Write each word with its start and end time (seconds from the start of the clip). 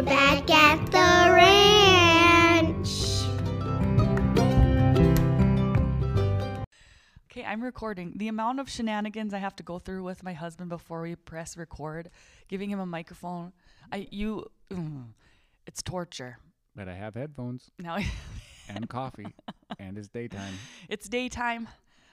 We're 0.00 0.06
back 0.06 0.48
at 0.50 0.86
the 0.86 1.30
ranch. 1.34 2.88
Okay, 7.30 7.44
I'm 7.44 7.62
recording. 7.62 8.14
The 8.16 8.28
amount 8.28 8.60
of 8.60 8.70
shenanigans 8.70 9.34
I 9.34 9.38
have 9.40 9.54
to 9.56 9.62
go 9.62 9.78
through 9.78 10.04
with 10.04 10.22
my 10.22 10.32
husband 10.32 10.70
before 10.70 11.02
we 11.02 11.16
press 11.16 11.54
record, 11.54 12.08
giving 12.48 12.70
him 12.70 12.80
a 12.80 12.86
microphone, 12.86 13.52
I 13.92 14.08
you, 14.10 14.46
mm, 14.72 15.08
it's 15.66 15.82
torture. 15.82 16.38
But 16.74 16.88
I 16.88 16.94
have 16.94 17.14
headphones 17.14 17.70
Now 17.78 17.98
and 18.70 18.88
coffee, 18.88 19.34
and 19.78 19.98
it's 19.98 20.08
daytime. 20.08 20.54
it's 20.88 21.10
daytime. 21.10 21.68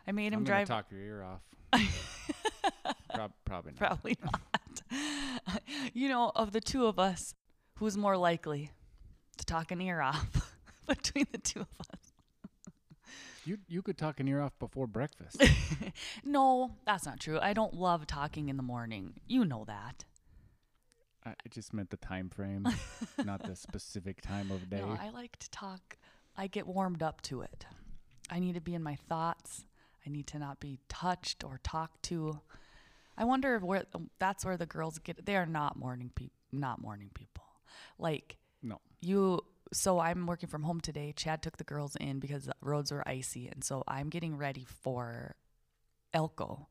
I 0.05 0.11
made 0.11 0.33
him 0.33 0.39
I'm 0.39 0.43
gonna 0.43 0.65
drive. 0.65 0.67
talk 0.67 0.91
your 0.91 0.99
ear 0.99 1.23
off. 1.23 1.41
Prob- 3.13 3.31
probably 3.45 3.71
not. 3.71 3.77
Probably 3.79 4.17
not. 4.21 5.61
you 5.93 6.09
know, 6.09 6.33
of 6.35 6.51
the 6.51 6.59
two 6.59 6.85
of 6.85 6.99
us, 6.99 7.33
who's 7.79 7.97
more 7.97 8.17
likely 8.17 8.71
to 9.37 9.45
talk 9.45 9.71
an 9.71 9.81
ear 9.81 10.01
off 10.01 10.53
between 10.87 11.25
the 11.31 11.37
two 11.37 11.61
of 11.61 11.67
us? 11.79 12.13
You 13.45 13.59
you 13.67 13.81
could 13.81 13.97
talk 13.97 14.19
an 14.19 14.27
ear 14.27 14.41
off 14.41 14.57
before 14.59 14.87
breakfast. 14.87 15.41
No, 16.23 16.75
that's 16.85 17.05
not 17.05 17.19
true. 17.19 17.39
I 17.39 17.53
don't 17.53 17.73
love 17.73 18.05
talking 18.05 18.49
in 18.49 18.57
the 18.57 18.63
morning. 18.63 19.13
You 19.25 19.45
know 19.45 19.63
that. 19.65 20.05
I 21.25 21.29
I 21.29 21.49
just 21.49 21.73
meant 21.73 21.89
the 21.89 21.97
time 21.97 22.29
frame, 22.29 22.67
not 23.23 23.41
the 23.43 23.55
specific 23.55 24.21
time 24.21 24.51
of 24.51 24.69
day. 24.69 24.81
No, 24.81 24.97
I 25.01 25.09
like 25.09 25.37
to 25.37 25.49
talk. 25.49 25.97
I 26.35 26.47
get 26.47 26.67
warmed 26.67 27.01
up 27.01 27.21
to 27.23 27.41
it. 27.41 27.65
I 28.29 28.39
need 28.39 28.53
to 28.55 28.61
be 28.61 28.75
in 28.75 28.83
my 28.83 28.95
thoughts. 28.95 29.65
I 30.05 30.09
need 30.09 30.27
to 30.27 30.39
not 30.39 30.59
be 30.59 30.79
touched 30.89 31.43
or 31.43 31.59
talked 31.63 32.03
to. 32.03 32.41
I 33.17 33.23
wonder 33.23 33.55
if 33.55 33.63
where 33.63 33.85
that's 34.19 34.45
where 34.45 34.57
the 34.57 34.65
girls 34.67 34.99
get. 34.99 35.25
They 35.25 35.35
are 35.35 35.45
not 35.47 35.77
morning 35.77 36.11
people. 36.13 36.35
Not 36.51 36.79
morning 36.81 37.09
people. 37.13 37.43
Like 37.97 38.37
no. 38.61 38.81
you. 39.01 39.41
So 39.73 39.99
I'm 39.99 40.25
working 40.27 40.47
from 40.47 40.63
home 40.63 40.79
today. 40.79 41.13
Chad 41.15 41.41
took 41.41 41.57
the 41.57 41.65
girls 41.65 41.97
in 41.97 42.19
because 42.19 42.45
the 42.45 42.53
roads 42.61 42.91
were 42.91 43.07
icy, 43.07 43.47
and 43.47 43.63
so 43.63 43.83
I'm 43.87 44.09
getting 44.09 44.37
ready 44.37 44.65
for 44.65 45.35
Elko. 46.13 46.67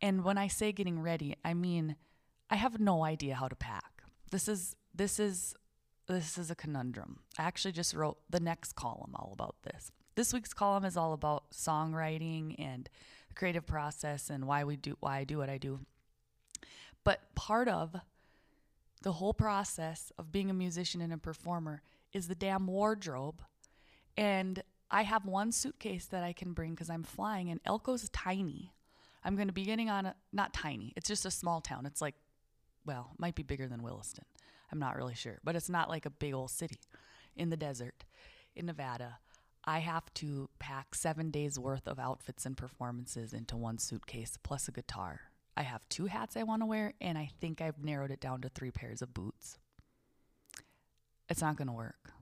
And 0.00 0.24
when 0.24 0.38
I 0.38 0.48
say 0.48 0.72
getting 0.72 1.00
ready, 1.00 1.36
I 1.44 1.54
mean 1.54 1.96
I 2.50 2.56
have 2.56 2.80
no 2.80 3.04
idea 3.04 3.34
how 3.34 3.48
to 3.48 3.56
pack. 3.56 4.02
This 4.30 4.48
is 4.48 4.74
this 4.94 5.20
is 5.20 5.54
this 6.08 6.38
is 6.38 6.50
a 6.50 6.54
conundrum. 6.54 7.20
I 7.38 7.42
actually 7.42 7.72
just 7.72 7.94
wrote 7.94 8.18
the 8.28 8.40
next 8.40 8.74
column 8.74 9.14
all 9.14 9.30
about 9.32 9.56
this. 9.62 9.92
This 10.16 10.32
week's 10.32 10.52
column 10.52 10.84
is 10.84 10.96
all 10.96 11.12
about 11.12 11.50
songwriting 11.52 12.56
and 12.58 12.88
the 13.28 13.34
creative 13.34 13.66
process 13.66 14.28
and 14.28 14.46
why 14.46 14.64
we 14.64 14.76
do 14.76 14.96
why 15.00 15.18
I 15.18 15.24
do 15.24 15.38
what 15.38 15.48
I 15.48 15.58
do. 15.58 15.80
But 17.04 17.34
part 17.34 17.68
of 17.68 17.96
the 19.02 19.12
whole 19.12 19.34
process 19.34 20.12
of 20.18 20.32
being 20.32 20.50
a 20.50 20.54
musician 20.54 21.00
and 21.00 21.12
a 21.12 21.18
performer 21.18 21.82
is 22.12 22.28
the 22.28 22.34
damn 22.34 22.66
wardrobe. 22.66 23.42
And 24.16 24.62
I 24.90 25.02
have 25.02 25.24
one 25.24 25.52
suitcase 25.52 26.06
that 26.06 26.24
I 26.24 26.32
can 26.32 26.52
bring 26.52 26.72
because 26.72 26.90
I'm 26.90 27.04
flying, 27.04 27.50
and 27.50 27.62
Elko's 27.64 28.08
tiny. 28.10 28.72
I'm 29.24 29.36
going 29.36 29.48
to 29.48 29.54
be 29.54 29.64
getting 29.64 29.88
on 29.88 30.06
a, 30.06 30.14
not 30.32 30.52
tiny, 30.52 30.92
it's 30.96 31.08
just 31.08 31.26
a 31.26 31.30
small 31.30 31.60
town. 31.60 31.86
It's 31.86 32.00
like, 32.00 32.14
well, 32.84 33.12
might 33.18 33.34
be 33.34 33.42
bigger 33.42 33.68
than 33.68 33.82
Williston. 33.82 34.24
I'm 34.72 34.78
not 34.78 34.96
really 34.96 35.14
sure, 35.14 35.38
but 35.44 35.56
it's 35.56 35.68
not 35.68 35.88
like 35.88 36.06
a 36.06 36.10
big 36.10 36.34
old 36.34 36.50
city 36.50 36.78
in 37.36 37.50
the 37.50 37.56
desert 37.56 38.04
in 38.54 38.66
Nevada. 38.66 39.18
I 39.64 39.80
have 39.80 40.12
to 40.14 40.48
pack 40.58 40.94
seven 40.94 41.30
days 41.30 41.58
worth 41.58 41.86
of 41.86 41.98
outfits 41.98 42.46
and 42.46 42.56
performances 42.56 43.32
into 43.32 43.56
one 43.56 43.78
suitcase 43.78 44.38
plus 44.42 44.68
a 44.68 44.72
guitar. 44.72 45.20
I 45.60 45.64
have 45.64 45.86
two 45.90 46.06
hats 46.06 46.38
I 46.38 46.42
want 46.44 46.62
to 46.62 46.66
wear, 46.66 46.94
and 47.02 47.18
I 47.18 47.28
think 47.38 47.60
I've 47.60 47.84
narrowed 47.84 48.10
it 48.10 48.18
down 48.18 48.40
to 48.40 48.48
three 48.48 48.70
pairs 48.70 49.02
of 49.02 49.12
boots. 49.12 49.58
It's 51.28 51.42
not 51.42 51.56
going 51.56 51.68
to 51.68 51.74
work. 51.74 52.12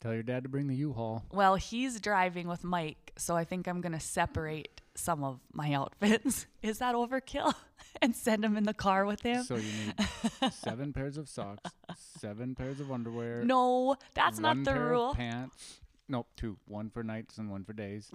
Tell 0.00 0.14
your 0.14 0.22
dad 0.22 0.44
to 0.44 0.48
bring 0.48 0.68
the 0.68 0.76
U-Haul. 0.76 1.24
Well, 1.32 1.56
he's 1.56 2.00
driving 2.00 2.46
with 2.46 2.62
Mike, 2.62 3.12
so 3.16 3.34
I 3.34 3.42
think 3.42 3.66
I'm 3.66 3.80
going 3.80 3.90
to 3.90 3.98
separate 3.98 4.80
some 4.94 5.24
of 5.24 5.40
my 5.52 5.72
outfits. 5.72 6.46
Is 6.62 6.78
that 6.78 6.94
overkill? 6.94 7.52
and 8.00 8.14
send 8.14 8.44
him 8.44 8.56
in 8.56 8.62
the 8.62 8.72
car 8.72 9.04
with 9.04 9.22
him? 9.22 9.42
So 9.42 9.56
you 9.56 9.72
need 9.72 10.52
seven 10.52 10.92
pairs 10.92 11.16
of 11.16 11.28
socks, 11.28 11.72
seven 12.20 12.54
pairs 12.54 12.78
of 12.78 12.92
underwear. 12.92 13.42
no, 13.42 13.96
that's 14.14 14.38
not 14.38 14.62
the 14.62 14.78
rule. 14.78 15.10
Of 15.10 15.16
pants. 15.16 15.80
Nope, 16.08 16.28
two. 16.36 16.56
One 16.68 16.88
for 16.88 17.02
nights 17.02 17.36
and 17.36 17.50
one 17.50 17.64
for 17.64 17.72
days. 17.72 18.12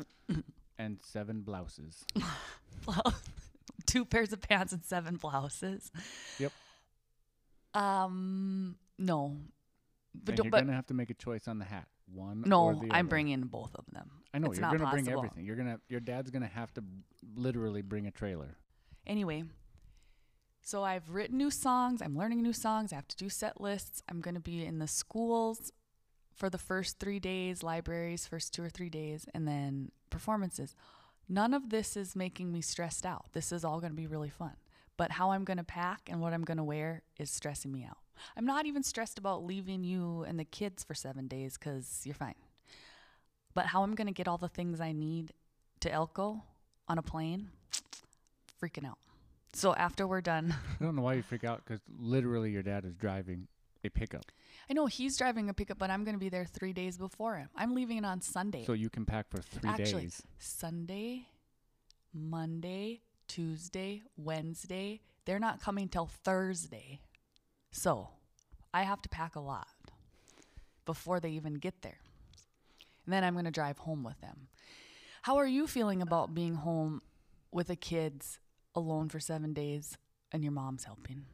and 0.78 0.98
seven 1.02 1.42
blouses. 1.42 2.06
Two 3.90 4.06
pairs 4.06 4.34
of 4.34 4.42
pants 4.42 4.74
and 4.74 4.84
seven 4.84 5.16
blouses. 5.16 5.92
Yep. 6.38 6.52
Um, 7.74 8.76
no. 8.98 9.38
But, 10.14 10.36
and 10.36 10.46
you're 10.46 10.52
but 10.52 10.60
gonna 10.62 10.74
have 10.74 10.88
to 10.88 10.94
make 10.94 11.10
a 11.10 11.14
choice 11.14 11.48
on 11.48 11.60
the 11.60 11.66
hat. 11.66 11.88
One 12.12 12.44
or 12.44 12.48
no, 12.48 12.84
I'm 12.90 13.08
bringing 13.08 13.42
both 13.42 13.76
of 13.76 13.86
them. 13.92 14.10
I 14.34 14.40
know 14.40 14.48
it's 14.48 14.58
you're 14.58 14.62
not 14.62 14.78
gonna 14.78 14.90
bring 14.90 15.06
possible. 15.06 15.26
everything. 15.26 15.46
You're 15.46 15.56
gonna 15.56 15.80
your 15.90 16.00
dad's 16.00 16.32
gonna 16.32 16.48
have 16.48 16.74
to 16.74 16.84
literally 17.36 17.84
bring 17.84 18.08
a 18.08 18.12
trailer. 18.12 18.58
Anyway, 19.06 19.44
so 20.62 20.84
I've 20.84 21.10
written 21.10 21.38
new 21.38 21.52
songs. 21.52 22.02
I'm 22.02 22.18
learning 22.18 22.42
new 22.42 22.54
songs. 22.54 22.92
I 22.92 22.98
have 22.98 23.08
to 23.08 23.16
do 23.16 23.30
set 23.30 23.60
lists. 23.60 24.04
I'm 24.10 24.22
going 24.22 24.36
to 24.36 24.42
be 24.42 24.64
in 24.64 24.80
the 24.80 24.88
schools 24.88 25.72
for 26.36 26.50
the 26.50 26.58
first 26.58 27.00
three 27.00 27.20
days, 27.20 27.64
libraries, 27.64 28.28
first 28.28 28.54
two 28.54 28.64
or 28.64 28.70
three 28.70 28.90
days, 28.90 29.26
and 29.34 29.48
then 29.48 29.92
performances. 30.10 30.76
None 31.30 31.54
of 31.54 31.70
this 31.70 31.96
is 31.96 32.16
making 32.16 32.52
me 32.52 32.62
stressed 32.62 33.06
out. 33.06 33.28
This 33.34 33.52
is 33.52 33.64
all 33.64 33.80
going 33.80 33.92
to 33.92 33.96
be 33.96 34.08
really 34.08 34.30
fun. 34.30 34.56
But 34.98 35.12
how 35.12 35.32
I'm 35.32 35.44
going 35.46 35.58
to 35.58 35.64
pack 35.64 36.10
and 36.10 36.20
what 36.20 36.34
I'm 36.34 36.44
going 36.44 36.58
to 36.58 36.64
wear 36.64 37.04
is 37.18 37.30
stressing 37.30 37.72
me 37.72 37.86
out. 37.88 38.00
I'm 38.36 38.46
not 38.46 38.66
even 38.66 38.84
stressed 38.84 39.18
about 39.18 39.46
leaving 39.46 39.84
you 39.84 40.26
and 40.28 40.40
the 40.40 40.44
kids 40.44 40.84
for 40.84 40.94
seven 40.94 41.28
days 41.28 41.58
because 41.58 42.02
you're 42.04 42.16
fine. 42.16 42.36
But 43.54 43.68
how 43.68 43.84
I'm 43.84 43.96
going 43.96 44.08
to 44.08 44.14
get 44.14 44.28
all 44.28 44.38
the 44.38 44.50
things 44.50 44.82
I 44.82 44.92
need 44.92 45.32
to 45.82 45.92
Elko 45.92 46.44
on 46.88 46.98
a 46.98 47.02
plane, 47.02 47.50
freaking 48.62 48.86
out. 48.86 48.98
So 49.54 49.74
after 49.76 50.06
we're 50.08 50.22
done, 50.22 50.54
I 50.80 50.84
don't 50.84 50.96
know 50.96 51.04
why 51.04 51.14
you 51.14 51.22
freak 51.22 51.44
out 51.44 51.64
because 51.64 51.82
literally 52.00 52.52
your 52.52 52.64
dad 52.64 52.86
is 52.86 52.96
driving 52.96 53.48
a 53.84 53.90
pickup, 53.90 54.32
I 54.70 54.74
know 54.74 54.86
he's 54.86 55.18
driving 55.18 55.50
a 55.50 55.54
pickup, 55.54 55.80
but 55.80 55.90
I'm 55.90 56.04
going 56.04 56.14
to 56.14 56.20
be 56.20 56.30
there 56.30 56.46
three 56.46 56.74
days 56.74 56.98
before 56.98 57.36
him. 57.38 57.50
I'm 57.56 57.74
leaving 57.74 57.98
it 57.98 58.06
on 58.06 58.22
Sunday. 58.22 58.64
so 58.66 58.74
you 58.74 58.90
can 58.90 59.06
pack 59.06 59.28
for 59.30 59.42
three 59.42 59.70
Actually, 59.70 60.04
days. 60.04 60.22
Sunday, 60.38 61.26
Monday, 62.14 63.02
Tuesday, 63.28 64.04
Wednesday. 64.16 65.02
They're 65.26 65.40
not 65.40 65.60
coming 65.60 65.88
till 65.90 66.06
Thursday. 66.06 67.00
So 67.72 68.10
I 68.74 68.84
have 68.84 69.02
to 69.02 69.10
pack 69.10 69.36
a 69.36 69.40
lot 69.40 69.68
before 70.86 71.20
they 71.20 71.32
even 71.32 71.56
get 71.56 71.82
there. 71.82 71.98
And 73.06 73.14
then 73.14 73.24
I'm 73.24 73.34
going 73.34 73.46
to 73.46 73.52
drive 73.52 73.80
home 73.80 74.04
with 74.04 74.20
them. 74.22 74.50
How 75.24 75.38
are 75.38 75.48
you 75.48 75.66
feeling 75.66 76.02
about 76.02 76.36
being 76.36 76.56
home 76.56 77.02
with 77.52 77.68
the 77.68 77.76
kids 77.76 78.40
alone 78.76 79.10
for 79.10 79.20
seven 79.20 79.54
days 79.54 79.98
and 80.32 80.44
your 80.44 80.52
mom's 80.54 80.84
helping? 80.84 81.26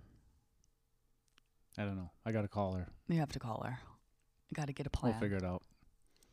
I 1.78 1.84
don't 1.84 1.96
know. 1.97 2.12
I 2.25 2.31
gotta 2.31 2.47
call 2.47 2.74
her. 2.74 2.88
You 3.08 3.19
have 3.19 3.31
to 3.34 3.40
call 3.40 3.63
her. 3.66 3.80
You 4.50 4.56
got 4.56 4.68
to 4.68 4.74
get 4.74 4.86
a 4.86 4.90
plan. 4.91 5.13
We'll 5.13 5.19
figure 5.22 5.38
it 5.38 5.44
out. 5.44 5.63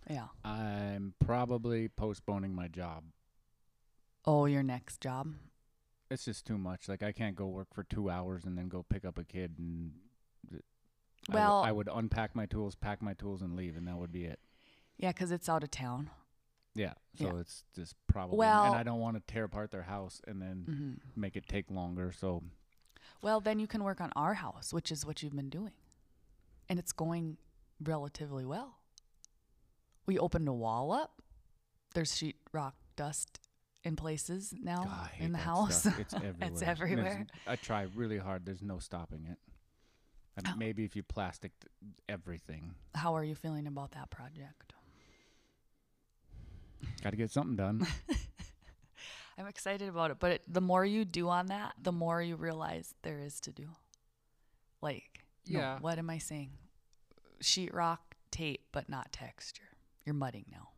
Yeah. 0.08 0.26
I'm 0.44 1.14
probably 1.25 1.88
postponing 1.88 2.54
my 2.54 2.69
job. 2.69 3.04
Oh, 4.26 4.44
your 4.47 4.62
next 4.62 5.00
job. 5.00 5.28
It's 6.10 6.25
just 6.26 6.44
too 6.47 6.58
much. 6.58 6.88
Like 6.88 7.03
I 7.03 7.12
can't 7.12 7.34
go 7.34 7.47
work 7.47 7.69
for 7.72 7.84
two 7.84 8.10
hours 8.10 8.44
and 8.44 8.56
then 8.58 8.69
go 8.69 8.84
pick 8.88 9.04
up 9.04 9.19
a 9.19 9.25
kid 9.25 9.54
and. 9.58 9.92
I 10.50 10.54
would- 10.54 10.62
Well- 11.34 11.62
I 11.62 11.72
would 11.72 11.88
unpack 11.92 12.34
my 12.34 12.47
tools, 12.47 12.74
pack 12.74 13.00
my 13.00 13.14
tools, 13.14 13.42
and 13.42 13.54
leave, 13.56 13.76
and 13.76 13.86
that 13.88 13.97
would 13.97 14.10
be 14.12 14.24
it. 14.24 14.41
Yeah, 14.98 15.12
because 15.12 15.30
it's 15.30 15.48
out 15.48 15.62
of 15.64 15.70
town. 15.70 16.10
Yeah. 16.74 16.94
So 17.16 17.24
Yeah. 17.34 17.41
it's 17.41 17.65
just 17.74 17.94
probably. 18.09 18.39
Well- 18.39 18.66
and 18.66 18.74
I 18.74 18.83
don't 18.83 19.00
want 19.00 19.16
to 19.16 19.33
tear 19.33 19.44
apart 19.44 19.71
their 19.71 19.84
house 19.84 20.21
and 20.27 20.42
then 20.42 20.65
hmm 21.15 21.21
make 21.21 21.36
it 21.36 21.47
take 21.48 21.71
longer. 21.71 22.12
So 22.12 22.42
Well, 23.22 23.41
then 23.41 23.59
you 23.60 23.66
can 23.69 23.84
work 23.84 24.01
on 24.01 24.10
our 24.16 24.34
house, 24.34 24.72
which 24.74 24.91
is 24.91 25.07
what 25.07 25.22
you've 25.22 25.34
been 25.36 25.48
doing. 25.48 25.72
And 26.69 26.78
it's 26.78 26.92
going 26.92 27.36
relatively 27.83 28.45
well. 28.45 28.78
We 30.07 30.19
opened 30.19 30.48
a 30.48 30.53
wall 30.53 30.92
up. 30.92 31.22
There's 31.95 32.13
sheetrock 32.13 32.72
dust 32.97 33.39
in 33.84 33.97
places 33.97 34.53
now 34.60 34.84
God, 34.84 35.10
in 35.19 35.33
the 35.33 35.39
house. 35.39 35.80
stuff. 35.80 35.98
It's 36.01 36.15
everywhere. 36.15 36.36
it's 36.41 36.63
everywhere. 36.63 37.27
I 37.47 37.57
try 37.57 37.86
really 37.95 38.19
hard. 38.19 38.45
There's 38.45 38.63
no 38.63 38.78
stopping 38.78 39.27
it. 39.30 39.39
And 40.36 40.47
Oh. 40.48 40.54
maybe 40.57 40.84
if 40.84 40.97
you 40.97 41.03
plastic 41.03 41.53
everything, 42.09 42.75
How 42.95 43.15
are 43.15 43.22
you 43.25 43.34
feeling 43.34 43.66
about 43.66 43.92
that 43.92 44.10
project? 44.10 44.72
got 47.03 47.10
to 47.10 47.16
get 47.16 47.30
something 47.30 47.54
done. 47.57 47.86
I'm 49.38 49.46
excited 49.46 49.88
about 49.88 50.10
it, 50.10 50.18
but 50.20 50.32
it, 50.32 50.42
the 50.46 50.60
more 50.60 50.84
you 50.84 51.04
do 51.04 51.28
on 51.28 51.46
that, 51.46 51.72
the 51.82 51.92
more 51.92 52.20
you 52.22 52.36
realize 52.36 52.94
there 53.02 53.18
is 53.18 53.40
to 53.40 53.52
do. 53.52 53.68
Like, 54.80 55.24
no, 55.48 55.58
Yeah. 55.58 55.78
what 55.80 55.98
am 55.98 56.10
I 56.10 56.18
saying? 56.18 56.50
Sheetrock 57.42 57.98
tape, 58.30 58.66
but 58.72 58.88
not 58.88 59.12
texture. 59.12 59.62
You're 60.04 60.14
mudding 60.14 60.44
now. 60.50 60.68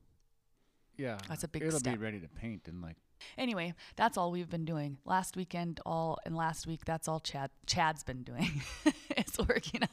yeah, 0.96 1.18
That's 1.28 1.44
a 1.44 1.48
big 1.48 1.62
It'll 1.62 1.78
step. 1.80 1.94
be 1.94 1.98
ready 1.98 2.20
to 2.20 2.28
paint 2.28 2.68
in 2.68 2.80
like 2.80 2.96
Anyway, 3.38 3.72
that's 3.96 4.18
all 4.18 4.30
we've 4.30 4.50
been 4.50 4.64
doing. 4.66 4.98
Last 5.06 5.34
weekend, 5.36 5.80
all 5.86 6.18
and 6.26 6.36
last 6.36 6.66
week, 6.66 6.84
that's 6.84 7.08
all 7.08 7.20
Chad 7.20 7.50
Chad's 7.66 8.02
been 8.04 8.22
doing. 8.22 8.62
is 9.16 9.38
working 9.38 9.82
on. 9.82 9.88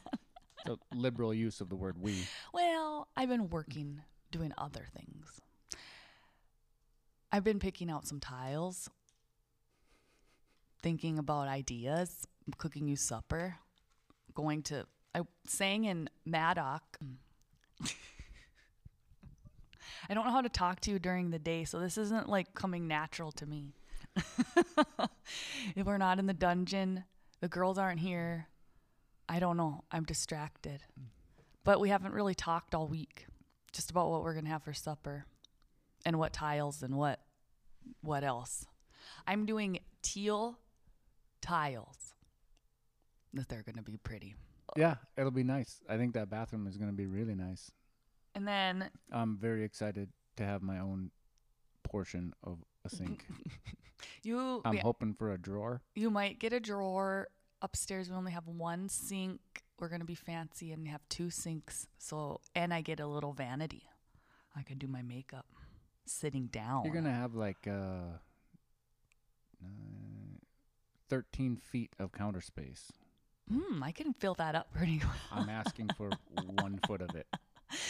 it's 0.58 0.66
the 0.66 0.78
liberal 0.94 1.34
use 1.34 1.62
of 1.62 1.70
the 1.70 1.76
word 1.78 1.98
we. 2.02 2.26
Well, 2.54 3.08
I've 3.16 3.30
been 3.30 3.50
working 3.50 4.02
doing 4.32 4.52
other 4.58 4.86
things. 4.94 5.40
I've 7.32 7.44
been 7.46 7.60
picking 7.60 7.90
out 7.90 8.06
some 8.06 8.20
tiles, 8.20 8.90
thinking 10.82 11.18
about 11.18 11.48
ideas, 11.48 12.28
cooking 12.58 12.88
you 12.88 12.98
supper, 12.98 13.56
going 14.34 14.64
to. 14.64 14.86
I 15.16 15.22
sang 15.48 15.86
in 15.86 16.10
Maddock. 16.26 16.84
I 20.10 20.14
don't 20.14 20.26
know 20.26 20.32
how 20.32 20.42
to 20.42 20.50
talk 20.50 20.82
to 20.82 20.92
you 20.92 21.00
during 21.00 21.32
the 21.32 21.40
day, 21.40 21.64
so 21.64 21.80
this 21.80 21.98
isn't 21.98 22.28
like 22.28 22.54
coming 22.54 22.88
natural 22.88 23.32
to 23.34 23.46
me. 23.46 23.76
if 25.76 25.86
we're 25.86 25.98
not 25.98 26.20
in 26.20 26.26
the 26.26 26.34
dungeon, 26.34 27.06
the 27.40 27.48
girls 27.48 27.78
aren't 27.78 28.02
here. 28.02 28.50
I 29.30 29.40
don't 29.40 29.56
know. 29.56 29.86
I'm 29.90 30.04
distracted. 30.04 30.84
But 31.64 31.80
we 31.80 31.88
haven't 31.90 32.14
really 32.14 32.36
talked 32.36 32.76
all 32.76 32.88
week 32.88 33.28
just 33.72 33.90
about 33.90 34.10
what 34.10 34.22
we're 34.24 34.34
going 34.34 34.46
to 34.46 34.52
have 34.52 34.64
for 34.64 34.74
supper 34.74 35.26
and 36.06 36.18
what 36.18 36.34
tiles 36.34 36.84
and 36.84 36.96
what 36.98 37.20
what 38.02 38.24
else. 38.24 38.66
I'm 39.28 39.46
doing 39.46 39.80
teal 40.02 40.60
tiles. 41.42 42.14
That 43.34 43.50
they're 43.50 43.64
going 43.64 43.76
to 43.76 43.82
be 43.82 43.98
pretty. 43.98 44.36
Yeah, 44.76 44.96
it'll 45.18 45.32
be 45.32 45.44
nice. 45.44 45.82
I 45.90 45.98
think 45.98 46.14
that 46.14 46.30
bathroom 46.30 46.68
is 46.68 46.78
going 46.78 46.90
to 46.90 46.96
be 46.96 47.08
really 47.08 47.36
nice. 47.36 47.72
And 48.36 48.48
then 48.48 48.90
I'm 49.12 49.38
very 49.38 49.64
excited 49.64 50.10
to 50.38 50.44
have 50.46 50.62
my 50.62 50.80
own 50.80 51.12
portion 51.84 52.34
of 52.44 52.60
a 52.86 52.90
sink. 52.96 53.26
you 54.24 54.62
I'm 54.64 54.76
yeah, 54.76 54.82
hoping 54.82 55.14
for 55.14 55.34
a 55.34 55.38
drawer. 55.38 55.82
you 55.96 56.10
might 56.10 56.40
get 56.40 56.54
a 56.54 56.60
drawer 56.60 57.28
upstairs. 57.62 58.10
We 58.10 58.16
only 58.16 58.32
have 58.32 58.48
one 58.48 58.88
sink. 58.90 59.40
We're 59.80 59.90
going 59.90 60.02
to 60.02 60.06
be 60.06 60.16
fancy 60.16 60.72
and 60.72 60.88
have 60.88 61.02
two 61.10 61.30
sinks. 61.30 61.88
So 61.98 62.40
and 62.56 62.74
I 62.74 62.82
get 62.82 63.00
a 63.00 63.08
little 63.08 63.34
vanity. 63.34 63.84
I 64.56 64.64
could 64.64 64.80
do 64.80 64.88
my 64.88 65.02
makeup 65.02 65.46
sitting 66.06 66.48
down. 66.48 66.86
You're 66.86 66.94
to 67.06 67.12
have 67.12 67.36
like 67.36 67.68
uh, 67.68 68.18
uh, 69.64 69.68
13 71.10 71.58
feet 71.58 71.92
of 72.00 72.12
counter 72.12 72.42
space. 72.42 72.92
Hmm, 73.52 73.84
I 73.84 73.92
can 73.92 74.14
fill 74.14 74.34
that 74.36 74.56
up 74.56 74.74
pretty 74.74 75.00
well. 75.04 75.44
I'm 75.44 75.50
asking 75.50 75.90
for 75.98 76.10
one 76.56 76.80
foot 76.88 77.02
of 77.02 77.16
it. 77.16 77.28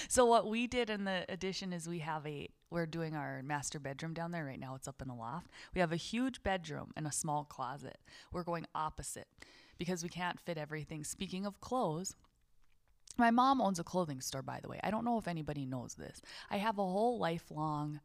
So 0.07 0.27
what 0.27 0.45
we 0.47 0.67
did 0.67 0.91
in 0.91 1.05
the 1.05 1.25
addition 1.27 1.73
is 1.73 1.89
we 1.89 1.99
have 1.99 2.25
a 2.27 2.49
we're 2.69 2.85
doing 2.85 3.15
our 3.15 3.41
master 3.43 3.79
bedroom 3.79 4.13
down 4.13 4.31
there 4.31 4.45
right 4.45 4.59
now. 4.59 4.75
It's 4.75 4.87
up 4.87 5.01
in 5.01 5.09
a 5.09 5.15
loft. 5.15 5.47
We 5.73 5.81
have 5.81 5.91
a 5.91 5.95
huge 5.95 6.43
bedroom 6.43 6.91
and 6.95 7.07
a 7.07 7.11
small 7.11 7.45
closet. 7.45 7.97
We're 8.31 8.43
going 8.43 8.67
opposite 8.75 9.27
because 9.79 10.03
we 10.03 10.09
can't 10.09 10.39
fit 10.39 10.57
everything. 10.59 11.03
Speaking 11.03 11.47
of 11.47 11.59
clothes, 11.61 12.15
my 13.17 13.31
mom 13.31 13.61
owns 13.61 13.79
a 13.79 13.83
clothing 13.83 14.21
store 14.21 14.41
by 14.41 14.59
the 14.61 14.69
way. 14.69 14.79
I 14.83 14.91
don't 14.91 15.05
know 15.05 15.17
if 15.17 15.27
anybody 15.27 15.65
knows 15.65 15.95
this. 15.95 16.21
I 16.49 16.57
have 16.57 16.77
a 16.77 16.83
whole 16.83 17.19
lifelong 17.19 17.99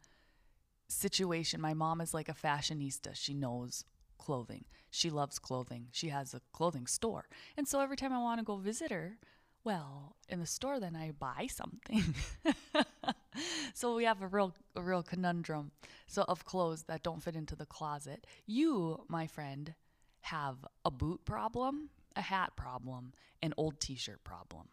situation. 0.89 1.61
My 1.61 1.75
mom 1.75 2.01
is 2.01 2.15
like 2.15 2.29
a 2.29 2.35
fashionista. 2.35 3.15
She 3.15 3.35
knows 3.35 3.85
clothing. 4.19 4.65
She 4.91 5.11
loves 5.11 5.39
clothing. 5.39 5.89
She 5.93 6.09
has 6.09 6.35
a 6.35 6.41
clothing 6.53 6.87
store. 6.87 7.29
And 7.57 7.69
so 7.69 7.81
every 7.81 7.97
time 7.97 8.13
I 8.13 8.19
want 8.19 8.41
to 8.41 8.45
go 8.45 8.57
visit 8.57 8.91
her, 8.91 9.19
well, 9.65 10.17
in 10.29 10.41
the 10.41 10.47
store 10.47 10.79
then 10.79 10.95
I 10.97 11.11
buy 11.11 11.49
something. 11.51 12.15
so 13.75 13.97
we 13.97 14.05
have 14.05 14.23
a 14.23 14.29
real 14.29 14.55
a 14.75 14.81
real 14.83 15.03
conundrum 15.03 15.73
so 16.07 16.25
of 16.29 16.45
clothes 16.45 16.85
that 16.85 17.03
don't 17.03 17.23
fit 17.23 17.37
into 17.37 17.57
the 17.57 17.67
closet. 17.67 18.27
You, 18.47 19.05
my 19.09 19.27
friend, 19.27 19.75
have 20.21 20.65
a 20.85 20.91
boot 20.91 21.25
problem, 21.25 21.91
a 22.15 22.21
hat 22.21 22.53
problem, 22.57 23.13
an 23.43 23.55
old 23.57 23.81
t-shirt 23.81 24.23
problem. 24.25 24.69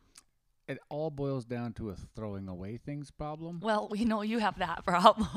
It 0.68 0.80
all 0.90 1.10
boils 1.10 1.44
down 1.46 1.74
to 1.74 1.90
a 1.90 1.96
throwing 2.16 2.48
away 2.48 2.78
things 2.78 3.12
problem 3.12 3.60
Well, 3.62 3.90
we 3.92 4.06
know 4.06 4.22
you 4.22 4.40
have 4.40 4.60
that 4.60 4.86
problem. 4.86 5.28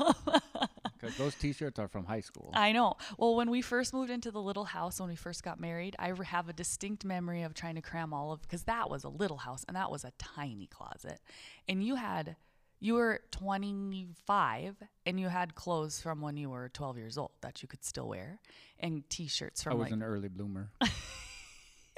because 0.93 1.17
those 1.17 1.35
T-shirts 1.35 1.79
are 1.79 1.87
from 1.89 2.05
high 2.05 2.21
school. 2.21 2.51
I 2.53 2.71
know. 2.71 2.95
Well, 3.17 3.35
when 3.35 3.49
we 3.49 3.61
first 3.61 3.93
moved 3.93 4.09
into 4.09 4.31
the 4.31 4.41
little 4.41 4.63
house, 4.65 4.99
when 4.99 5.09
we 5.09 5.15
first 5.15 5.43
got 5.43 5.59
married, 5.59 5.95
I 5.99 6.13
have 6.23 6.47
a 6.47 6.53
distinct 6.53 7.03
memory 7.03 7.43
of 7.43 7.53
trying 7.53 7.75
to 7.75 7.81
cram 7.81 8.13
all 8.13 8.31
of 8.31 8.41
because 8.41 8.63
that 8.63 8.89
was 8.89 9.03
a 9.03 9.09
little 9.09 9.37
house 9.37 9.65
and 9.67 9.75
that 9.75 9.91
was 9.91 10.03
a 10.05 10.11
tiny 10.17 10.67
closet. 10.67 11.19
And 11.67 11.83
you 11.83 11.95
had, 11.95 12.37
you 12.79 12.93
were 12.93 13.19
25 13.31 14.77
and 15.05 15.19
you 15.19 15.27
had 15.27 15.55
clothes 15.55 15.99
from 16.01 16.21
when 16.21 16.37
you 16.37 16.49
were 16.49 16.69
12 16.69 16.97
years 16.97 17.17
old 17.17 17.31
that 17.41 17.61
you 17.61 17.67
could 17.67 17.83
still 17.83 18.07
wear 18.07 18.39
and 18.79 19.07
t 19.09 19.27
shirts 19.27 19.63
from 19.63 19.73
I 19.73 19.75
was 19.75 19.85
like, 19.85 19.91
an 19.93 20.03
early 20.03 20.29
bloomer. 20.29 20.71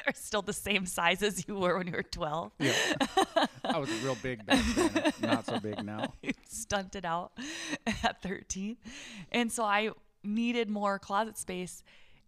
are 0.07 0.13
still 0.13 0.41
the 0.41 0.53
same 0.53 0.85
size 0.85 1.21
as 1.23 1.47
you 1.47 1.55
were 1.55 1.77
when 1.77 1.87
you 1.87 1.93
were 1.93 2.03
12. 2.03 2.51
yeah, 2.59 2.73
I 3.63 3.77
was 3.77 3.89
real 4.03 4.15
big 4.21 4.45
back 4.45 4.63
then. 4.75 5.13
Not 5.21 5.45
so 5.45 5.59
big 5.59 5.83
now. 5.83 6.13
you 6.21 6.31
stunted 6.47 7.05
out 7.05 7.31
at 8.03 8.21
13. 8.21 8.77
And 9.31 9.51
so 9.51 9.63
I 9.63 9.91
needed 10.23 10.69
more 10.69 10.99
closet 10.99 11.37
space 11.37 11.83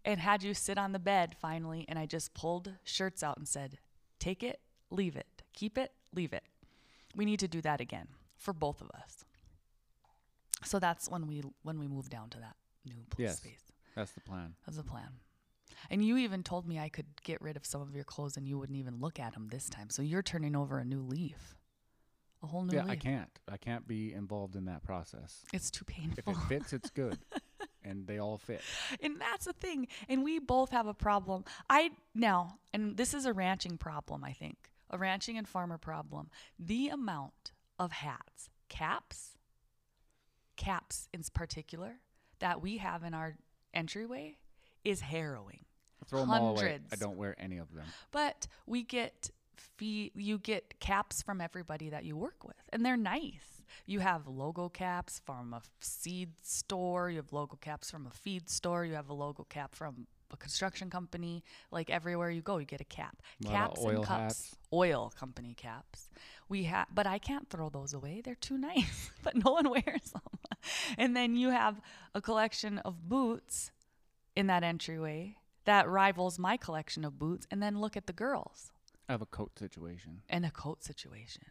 and 0.06 0.20
had 0.20 0.44
you 0.44 0.54
sit 0.54 0.78
on 0.78 0.92
the 0.92 1.00
bed 1.00 1.36
finally. 1.40 1.86
And 1.88 1.98
I 2.00 2.06
just 2.06 2.34
pulled 2.34 2.74
shirts 2.84 3.24
out 3.24 3.38
and 3.38 3.48
said, 3.48 3.78
take 4.20 4.44
it, 4.44 4.60
leave 4.90 5.16
it, 5.16 5.44
keep 5.54 5.78
it, 5.78 5.92
leave 6.14 6.34
it. 6.34 6.44
We 7.16 7.26
need 7.26 7.40
to 7.40 7.48
do 7.48 7.62
that 7.62 7.82
again 7.82 8.08
for 8.38 8.54
both 8.54 8.82
of 8.82 8.90
us. 8.92 9.26
So 10.64 10.80
that's 10.80 11.10
when 11.10 11.26
we 11.28 11.42
when 11.64 11.80
we 11.80 11.88
move 11.88 12.10
down 12.10 12.30
to 12.30 12.40
that 12.40 12.56
new 12.86 12.96
Yes. 13.18 13.38
space. 13.38 13.72
That's 13.96 14.12
the 14.12 14.22
plan. 14.22 14.54
That's 14.66 14.78
the 14.78 14.84
plan. 14.84 15.10
And 15.90 16.04
you 16.06 16.18
even 16.18 16.44
told 16.44 16.68
me 16.68 16.80
I 16.80 16.90
could 16.90 17.08
get 17.24 17.42
rid 17.42 17.58
of 17.58 17.66
some 17.66 17.82
of 17.82 17.96
your 17.96 18.04
clothes 18.04 18.38
and 18.38 18.48
you 18.48 18.58
wouldn't 18.58 18.78
even 18.78 19.00
look 19.00 19.20
at 19.20 19.34
them 19.34 19.48
this 19.50 19.70
time. 19.70 19.90
So 19.90 20.02
you're 20.02 20.22
turning 20.22 20.56
over 20.56 20.78
a 20.80 20.86
new 20.86 21.02
leaf. 21.02 21.56
A 22.44 22.48
whole 22.48 22.64
new 22.64 22.76
Yeah, 22.76 22.84
leaf. 22.84 22.92
I 22.92 22.96
can't. 22.96 23.40
I 23.52 23.58
can't 23.58 23.88
be 23.88 24.14
involved 24.14 24.56
in 24.56 24.66
that 24.66 24.84
process. 24.84 25.44
It's 25.54 25.70
too 25.70 25.86
painful. 25.86 26.24
If 26.34 26.38
it 26.38 26.48
fits, 26.48 26.74
it's 26.74 26.90
good, 27.02 27.20
and 27.84 28.08
they 28.08 28.18
all 28.20 28.38
fit. 28.38 28.62
and 29.02 29.20
that's 29.22 29.46
the 29.46 29.54
thing. 29.54 29.88
And 30.10 30.24
we 30.24 30.40
both 30.40 30.72
have 30.72 30.88
a 30.88 30.94
problem. 30.94 31.44
I 31.70 31.92
now, 32.16 32.58
and 32.74 32.98
this 32.98 33.14
is 33.14 33.26
a 33.26 33.34
ranching 33.34 33.78
problem, 33.78 34.24
I 34.24 34.34
think. 34.34 34.58
A 34.90 34.98
ranching 34.98 35.38
and 35.38 35.48
farmer 35.48 35.78
problem. 35.78 36.30
The 36.58 36.90
amount 36.90 37.52
of 37.78 37.92
hats, 37.92 38.50
caps, 38.70 39.38
caps 40.58 41.08
in 41.14 41.22
particular, 41.34 42.00
that 42.40 42.62
we 42.62 42.78
have 42.78 43.04
in 43.04 43.14
our 43.14 43.36
entryway 43.74 44.38
is 44.84 45.02
harrowing. 45.02 45.66
Throw 46.08 46.22
them 46.22 46.32
all 46.32 46.58
away. 46.58 46.80
I 46.92 46.96
don't 46.96 47.18
wear 47.18 47.36
any 47.40 47.58
of 47.58 47.74
them. 47.74 47.86
But 48.12 48.48
we 48.66 48.84
get 48.84 49.32
fee 49.78 50.12
you 50.16 50.40
get 50.40 50.80
caps 50.80 51.22
from 51.22 51.40
everybody 51.40 51.90
that 51.90 52.04
you 52.04 52.18
work 52.18 52.44
with 52.44 52.56
and 52.74 52.86
they're 52.86 52.98
nice. 52.98 53.64
You 53.86 54.00
have 54.02 54.28
logo 54.28 54.70
caps 54.70 55.22
from 55.26 55.54
a 55.54 55.62
seed 55.80 56.32
store, 56.42 57.10
you 57.10 57.18
have 57.18 57.32
logo 57.32 57.58
caps 57.62 57.90
from 57.90 58.06
a 58.06 58.10
feed 58.10 58.50
store, 58.50 58.86
you 58.86 58.96
have 58.96 59.10
a 59.10 59.14
logo 59.14 59.46
cap 59.50 59.76
from 59.76 60.08
a 60.32 60.38
construction 60.38 60.90
company. 60.90 61.44
Like 61.72 61.90
everywhere 61.90 62.30
you 62.30 62.42
go, 62.42 62.58
you 62.58 62.66
get 62.66 62.82
a 62.82 62.86
cap. 62.86 63.22
Caps 63.46 63.84
and 63.84 64.04
cups, 64.04 64.10
hats. 64.10 64.56
oil 64.74 65.12
company 65.18 65.54
caps. 65.56 66.10
We 66.50 66.64
have, 66.64 66.88
but 66.94 67.08
I 67.08 67.18
can't 67.18 67.50
throw 67.50 67.70
those 67.70 67.94
away. 67.94 68.22
They're 68.24 68.36
too 68.36 68.58
nice, 68.58 69.12
but 69.24 69.36
no 69.36 69.52
one 69.52 69.70
wears 69.70 70.12
them. 70.12 70.22
and 70.98 71.16
then 71.16 71.36
you 71.36 71.50
have 71.50 71.80
a 72.14 72.22
collection 72.22 72.78
of 72.80 73.08
boots 73.08 73.72
in 74.36 74.48
that 74.48 74.64
entryway 74.64 75.38
that 75.66 75.88
rivals 75.88 76.40
my 76.40 76.58
collection 76.58 77.06
of 77.06 77.20
boots. 77.20 77.48
And 77.52 77.62
then 77.62 77.80
look 77.80 77.96
at 77.98 78.08
the 78.08 78.14
girls 78.14 78.72
I 79.08 79.14
have 79.14 79.22
a 79.22 79.26
coat 79.26 79.58
situation. 79.58 80.22
and 80.30 80.46
a 80.46 80.52
coat 80.52 80.84
situation. 80.84 81.44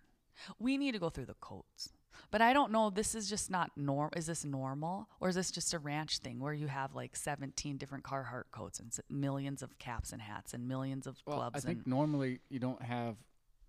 We 0.58 0.78
need 0.78 0.92
to 0.92 0.98
go 0.98 1.10
through 1.10 1.26
the 1.26 1.34
coats. 1.34 1.92
But 2.30 2.42
I 2.42 2.52
don't 2.52 2.72
know, 2.72 2.90
this 2.90 3.14
is 3.14 3.28
just 3.28 3.50
not 3.50 3.70
norm 3.76 4.10
is 4.16 4.26
this 4.26 4.44
normal 4.44 5.08
or 5.20 5.28
is 5.28 5.34
this 5.36 5.50
just 5.50 5.72
a 5.74 5.78
ranch 5.78 6.18
thing 6.18 6.40
where 6.40 6.52
you 6.52 6.66
have 6.66 6.94
like 6.94 7.16
17 7.16 7.76
different 7.76 8.04
Carhartt 8.04 8.50
coats 8.52 8.80
and 8.80 8.92
millions 9.08 9.62
of 9.62 9.78
caps 9.78 10.12
and 10.12 10.20
hats 10.20 10.52
and 10.52 10.66
millions 10.66 11.06
of 11.06 11.24
clubs? 11.24 11.26
Well, 11.26 11.50
gloves 11.50 11.64
I 11.64 11.68
think 11.68 11.86
normally 11.86 12.40
you 12.48 12.58
don't 12.58 12.82
have. 12.82 13.16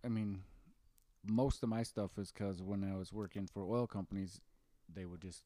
I 0.04 0.10
mean, 0.10 0.44
most 1.26 1.64
of 1.64 1.70
my 1.70 1.84
stuff 1.84 2.18
is 2.18 2.32
because 2.32 2.62
when 2.62 2.84
I 2.84 2.98
was 2.98 3.14
working 3.14 3.48
for 3.48 3.64
oil 3.64 3.88
companies, 3.88 4.42
they 4.94 5.06
would 5.06 5.22
just 5.22 5.44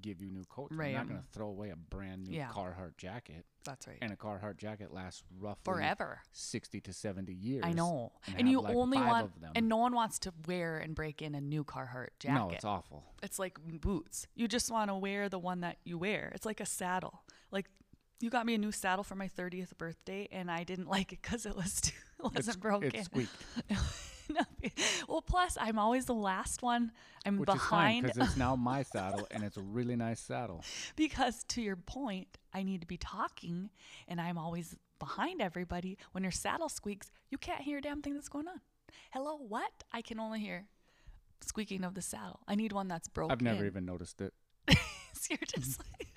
give 0.00 0.20
you 0.22 0.30
new 0.30 0.44
coats. 0.48 0.74
Right, 0.74 0.88
I'm 0.88 0.94
not 0.94 1.08
going 1.08 1.20
to 1.20 1.26
throw 1.32 1.48
away 1.48 1.70
a 1.70 1.76
brand 1.76 2.26
new 2.26 2.36
yeah. 2.36 2.48
Carhartt 2.48 2.96
jacket, 2.96 3.44
that's 3.64 3.86
right. 3.86 3.98
and 4.00 4.12
a 4.12 4.16
Carhartt 4.16 4.56
jacket 4.56 4.92
lasts 4.92 5.22
roughly 5.38 5.62
Forever. 5.64 6.20
sixty 6.32 6.80
to 6.80 6.92
seventy 6.92 7.34
years. 7.34 7.62
I 7.66 7.72
know. 7.72 8.12
and 8.26 8.36
And, 8.40 8.48
you 8.48 8.60
like, 8.60 8.74
only 8.74 8.98
want 8.98 9.24
of 9.26 9.40
them. 9.40 9.52
and 9.54 9.68
no 9.68 9.76
one 9.76 9.94
wants 9.94 10.18
to 10.20 10.32
wear 10.46 10.78
and 10.78 10.94
break 10.94 11.20
in 11.22 11.34
a 11.34 11.40
new 11.40 11.64
Carhartt 11.64 12.08
jacket. 12.18 12.34
No, 12.38 12.50
it's 12.50 12.64
awful. 12.64 13.04
It's 13.22 13.38
like 13.38 13.58
boots. 13.60 14.26
You 14.34 14.48
just 14.48 14.70
want 14.70 14.90
to 14.90 14.94
wear 14.94 15.28
the 15.28 15.38
one 15.38 15.60
that 15.60 15.76
you 15.84 15.98
wear. 15.98 16.32
It's 16.34 16.46
like 16.46 16.60
a 16.60 16.66
saddle. 16.66 17.22
Like 17.50 17.66
you 18.20 18.30
got 18.30 18.46
me 18.46 18.54
a 18.54 18.58
new 18.58 18.70
saddle 18.72 19.02
for 19.04 19.16
my 19.16 19.28
30th 19.28 19.76
birthday, 19.78 20.28
and 20.30 20.50
I 20.50 20.62
didn't 20.64 20.88
like 20.88 21.12
it 21.12 21.20
because 21.22 21.44
it 21.46 21.56
was 21.56 21.80
too, 21.80 21.92
it 22.18 22.22
wasn't 22.24 22.46
It's, 22.48 22.56
broken. 22.56 22.94
it 22.94 23.04
squeaked. 23.04 23.32
well, 25.08 25.22
plus 25.22 25.56
I'm 25.60 25.78
always 25.78 26.06
the 26.06 26.14
last 26.14 26.62
one. 26.62 26.92
I'm 27.24 27.38
which 27.38 27.46
behind 27.46 28.06
because 28.06 28.28
it's 28.28 28.36
now 28.36 28.56
my 28.56 28.82
saddle, 28.94 29.26
and 29.30 29.42
it's 29.44 29.56
a 29.56 29.62
really 29.62 29.96
nice 29.96 30.20
saddle. 30.20 30.64
because 30.96 31.44
to 31.48 31.62
your 31.62 31.76
point, 31.76 32.38
I 32.52 32.62
need 32.62 32.80
to 32.80 32.86
be 32.86 32.96
talking, 32.96 33.70
and 34.08 34.20
I'm 34.20 34.38
always 34.38 34.76
behind 34.98 35.40
everybody. 35.40 35.98
When 36.12 36.22
your 36.22 36.32
saddle 36.32 36.68
squeaks, 36.68 37.10
you 37.30 37.38
can't 37.38 37.62
hear 37.62 37.78
a 37.78 37.80
damn 37.80 38.02
thing 38.02 38.14
that's 38.14 38.28
going 38.28 38.48
on. 38.48 38.60
Hello, 39.10 39.36
what? 39.36 39.70
I 39.92 40.02
can 40.02 40.18
only 40.18 40.40
hear 40.40 40.66
squeaking 41.40 41.84
of 41.84 41.94
the 41.94 42.02
saddle. 42.02 42.40
I 42.46 42.54
need 42.54 42.72
one 42.72 42.88
that's 42.88 43.08
broken. 43.08 43.32
I've 43.32 43.40
never 43.42 43.64
even 43.66 43.84
noticed 43.84 44.20
it. 44.20 44.32
So 45.14 45.34
you're 45.34 45.62
just 45.62 45.78
like, 45.78 46.08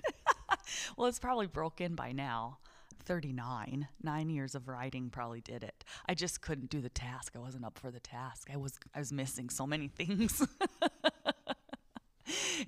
well, 0.96 1.06
it's 1.06 1.20
probably 1.20 1.46
broken 1.46 1.94
by 1.94 2.10
now. 2.10 2.58
39, 3.06 3.88
nine 4.02 4.30
years 4.30 4.54
of 4.54 4.68
writing 4.68 5.10
probably 5.10 5.40
did 5.40 5.62
it. 5.62 5.84
I 6.08 6.14
just 6.14 6.42
couldn't 6.42 6.70
do 6.70 6.80
the 6.80 6.88
task. 6.88 7.32
I 7.36 7.38
wasn't 7.38 7.64
up 7.64 7.78
for 7.78 7.90
the 7.90 8.00
task. 8.00 8.50
I 8.52 8.56
was 8.56 8.78
I 8.94 8.98
was 8.98 9.12
missing 9.12 9.48
so 9.48 9.66
many 9.66 9.88
things. 9.88 10.46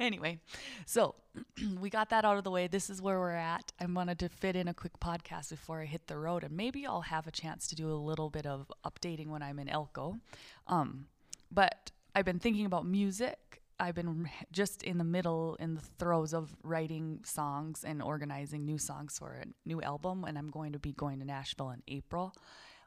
anyway, 0.01 0.39
so 0.87 1.15
we 1.81 1.91
got 1.91 2.11
that 2.11 2.25
out 2.25 2.39
of 2.39 2.45
the 2.45 2.51
way. 2.51 2.67
This 2.67 2.91
is 2.91 3.03
where 3.03 3.19
we're 3.19 3.33
at. 3.33 3.73
I 3.81 3.87
wanted 3.87 4.19
to 4.21 4.29
fit 4.29 4.57
in 4.57 4.69
a 4.69 4.75
quick 4.75 4.99
podcast 5.01 5.51
before 5.51 5.83
I 5.83 5.87
hit 5.87 6.07
the 6.07 6.17
road, 6.17 6.45
and 6.45 6.57
maybe 6.57 6.87
I'll 6.87 7.03
have 7.03 7.27
a 7.27 7.33
chance 7.33 7.67
to 7.69 7.75
do 7.75 7.91
a 7.91 7.95
little 7.95 8.31
bit 8.31 8.47
of 8.47 8.71
updating 8.85 9.29
when 9.29 9.43
I'm 9.43 9.59
in 9.59 9.69
Elko. 9.69 10.19
Um, 10.67 11.07
but 11.51 11.91
I've 12.15 12.25
been 12.25 12.39
thinking 12.39 12.67
about 12.67 12.87
music. 12.87 13.58
I've 13.81 13.95
been 13.95 14.29
just 14.51 14.83
in 14.83 14.99
the 14.99 15.05
middle, 15.05 15.57
in 15.61 15.75
the 15.75 15.81
throes 15.81 16.35
of 16.35 16.57
writing 16.63 17.21
songs 17.25 17.85
and 17.85 18.03
organizing 18.03 18.65
new 18.65 18.79
songs 18.79 19.19
for 19.19 19.41
a 19.43 19.69
new 19.69 19.81
album, 19.83 20.25
and 20.25 20.37
I'm 20.37 20.51
going 20.51 20.73
to 20.73 20.79
be 20.79 20.93
going 20.93 21.21
to 21.21 21.25
Nashville 21.25 21.71
in 21.71 21.83
April. 21.87 22.35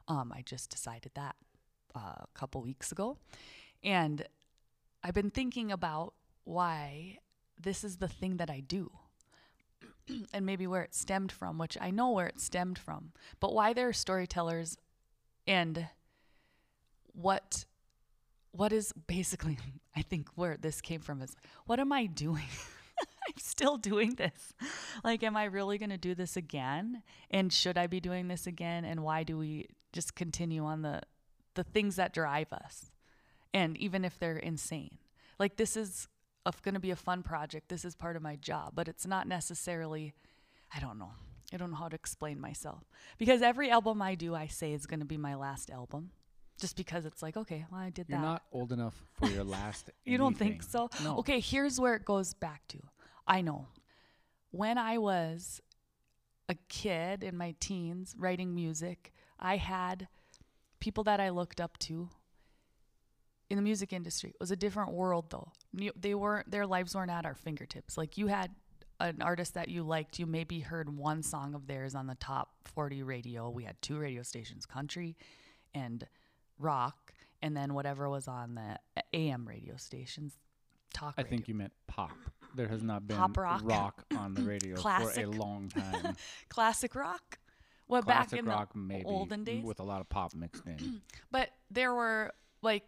Um, 0.06 0.32
I 0.36 0.42
just 0.42 0.70
decided 0.70 1.12
that 1.14 1.36
uh, 1.94 2.16
a 2.20 2.26
couple 2.34 2.60
weeks 2.62 2.92
ago, 2.92 3.16
and 3.82 4.24
I've 5.02 5.14
been 5.14 5.30
thinking 5.30 5.72
about 5.72 6.12
why 6.44 7.18
this 7.58 7.84
is 7.84 7.96
the 7.96 8.08
thing 8.08 8.36
that 8.36 8.50
I 8.50 8.60
do. 8.60 8.90
and 10.34 10.44
maybe 10.44 10.66
where 10.66 10.82
it 10.82 10.94
stemmed 10.94 11.32
from, 11.32 11.58
which 11.58 11.78
I 11.80 11.90
know 11.90 12.10
where 12.10 12.26
it 12.26 12.40
stemmed 12.40 12.78
from, 12.78 13.12
but 13.40 13.54
why 13.54 13.72
there 13.72 13.88
are 13.88 13.92
storytellers 13.92 14.76
and 15.46 15.88
what 17.14 17.64
what 18.52 18.72
is 18.72 18.92
basically 19.06 19.58
I 19.96 20.02
think 20.02 20.28
where 20.34 20.56
this 20.56 20.80
came 20.80 21.00
from 21.00 21.20
is 21.20 21.34
what 21.66 21.80
am 21.80 21.92
I 21.92 22.06
doing? 22.06 22.48
I'm 23.00 23.38
still 23.38 23.76
doing 23.76 24.14
this. 24.14 24.52
Like 25.02 25.22
am 25.22 25.36
I 25.36 25.44
really 25.44 25.78
going 25.78 25.90
to 25.90 25.98
do 25.98 26.14
this 26.14 26.36
again? 26.36 27.02
And 27.30 27.52
should 27.52 27.76
I 27.76 27.86
be 27.86 28.00
doing 28.00 28.28
this 28.28 28.46
again? 28.46 28.84
And 28.84 29.02
why 29.02 29.22
do 29.22 29.36
we 29.36 29.68
just 29.92 30.14
continue 30.14 30.64
on 30.64 30.82
the 30.82 31.00
the 31.54 31.64
things 31.64 31.96
that 31.96 32.14
drive 32.14 32.52
us? 32.52 32.90
And 33.52 33.76
even 33.76 34.04
if 34.04 34.18
they're 34.18 34.36
insane. 34.36 34.98
Like 35.38 35.56
this 35.56 35.76
is 35.76 36.08
going 36.62 36.74
to 36.74 36.80
be 36.80 36.90
a 36.90 36.96
fun 36.96 37.22
project. 37.22 37.68
This 37.68 37.84
is 37.84 37.94
part 37.94 38.16
of 38.16 38.22
my 38.22 38.36
job, 38.36 38.72
but 38.74 38.88
it's 38.88 39.06
not 39.06 39.26
necessarily 39.26 40.14
I 40.74 40.80
don't 40.80 40.98
know. 40.98 41.12
I 41.52 41.58
don't 41.58 41.70
know 41.70 41.76
how 41.76 41.88
to 41.88 41.94
explain 41.94 42.40
myself. 42.40 42.84
Because 43.18 43.42
every 43.42 43.70
album 43.70 44.00
I 44.00 44.14
do 44.14 44.34
I 44.34 44.46
say 44.46 44.72
is 44.72 44.86
going 44.86 45.00
to 45.00 45.06
be 45.06 45.18
my 45.18 45.34
last 45.34 45.70
album 45.70 46.10
just 46.60 46.76
because 46.76 47.04
it's 47.04 47.22
like, 47.22 47.36
okay, 47.36 47.64
well, 47.70 47.80
I 47.80 47.90
did 47.90 48.06
that. 48.06 48.10
You're 48.10 48.20
that. 48.20 48.26
not 48.26 48.42
old 48.52 48.72
enough 48.72 48.94
for 49.12 49.28
your 49.28 49.44
last. 49.44 49.90
you 50.04 50.18
don't 50.18 50.36
think 50.36 50.56
anything. 50.56 50.68
so? 50.68 50.90
No. 51.02 51.18
Okay, 51.18 51.40
here's 51.40 51.80
where 51.80 51.94
it 51.94 52.04
goes 52.04 52.34
back 52.34 52.66
to. 52.68 52.78
I 53.26 53.40
know. 53.40 53.66
When 54.50 54.78
I 54.78 54.98
was 54.98 55.60
a 56.48 56.54
kid 56.68 57.24
in 57.24 57.36
my 57.36 57.54
teens 57.60 58.14
writing 58.18 58.54
music, 58.54 59.12
I 59.38 59.56
had 59.56 60.08
people 60.80 61.04
that 61.04 61.20
I 61.20 61.30
looked 61.30 61.60
up 61.60 61.78
to 61.78 62.08
in 63.48 63.56
the 63.56 63.62
music 63.62 63.92
industry. 63.92 64.30
It 64.30 64.40
was 64.40 64.50
a 64.50 64.56
different 64.56 64.92
world 64.92 65.30
though. 65.30 65.52
They 65.96 66.14
weren't 66.14 66.50
their 66.50 66.66
lives 66.66 66.94
weren't 66.94 67.10
at 67.10 67.24
our 67.24 67.34
fingertips. 67.34 67.96
Like 67.96 68.18
you 68.18 68.26
had 68.26 68.50
an 69.00 69.20
artist 69.20 69.54
that 69.54 69.68
you 69.68 69.82
liked, 69.82 70.18
you 70.18 70.26
maybe 70.26 70.60
heard 70.60 70.96
one 70.96 71.22
song 71.22 71.54
of 71.54 71.66
theirs 71.66 71.94
on 71.94 72.06
the 72.06 72.14
top 72.14 72.50
40 72.66 73.02
radio. 73.02 73.50
We 73.50 73.64
had 73.64 73.80
two 73.82 73.98
radio 73.98 74.22
stations, 74.22 74.64
country 74.66 75.16
and 75.74 76.06
rock, 76.62 77.12
and 77.42 77.56
then 77.56 77.74
whatever 77.74 78.08
was 78.08 78.28
on 78.28 78.54
the 78.54 78.78
AM 79.12 79.46
radio 79.46 79.76
stations, 79.76 80.34
talk 80.94 81.14
I 81.16 81.22
radio. 81.22 81.30
think 81.36 81.48
you 81.48 81.54
meant 81.54 81.72
pop. 81.86 82.12
There 82.54 82.68
has 82.68 82.82
not 82.82 83.06
been 83.08 83.16
Pop 83.16 83.36
rock. 83.36 84.04
on 84.16 84.34
the 84.34 84.42
radio 84.52 84.76
for 84.76 84.82
Classic. 84.82 85.24
a 85.26 85.30
long 85.30 85.68
time. 85.70 86.14
classic 86.50 86.94
rock. 86.94 87.38
Well, 87.88 88.02
back 88.02 88.32
in 88.32 88.44
rock, 88.46 88.72
the 88.74 88.78
maybe 88.78 89.04
olden 89.04 89.42
days. 89.44 89.64
with 89.64 89.80
a 89.80 89.82
lot 89.82 90.00
of 90.00 90.08
pop 90.08 90.34
mixed 90.34 90.66
in. 90.66 91.00
But 91.30 91.50
there 91.70 91.94
were 91.94 92.32
like, 92.62 92.84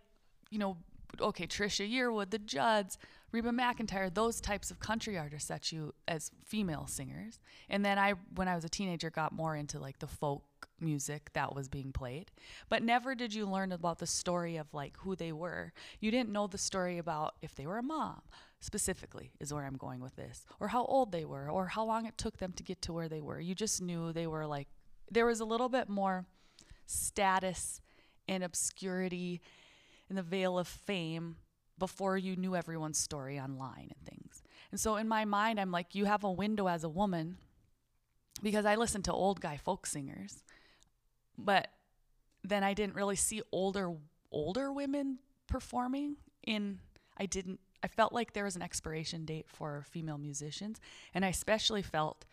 you 0.50 0.58
know, 0.58 0.76
okay, 1.20 1.46
Trisha 1.46 1.90
Yearwood, 1.90 2.30
the 2.30 2.38
Judds, 2.38 2.98
Reba 3.32 3.50
McEntire, 3.50 4.12
those 4.12 4.40
types 4.40 4.70
of 4.70 4.80
country 4.80 5.16
artists 5.18 5.48
that 5.48 5.72
you 5.72 5.94
as 6.08 6.30
female 6.44 6.86
singers. 6.86 7.38
And 7.70 7.84
then 7.84 7.98
I, 7.98 8.14
when 8.34 8.48
I 8.48 8.54
was 8.54 8.64
a 8.64 8.68
teenager, 8.68 9.10
got 9.10 9.32
more 9.32 9.56
into 9.56 9.78
like 9.78 9.98
the 9.98 10.06
folk 10.06 10.42
music 10.80 11.30
that 11.34 11.54
was 11.54 11.68
being 11.68 11.92
played. 11.92 12.30
But 12.68 12.82
never 12.82 13.14
did 13.14 13.34
you 13.34 13.46
learn 13.46 13.72
about 13.72 13.98
the 13.98 14.06
story 14.06 14.56
of 14.56 14.72
like 14.72 14.96
who 14.98 15.16
they 15.16 15.32
were. 15.32 15.72
You 16.00 16.10
didn't 16.10 16.32
know 16.32 16.46
the 16.46 16.58
story 16.58 16.98
about 16.98 17.34
if 17.42 17.54
they 17.54 17.66
were 17.66 17.78
a 17.78 17.82
mom 17.82 18.22
specifically 18.60 19.30
is 19.40 19.52
where 19.52 19.64
I'm 19.64 19.76
going 19.76 20.00
with 20.00 20.16
this, 20.16 20.46
or 20.58 20.68
how 20.68 20.84
old 20.86 21.12
they 21.12 21.24
were, 21.26 21.50
or 21.50 21.66
how 21.66 21.84
long 21.84 22.06
it 22.06 22.16
took 22.16 22.38
them 22.38 22.52
to 22.52 22.62
get 22.62 22.80
to 22.82 22.94
where 22.94 23.08
they 23.10 23.20
were. 23.20 23.38
You 23.38 23.54
just 23.54 23.82
knew 23.82 24.12
they 24.12 24.26
were 24.26 24.46
like 24.46 24.68
there 25.10 25.26
was 25.26 25.40
a 25.40 25.44
little 25.44 25.68
bit 25.68 25.88
more 25.88 26.26
status 26.86 27.80
and 28.26 28.42
obscurity 28.42 29.40
in 30.08 30.16
the 30.16 30.22
veil 30.22 30.58
of 30.58 30.66
fame 30.66 31.36
before 31.78 32.16
you 32.16 32.36
knew 32.36 32.54
everyone's 32.54 32.98
story 32.98 33.38
online 33.38 33.90
and 33.90 34.08
things. 34.08 34.42
And 34.70 34.80
so 34.80 34.96
in 34.96 35.08
my 35.08 35.24
mind, 35.24 35.60
I'm 35.60 35.70
like, 35.70 35.94
you 35.94 36.04
have 36.04 36.24
a 36.24 36.30
window 36.30 36.68
as 36.68 36.84
a 36.84 36.88
woman 36.88 37.36
because 38.42 38.64
I 38.64 38.76
listen 38.76 39.02
to 39.02 39.12
old 39.12 39.40
guy 39.40 39.56
folk 39.56 39.86
singers, 39.86 40.42
but 41.36 41.68
then 42.42 42.62
I 42.62 42.74
didn't 42.74 42.94
really 42.94 43.16
see 43.16 43.42
older 43.52 43.92
older 44.30 44.72
women 44.72 45.18
performing 45.46 46.16
in 46.46 46.80
I 47.16 47.26
didn't 47.26 47.60
I 47.82 47.88
felt 47.88 48.12
like 48.12 48.32
there 48.32 48.44
was 48.44 48.56
an 48.56 48.62
expiration 48.62 49.26
date 49.26 49.46
for 49.46 49.84
female 49.90 50.16
musicians. 50.16 50.80
And 51.12 51.22
I 51.22 51.28
especially 51.28 51.82
felt 51.82 52.24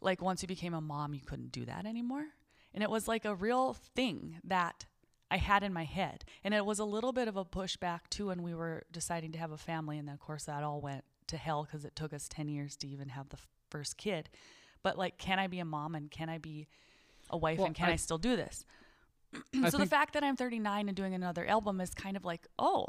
like 0.00 0.22
once 0.22 0.42
you 0.42 0.48
became 0.48 0.74
a 0.74 0.80
mom 0.80 1.14
you 1.14 1.20
couldn't 1.20 1.52
do 1.52 1.64
that 1.64 1.86
anymore. 1.86 2.26
And 2.72 2.82
it 2.82 2.90
was 2.90 3.08
like 3.08 3.24
a 3.24 3.34
real 3.34 3.74
thing 3.74 4.38
that 4.44 4.86
I 5.30 5.38
had 5.38 5.62
in 5.62 5.72
my 5.72 5.84
head. 5.84 6.24
And 6.44 6.54
it 6.54 6.64
was 6.64 6.78
a 6.78 6.84
little 6.84 7.12
bit 7.12 7.26
of 7.26 7.36
a 7.36 7.44
pushback 7.44 8.00
too 8.10 8.26
when 8.26 8.42
we 8.42 8.54
were 8.54 8.84
deciding 8.92 9.32
to 9.32 9.38
have 9.38 9.50
a 9.50 9.58
family. 9.58 9.98
And 9.98 10.08
then 10.08 10.14
of 10.14 10.20
course 10.20 10.44
that 10.44 10.62
all 10.62 10.80
went 10.80 11.04
to 11.28 11.36
hell 11.36 11.64
because 11.64 11.84
it 11.84 11.96
took 11.96 12.12
us 12.12 12.28
10 12.28 12.48
years 12.48 12.76
to 12.76 12.88
even 12.88 13.08
have 13.08 13.28
the 13.30 13.38
first 13.70 13.96
kid. 13.96 14.30
But 14.82 14.96
like 14.96 15.18
can 15.18 15.38
I 15.38 15.46
be 15.46 15.58
a 15.58 15.64
mom 15.64 15.94
and 15.94 16.10
can 16.10 16.28
I 16.28 16.38
be 16.38 16.68
a 17.30 17.36
wife 17.36 17.58
Well, 17.58 17.66
and 17.66 17.74
can 17.74 17.88
I, 17.88 17.92
I- 17.92 17.96
still 17.96 18.18
do 18.18 18.36
this 18.36 18.64
I 19.62 19.68
so 19.70 19.78
the 19.78 19.86
fact 19.86 20.14
that 20.14 20.22
I'm 20.24 20.36
39 20.36 20.88
and 20.88 20.96
doing 20.96 21.12
another 21.14 21.46
album 21.46 21.80
is 21.80 21.92
kind 21.92 22.16
of 22.16 22.24
like, 22.24 22.46
oh, 22.58 22.86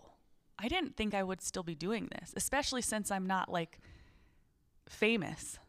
I 0.60 0.68
didn't 0.68 0.96
think 0.96 1.14
I 1.14 1.24
would 1.24 1.42
still 1.42 1.64
be 1.64 1.76
doing 1.76 2.08
this, 2.20 2.34
especially 2.38 2.82
since 2.82 3.12
I'm 3.12 3.28
not 3.28 3.52
like 3.52 3.80
famous, 4.88 5.60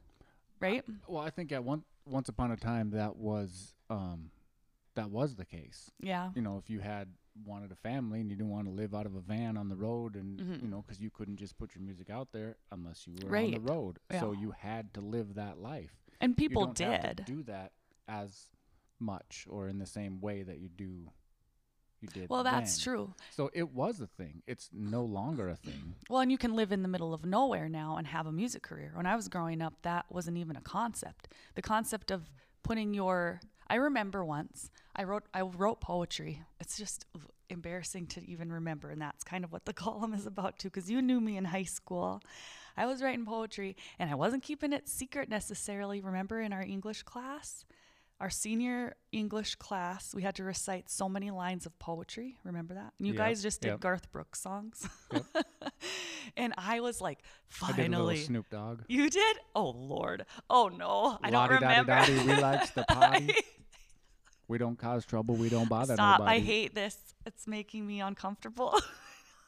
right? 0.61 0.85
Well, 1.07 1.23
I 1.23 1.31
think 1.31 1.53
at 1.53 1.65
one 1.65 1.85
once 2.07 2.29
upon 2.29 2.51
a 2.53 2.57
time 2.57 2.91
that 2.91 3.17
was 3.17 3.75
um, 3.91 4.31
that 4.95 5.11
was 5.11 5.37
the 5.37 5.45
case. 5.45 5.91
Yeah. 6.01 6.31
You 6.35 6.43
know, 6.43 6.59
if 6.63 6.71
you 6.71 6.81
had 6.81 7.09
wanted 7.45 7.71
a 7.71 7.77
family 7.77 8.21
and 8.21 8.31
you 8.31 8.37
didn't 8.37 8.51
want 8.51 8.67
to 8.67 8.73
live 8.73 8.95
out 8.95 9.07
of 9.07 9.15
a 9.15 9.21
van 9.21 9.57
on 9.57 9.69
the 9.69 9.77
road, 9.77 10.17
and 10.17 10.39
Mhm. 10.41 10.63
you 10.63 10.69
know, 10.69 10.83
because 10.87 11.01
you 11.01 11.11
couldn't 11.11 11.37
just 11.37 11.57
put 11.59 11.75
your 11.75 11.83
music 11.83 12.11
out 12.11 12.29
there 12.33 12.57
unless 12.73 13.07
you 13.07 13.15
were 13.25 13.37
on 13.37 13.51
the 13.53 13.61
road, 13.61 13.99
so 14.19 14.33
you 14.33 14.53
had 14.53 14.93
to 14.95 15.01
live 15.01 15.35
that 15.35 15.59
life. 15.59 15.97
And 16.21 16.37
people 16.37 16.67
don't 16.67 16.81
have 16.93 17.03
to 17.03 17.15
did. 17.15 17.25
do 17.27 17.43
that 17.45 17.73
as 18.09 18.49
much 19.01 19.47
or 19.49 19.69
in 19.69 19.79
the 19.79 19.87
same 19.87 20.21
way 20.21 20.43
that 20.43 20.59
you 20.59 20.69
do. 20.69 21.11
You 22.01 22.09
did. 22.09 22.31
Well, 22.31 22.45
that's 22.45 22.77
then. 22.77 22.85
true. 22.85 23.15
So 23.31 23.51
it 23.53 23.73
was 23.75 24.01
a 24.01 24.07
thing. 24.07 24.43
It's 24.47 24.71
no 24.73 25.05
longer 25.05 25.49
a 25.49 25.57
thing. 25.57 25.95
Well, 26.09 26.21
and 26.21 26.33
you 26.33 26.39
can 26.39 26.55
live 26.55 26.73
in 26.73 26.83
the 26.83 26.89
middle 26.89 27.13
of 27.13 27.25
nowhere 27.25 27.69
now 27.69 27.97
and 27.97 28.07
have 28.07 28.27
a 28.27 28.33
music 28.33 28.63
career. 28.63 28.93
When 28.95 29.05
I 29.05 29.15
was 29.15 29.29
growing 29.29 29.61
up, 29.61 29.75
that 29.83 30.07
wasn't 30.09 30.39
even 30.39 30.57
a 30.57 30.61
concept. 30.61 31.29
The 31.55 31.61
concept 31.61 32.11
of 32.11 32.31
putting 32.63 32.95
your 32.95 33.41
I 33.69 33.75
remember 33.75 34.25
once 34.25 34.71
I 34.97 35.05
wrote 35.05 35.25
I 35.35 35.43
wrote 35.43 35.81
poetry. 35.81 36.43
It's 36.61 36.79
just 36.79 37.05
embarrassing 37.51 38.07
to 38.07 38.27
even 38.31 38.51
remember 38.53 38.91
and 38.91 39.03
that's 39.03 39.25
kind 39.25 39.45
of 39.45 39.53
what 39.53 39.65
the 39.65 39.73
column 39.85 40.15
is 40.15 40.27
about 40.27 40.59
too 40.59 40.71
cuz 40.71 40.91
you 40.91 41.03
knew 41.03 41.21
me 41.21 41.37
in 41.37 41.47
high 41.47 41.65
school. 41.65 42.23
I 42.77 42.87
was 42.87 43.03
writing 43.03 43.27
poetry 43.27 43.77
and 43.99 44.09
I 44.09 44.15
wasn't 44.15 44.45
keeping 44.45 44.73
it 44.73 44.89
secret 44.89 45.29
necessarily. 45.29 46.01
Remember 46.01 46.41
in 46.41 46.53
our 46.53 46.63
English 46.63 47.03
class? 47.03 47.67
Our 48.21 48.31
senior 48.31 48.97
English 49.13 49.55
class, 49.57 50.13
we 50.13 50.23
had 50.23 50.35
to 50.37 50.45
recite 50.45 50.91
so 50.91 51.09
many 51.09 51.31
lines 51.31 51.67
of 51.67 51.79
poetry. 51.79 52.37
Remember 52.45 52.75
that? 52.75 52.93
You 52.99 53.13
Yep, 53.13 53.17
guys 53.17 53.43
just 53.43 53.61
did 53.61 53.69
yep. 53.69 53.81
Garth 53.81 54.11
Brooks 54.11 54.41
songs. 54.41 54.89
and 56.37 56.53
I 56.59 56.81
was 56.81 57.01
like, 57.01 57.21
I 57.63 57.69
did 57.69 57.73
a 57.73 57.83
finally. 57.83 58.17
Snoop 58.17 58.51
Dogg. 58.51 58.81
You 58.89 59.09
did? 59.09 59.37
Oh 59.55 59.71
Lord. 59.71 60.27
Oh 60.51 60.69
no. 60.69 61.19
I 61.23 61.31
don't 61.31 61.49
remember. 61.51 62.05
We 62.09 62.35
likes 62.37 62.71
the 62.71 62.85
party. 62.85 63.35
We 64.49 64.57
don't 64.57 64.79
cause 64.79 65.05
trouble. 65.05 65.35
We 65.35 65.51
don't 65.51 65.69
bother 65.69 65.93
Stop. 65.93 66.21
nobody. 66.21 66.39
I 66.39 66.41
hate 66.41 66.75
this. 66.75 66.97
It's 67.27 67.47
making 67.47 67.87
me 67.87 68.01
uncomfortable. 68.01 68.75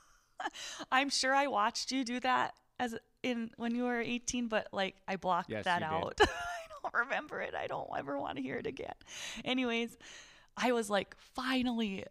I'm 0.92 1.08
sure 1.08 1.34
I 1.34 1.46
watched 1.46 1.90
you 1.90 2.04
do 2.04 2.20
that 2.20 2.52
as 2.78 2.94
in 3.22 3.50
when 3.56 3.74
you 3.74 3.84
were 3.84 3.98
18, 4.00 4.48
but 4.48 4.68
like 4.72 4.96
I 5.08 5.16
blocked 5.16 5.48
Yes, 5.50 5.64
that 5.64 5.82
out. 5.82 6.20
Don't 6.92 7.00
remember 7.04 7.40
it. 7.40 7.54
I 7.54 7.66
don't 7.66 7.88
ever 7.97 8.18
want 8.18 8.37
to 8.37 8.42
hear 8.42 8.56
it 8.56 8.66
again. 8.66 8.94
Anyways, 9.44 9.97
I 10.56 10.73
was 10.73 10.90
like, 10.90 11.14
finally, 11.35 12.04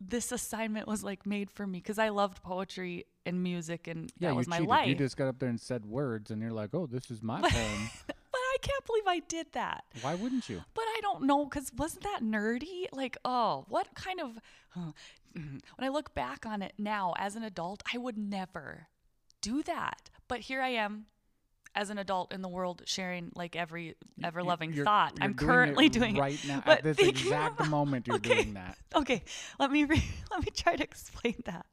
this 0.00 0.32
assignment 0.32 0.86
was 0.88 1.02
like 1.02 1.26
made 1.26 1.50
for 1.50 1.66
me 1.66 1.78
because 1.78 1.98
I 1.98 2.10
loved 2.10 2.42
poetry 2.42 3.06
and 3.26 3.42
music 3.42 3.86
and 3.86 4.10
Yeah, 4.18 4.28
that 4.30 4.34
was 4.34 4.46
my 4.48 4.56
cheated. 4.58 4.68
life. 4.68 4.88
You 4.88 4.94
just 4.94 5.16
got 5.16 5.28
up 5.28 5.38
there 5.38 5.48
and 5.48 5.60
said 5.60 5.86
words, 5.86 6.30
and 6.30 6.42
you're 6.42 6.50
like, 6.50 6.70
"Oh, 6.74 6.86
this 6.86 7.10
is 7.10 7.22
my 7.22 7.40
poem." 7.48 7.90
but 8.06 8.16
I 8.36 8.56
can't 8.60 8.84
believe 8.86 9.04
I 9.06 9.20
did 9.20 9.46
that. 9.52 9.84
Why 10.02 10.14
wouldn't 10.14 10.48
you? 10.48 10.62
But 10.74 10.82
I 10.82 10.98
don't 11.02 11.22
know 11.24 11.44
because 11.46 11.72
wasn't 11.76 12.02
that 12.04 12.20
nerdy? 12.22 12.86
Like, 12.92 13.16
oh, 13.24 13.64
what 13.68 13.94
kind 13.94 14.20
of. 14.20 14.38
huh, 14.70 14.92
mm. 15.36 15.60
When 15.76 15.86
I 15.86 15.88
look 15.88 16.14
back 16.14 16.44
on 16.44 16.60
it 16.60 16.74
now 16.78 17.14
as 17.18 17.34
an 17.36 17.42
adult, 17.44 17.82
I 17.92 17.98
would 17.98 18.18
never 18.18 18.88
do 19.40 19.62
that. 19.62 20.10
But 20.28 20.40
here 20.40 20.60
I 20.60 20.70
am 20.70 21.06
as 21.74 21.90
an 21.90 21.98
adult 21.98 22.32
in 22.32 22.40
the 22.42 22.48
world 22.48 22.82
sharing 22.86 23.32
like 23.34 23.56
every 23.56 23.96
ever 24.22 24.42
loving 24.42 24.72
thought. 24.84 25.14
you're 25.16 25.24
I'm 25.24 25.32
doing 25.32 25.48
currently 25.48 25.86
it 25.86 25.92
doing 25.92 26.16
it. 26.16 26.20
right 26.20 26.38
now 26.46 26.62
But 26.66 26.78
at 26.78 26.84
this 26.96 26.98
exact 27.08 27.60
about- 27.60 27.70
moment. 27.70 28.06
You're 28.06 28.16
okay, 28.22 28.34
doing 28.42 28.54
that. 28.54 28.78
Okay, 28.94 29.24
let 29.58 29.70
me 29.70 29.84
re- 29.84 30.02
let 30.30 30.40
me 30.40 30.48
try 30.54 30.76
to 30.76 30.82
explain 30.82 31.36
that. 31.46 31.66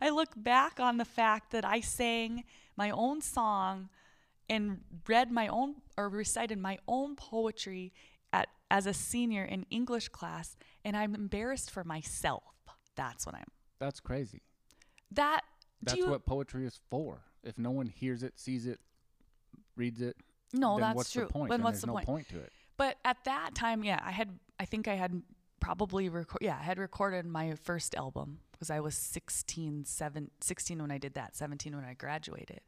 I 0.00 0.10
look 0.10 0.30
back 0.36 0.80
on 0.80 0.96
the 0.96 1.04
fact 1.04 1.52
that 1.52 1.64
I 1.64 1.80
sang 1.80 2.44
my 2.76 2.90
own 2.90 3.20
song 3.20 3.88
and 4.48 4.80
read 5.06 5.30
my 5.30 5.48
own 5.48 5.76
or 5.96 6.08
recited 6.08 6.58
my 6.58 6.78
own 6.88 7.14
poetry 7.16 7.92
at 8.32 8.48
as 8.70 8.86
a 8.86 8.94
senior 8.94 9.44
in 9.44 9.66
English 9.70 10.08
class 10.08 10.56
and 10.84 10.96
I'm 10.96 11.14
embarrassed 11.14 11.70
for 11.70 11.84
myself. 11.84 12.42
That's 12.96 13.26
what 13.26 13.34
I'm. 13.34 13.44
That's 13.78 14.00
crazy. 14.00 14.42
That 15.10 15.42
That's 15.82 15.98
you 15.98 16.08
what 16.08 16.24
poetry 16.24 16.64
is 16.66 16.80
for. 16.90 17.20
If 17.44 17.58
no 17.58 17.70
one 17.70 17.86
hears 17.86 18.22
it, 18.22 18.38
sees 18.38 18.66
it, 18.66 18.80
reads 19.76 20.00
it, 20.00 20.16
No, 20.52 20.74
then 20.76 20.80
that's 20.88 20.96
what's 20.96 21.12
true. 21.12 21.26
the 21.26 21.32
point? 21.32 21.50
Then 21.50 21.60
Then 21.60 21.64
what's 21.64 21.80
the 21.80 21.86
no 21.88 21.94
point? 21.98 22.28
to 22.28 22.38
it. 22.38 22.52
But 22.76 22.96
at 23.04 23.18
that 23.24 23.54
time, 23.54 23.84
yeah, 23.84 24.00
I 24.04 24.10
had 24.12 24.38
I 24.58 24.64
think 24.64 24.88
I 24.88 24.94
had 24.94 25.22
probably 25.60 26.08
record 26.08 26.38
yeah, 26.40 26.56
I 26.58 26.62
had 26.62 26.78
recorded 26.78 27.24
my 27.26 27.54
first 27.54 27.94
album 27.94 28.38
because 28.52 28.70
I 28.70 28.80
was 28.80 28.96
16, 28.96 29.84
7, 29.84 30.30
16 30.40 30.80
when 30.80 30.90
I 30.90 30.98
did 30.98 31.14
that, 31.14 31.36
17 31.36 31.74
when 31.76 31.84
I 31.84 31.94
graduated. 31.94 32.60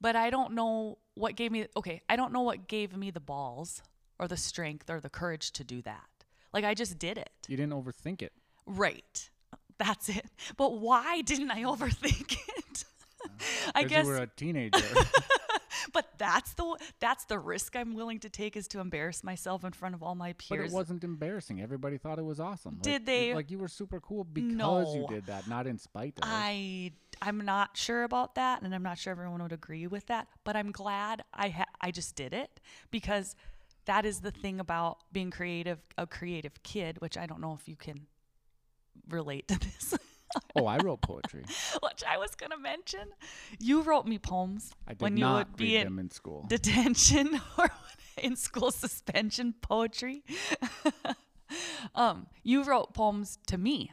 But 0.00 0.14
I 0.16 0.30
don't 0.30 0.52
know 0.52 0.98
what 1.14 1.36
gave 1.36 1.52
me 1.52 1.66
okay, 1.76 2.02
I 2.08 2.16
don't 2.16 2.32
know 2.32 2.42
what 2.42 2.66
gave 2.68 2.96
me 2.96 3.10
the 3.10 3.20
balls 3.20 3.82
or 4.18 4.26
the 4.28 4.36
strength 4.36 4.88
or 4.90 5.00
the 5.00 5.10
courage 5.10 5.52
to 5.52 5.64
do 5.64 5.82
that. 5.82 6.04
Like 6.52 6.64
I 6.64 6.74
just 6.74 6.98
did 6.98 7.18
it. 7.18 7.30
You 7.48 7.56
didn't 7.56 7.72
overthink 7.72 8.22
it. 8.22 8.32
Right. 8.66 9.30
That's 9.78 10.08
it. 10.08 10.26
But 10.56 10.78
why 10.80 11.20
didn't 11.20 11.50
I 11.50 11.62
overthink 11.64 12.32
it? 12.58 12.84
Uh, 13.24 13.28
I 13.74 13.84
guess 13.84 14.06
you 14.06 14.10
were 14.12 14.18
a 14.18 14.26
teenager. 14.26 14.78
but 15.92 16.06
that's 16.18 16.54
the 16.54 16.76
that's 17.00 17.24
the 17.26 17.38
risk 17.38 17.76
I'm 17.76 17.94
willing 17.94 18.20
to 18.20 18.28
take 18.28 18.56
is 18.56 18.66
to 18.68 18.80
embarrass 18.80 19.22
myself 19.24 19.64
in 19.64 19.72
front 19.72 19.94
of 19.94 20.02
all 20.02 20.14
my 20.14 20.32
peers. 20.34 20.48
but 20.48 20.58
it 20.60 20.72
wasn't 20.72 21.04
embarrassing. 21.04 21.60
Everybody 21.60 21.98
thought 21.98 22.18
it 22.18 22.24
was 22.24 22.40
awesome. 22.40 22.78
Did 22.82 23.02
it- 23.02 23.06
they? 23.06 23.34
Like 23.34 23.50
you 23.50 23.58
were 23.58 23.68
super 23.68 24.00
cool 24.00 24.24
because 24.24 24.94
you 24.94 25.06
did 25.08 25.26
that, 25.26 25.48
not 25.48 25.66
in 25.66 25.78
spite 25.78 26.14
of. 26.18 26.24
I 26.26 26.92
I'm 27.22 27.44
not 27.44 27.76
sure 27.76 28.04
about 28.04 28.34
that, 28.34 28.62
and 28.62 28.74
I'm 28.74 28.82
not 28.82 28.98
sure 28.98 29.10
everyone 29.10 29.42
would 29.42 29.52
agree 29.52 29.86
with 29.86 30.06
that. 30.06 30.28
But 30.44 30.56
I'm 30.56 30.70
glad 30.70 31.24
I 31.32 31.48
ha- 31.48 31.64
I 31.80 31.90
just 31.90 32.14
did 32.14 32.32
it 32.32 32.60
because 32.90 33.34
that 33.86 34.04
is 34.04 34.20
the 34.20 34.30
thing 34.32 34.60
about 34.60 34.98
being 35.12 35.30
creative, 35.30 35.78
a 35.96 36.06
creative 36.06 36.62
kid, 36.62 37.00
which 37.00 37.16
I 37.16 37.26
don't 37.26 37.40
know 37.40 37.54
if 37.54 37.68
you 37.68 37.76
can 37.76 38.06
relate 39.08 39.48
to 39.48 39.58
this. 39.58 39.94
oh, 40.56 40.66
I 40.66 40.78
wrote 40.78 41.02
poetry. 41.02 41.44
which 41.82 42.04
I 42.08 42.18
was 42.18 42.34
gonna 42.34 42.58
mention. 42.58 43.08
You 43.58 43.82
wrote 43.82 44.06
me 44.06 44.18
poems 44.18 44.72
I 44.86 44.92
did 44.92 45.02
when 45.02 45.16
you 45.16 45.24
not 45.24 45.48
would 45.48 45.56
be 45.56 45.76
read 45.76 45.86
them 45.86 45.98
in 45.98 46.10
school. 46.10 46.44
detention 46.48 47.40
or 47.58 47.70
in 48.18 48.36
school 48.36 48.70
suspension 48.70 49.54
poetry. 49.60 50.22
um, 51.94 52.26
you 52.42 52.64
wrote 52.64 52.94
poems 52.94 53.38
to 53.46 53.58
me. 53.58 53.92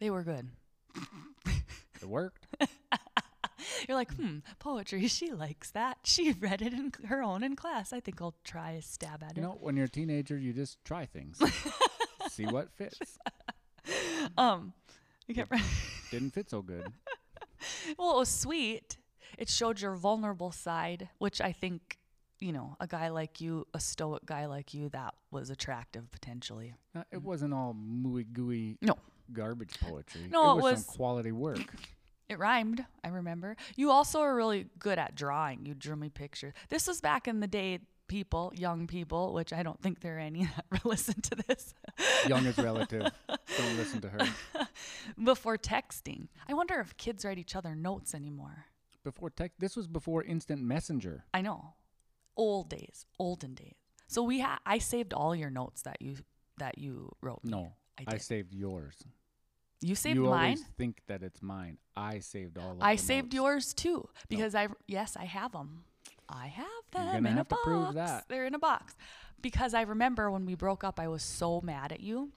They 0.00 0.10
were 0.10 0.22
good. 0.22 0.50
it 2.02 2.06
worked. 2.06 2.46
You're 3.88 3.96
like, 3.96 4.12
hmm, 4.14 4.38
poetry. 4.58 5.06
She 5.08 5.32
likes 5.32 5.70
that. 5.72 5.98
She 6.04 6.32
read 6.32 6.62
it 6.62 6.72
in 6.72 6.92
her 7.06 7.22
own 7.22 7.42
in 7.42 7.56
class. 7.56 7.92
I 7.92 8.00
think 8.00 8.20
I'll 8.20 8.34
try 8.44 8.72
a 8.72 8.82
stab 8.82 9.22
at 9.22 9.32
it. 9.32 9.36
You 9.36 9.42
know, 9.42 9.58
when 9.60 9.76
you're 9.76 9.86
a 9.86 9.88
teenager, 9.88 10.36
you 10.36 10.52
just 10.52 10.84
try 10.84 11.06
things, 11.06 11.40
see 12.28 12.44
what 12.44 12.70
fits. 12.76 13.18
Um, 14.36 14.72
you 15.26 15.34
can't. 15.34 15.50
re- 15.50 15.60
Didn't 16.10 16.30
fit 16.30 16.48
so 16.50 16.62
good. 16.62 16.86
well, 17.98 18.16
it 18.16 18.18
was 18.18 18.28
sweet. 18.28 18.96
It 19.38 19.48
showed 19.48 19.80
your 19.80 19.94
vulnerable 19.96 20.52
side, 20.52 21.08
which 21.18 21.40
I 21.40 21.52
think, 21.52 21.98
you 22.40 22.52
know, 22.52 22.76
a 22.80 22.86
guy 22.86 23.08
like 23.08 23.40
you, 23.40 23.66
a 23.74 23.80
stoic 23.80 24.24
guy 24.24 24.46
like 24.46 24.72
you, 24.72 24.88
that 24.90 25.14
was 25.30 25.50
attractive 25.50 26.10
potentially. 26.10 26.74
Uh, 26.94 27.02
it 27.12 27.22
wasn't 27.22 27.52
all 27.52 27.74
mooey 27.74 28.24
gooey 28.32 28.78
No. 28.80 28.94
garbage 29.32 29.78
poetry. 29.80 30.22
No, 30.30 30.50
it 30.50 30.52
it 30.52 30.54
was, 30.56 30.62
was- 30.62 30.86
some 30.86 30.94
quality 30.96 31.32
work. 31.32 31.74
It 32.28 32.40
rhymed, 32.40 32.84
I 33.04 33.08
remember. 33.10 33.54
You 33.76 33.92
also 33.92 34.18
are 34.18 34.34
really 34.34 34.66
good 34.80 34.98
at 34.98 35.14
drawing. 35.14 35.64
You 35.64 35.74
drew 35.74 35.94
me 35.94 36.08
pictures. 36.08 36.54
This 36.70 36.88
was 36.88 37.00
back 37.00 37.28
in 37.28 37.38
the 37.38 37.46
day, 37.46 37.78
people, 38.08 38.52
young 38.56 38.86
people, 38.86 39.32
which 39.32 39.52
I 39.52 39.62
don't 39.62 39.80
think 39.80 40.00
there 40.00 40.16
are 40.16 40.20
any 40.20 40.44
that 40.70 40.84
listen 40.84 41.20
to 41.22 41.34
this, 41.46 41.74
Young 42.26 42.44
is 42.46 42.58
relative. 42.58 43.10
Don't 43.28 43.76
listen 43.76 44.00
to 44.02 44.08
her. 44.08 44.18
before 45.24 45.56
texting. 45.56 46.28
I 46.48 46.54
wonder 46.54 46.80
if 46.80 46.96
kids 46.96 47.24
write 47.24 47.38
each 47.38 47.56
other 47.56 47.74
notes 47.74 48.14
anymore. 48.14 48.66
Before 49.04 49.30
tech, 49.30 49.52
this 49.58 49.76
was 49.76 49.86
before 49.86 50.22
instant 50.24 50.62
messenger. 50.62 51.24
I 51.32 51.40
know. 51.40 51.74
Old 52.36 52.68
days, 52.68 53.06
olden 53.18 53.54
days. 53.54 53.76
So 54.08 54.22
we 54.22 54.40
ha- 54.40 54.58
I 54.66 54.78
saved 54.78 55.12
all 55.14 55.34
your 55.34 55.50
notes 55.50 55.82
that 55.82 56.02
you 56.02 56.16
that 56.58 56.78
you 56.78 57.12
wrote. 57.22 57.44
me. 57.44 57.50
No, 57.50 57.72
I 57.98 58.14
I, 58.14 58.18
saved 58.18 58.52
yours. 58.54 58.96
You 59.80 59.94
saved 59.94 60.16
you 60.16 60.24
mine. 60.24 60.32
always 60.44 60.64
think 60.78 61.02
that 61.06 61.22
it's 61.22 61.42
mine. 61.42 61.78
I 61.96 62.18
saved 62.18 62.58
all 62.58 62.72
of 62.72 62.82
I 62.82 62.96
saved 62.96 63.26
notes. 63.32 63.34
yours 63.34 63.74
too 63.74 64.08
because 64.28 64.54
I 64.54 64.68
yes 64.86 65.16
I 65.16 65.24
have 65.24 65.52
them. 65.52 65.84
I 66.28 66.48
have 66.48 66.66
them 66.92 67.26
in 67.26 67.36
have 67.36 67.46
a 67.46 67.48
to 67.50 67.56
prove 67.62 67.84
box. 67.84 67.94
that. 67.94 68.24
They're 68.28 68.46
in 68.46 68.54
a 68.54 68.58
box 68.58 68.94
because 69.40 69.74
I 69.74 69.82
remember 69.82 70.30
when 70.30 70.46
we 70.46 70.54
broke 70.54 70.82
up, 70.84 70.98
I 70.98 71.08
was 71.08 71.22
so 71.22 71.60
mad 71.60 71.92
at 71.92 72.00
you. 72.00 72.30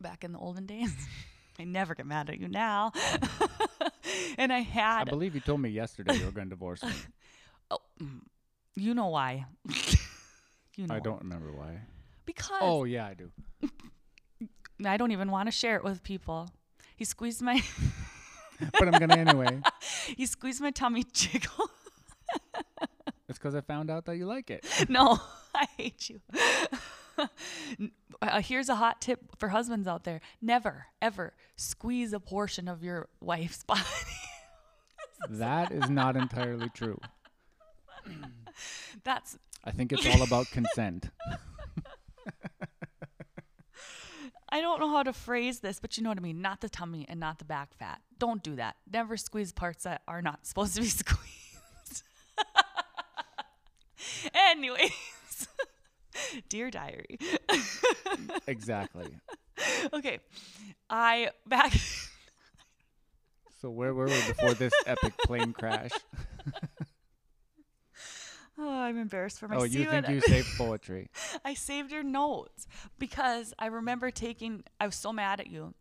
Back 0.00 0.24
in 0.24 0.32
the 0.32 0.38
olden 0.38 0.66
days, 0.66 0.92
I 1.58 1.64
never 1.64 1.94
get 1.94 2.06
mad 2.06 2.30
at 2.30 2.38
you 2.40 2.48
now. 2.48 2.92
and 4.38 4.52
I 4.52 4.60
had. 4.60 5.02
I 5.02 5.04
believe 5.04 5.34
you 5.34 5.40
told 5.40 5.60
me 5.60 5.68
yesterday 5.70 6.16
you 6.16 6.24
were 6.24 6.30
going 6.32 6.46
to 6.48 6.50
divorce 6.54 6.82
me. 6.82 6.92
oh, 7.70 7.78
mm, 8.02 8.20
you 8.76 8.94
know 8.94 9.08
why? 9.08 9.46
you 10.76 10.86
know 10.86 10.94
I 10.94 11.00
don't 11.00 11.20
remember 11.22 11.52
why. 11.52 11.80
because 12.24 12.58
Oh 12.62 12.84
yeah, 12.84 13.06
I 13.06 13.14
do. 13.14 13.30
I 14.84 14.96
don't 14.96 15.10
even 15.12 15.30
want 15.30 15.46
to 15.48 15.52
share 15.52 15.76
it 15.76 15.84
with 15.84 16.02
people. 16.02 16.48
He 16.96 17.04
squeezed 17.04 17.42
my 17.42 17.62
But 18.72 18.88
I'm 18.88 18.98
gonna 18.98 19.16
anyway. 19.16 19.60
he 20.16 20.26
squeezed 20.26 20.60
my 20.60 20.70
tummy 20.70 21.04
jiggle. 21.12 21.70
It's 23.30 23.38
because 23.38 23.54
I 23.54 23.60
found 23.60 23.90
out 23.90 24.06
that 24.06 24.16
you 24.16 24.26
like 24.26 24.50
it. 24.50 24.66
no, 24.88 25.20
I 25.54 25.66
hate 25.76 26.10
you. 26.10 26.20
Uh, 28.22 28.40
here's 28.40 28.70
a 28.70 28.76
hot 28.76 29.00
tip 29.00 29.20
for 29.38 29.50
husbands 29.50 29.86
out 29.86 30.04
there: 30.04 30.22
never, 30.40 30.86
ever 31.02 31.34
squeeze 31.56 32.14
a 32.14 32.20
portion 32.20 32.66
of 32.66 32.82
your 32.82 33.08
wife's 33.20 33.62
body. 33.64 33.82
That 35.28 35.70
is 35.70 35.90
not 35.90 36.16
entirely 36.16 36.70
true. 36.70 36.98
That's 39.04 39.38
I 39.64 39.70
think 39.70 39.92
it's 39.92 40.06
all 40.06 40.22
about 40.22 40.50
consent. 40.50 41.10
I 44.50 44.60
don't 44.60 44.80
know 44.80 44.90
how 44.90 45.02
to 45.02 45.12
phrase 45.12 45.60
this, 45.60 45.78
but 45.78 45.96
you 45.96 46.02
know 46.02 46.08
what 46.10 46.18
I 46.18 46.22
mean. 46.22 46.40
Not 46.40 46.62
the 46.62 46.70
tummy 46.70 47.04
and 47.08 47.20
not 47.20 47.38
the 47.38 47.44
back 47.44 47.74
fat. 47.74 48.00
Don't 48.18 48.42
do 48.42 48.56
that. 48.56 48.76
Never 48.90 49.16
squeeze 49.16 49.52
parts 49.52 49.84
that 49.84 50.02
are 50.08 50.22
not 50.22 50.46
supposed 50.46 50.74
to 50.76 50.80
be 50.80 50.88
squeezed. 50.88 51.39
Anyways, 54.34 54.92
dear 56.48 56.70
diary. 56.70 57.18
Exactly. 58.46 59.06
okay, 59.92 60.18
I 60.88 61.30
back. 61.46 61.72
So 63.60 63.70
where 63.70 63.94
were 63.94 64.06
we 64.06 64.20
before 64.26 64.54
this 64.54 64.72
epic 64.86 65.12
plane 65.24 65.52
crash? 65.52 65.92
Oh, 68.58 68.68
I'm 68.68 68.98
embarrassed 68.98 69.38
for 69.38 69.48
myself. 69.48 69.62
Oh, 69.62 69.66
you 69.66 69.84
think 69.86 70.08
you 70.08 70.20
saved 70.20 70.48
poetry? 70.58 71.08
I 71.44 71.54
saved 71.54 71.92
your 71.92 72.02
notes 72.02 72.66
because 72.98 73.54
I 73.58 73.66
remember 73.66 74.10
taking. 74.10 74.64
I 74.80 74.86
was 74.86 74.96
so 74.96 75.12
mad 75.12 75.40
at 75.40 75.46
you. 75.46 75.74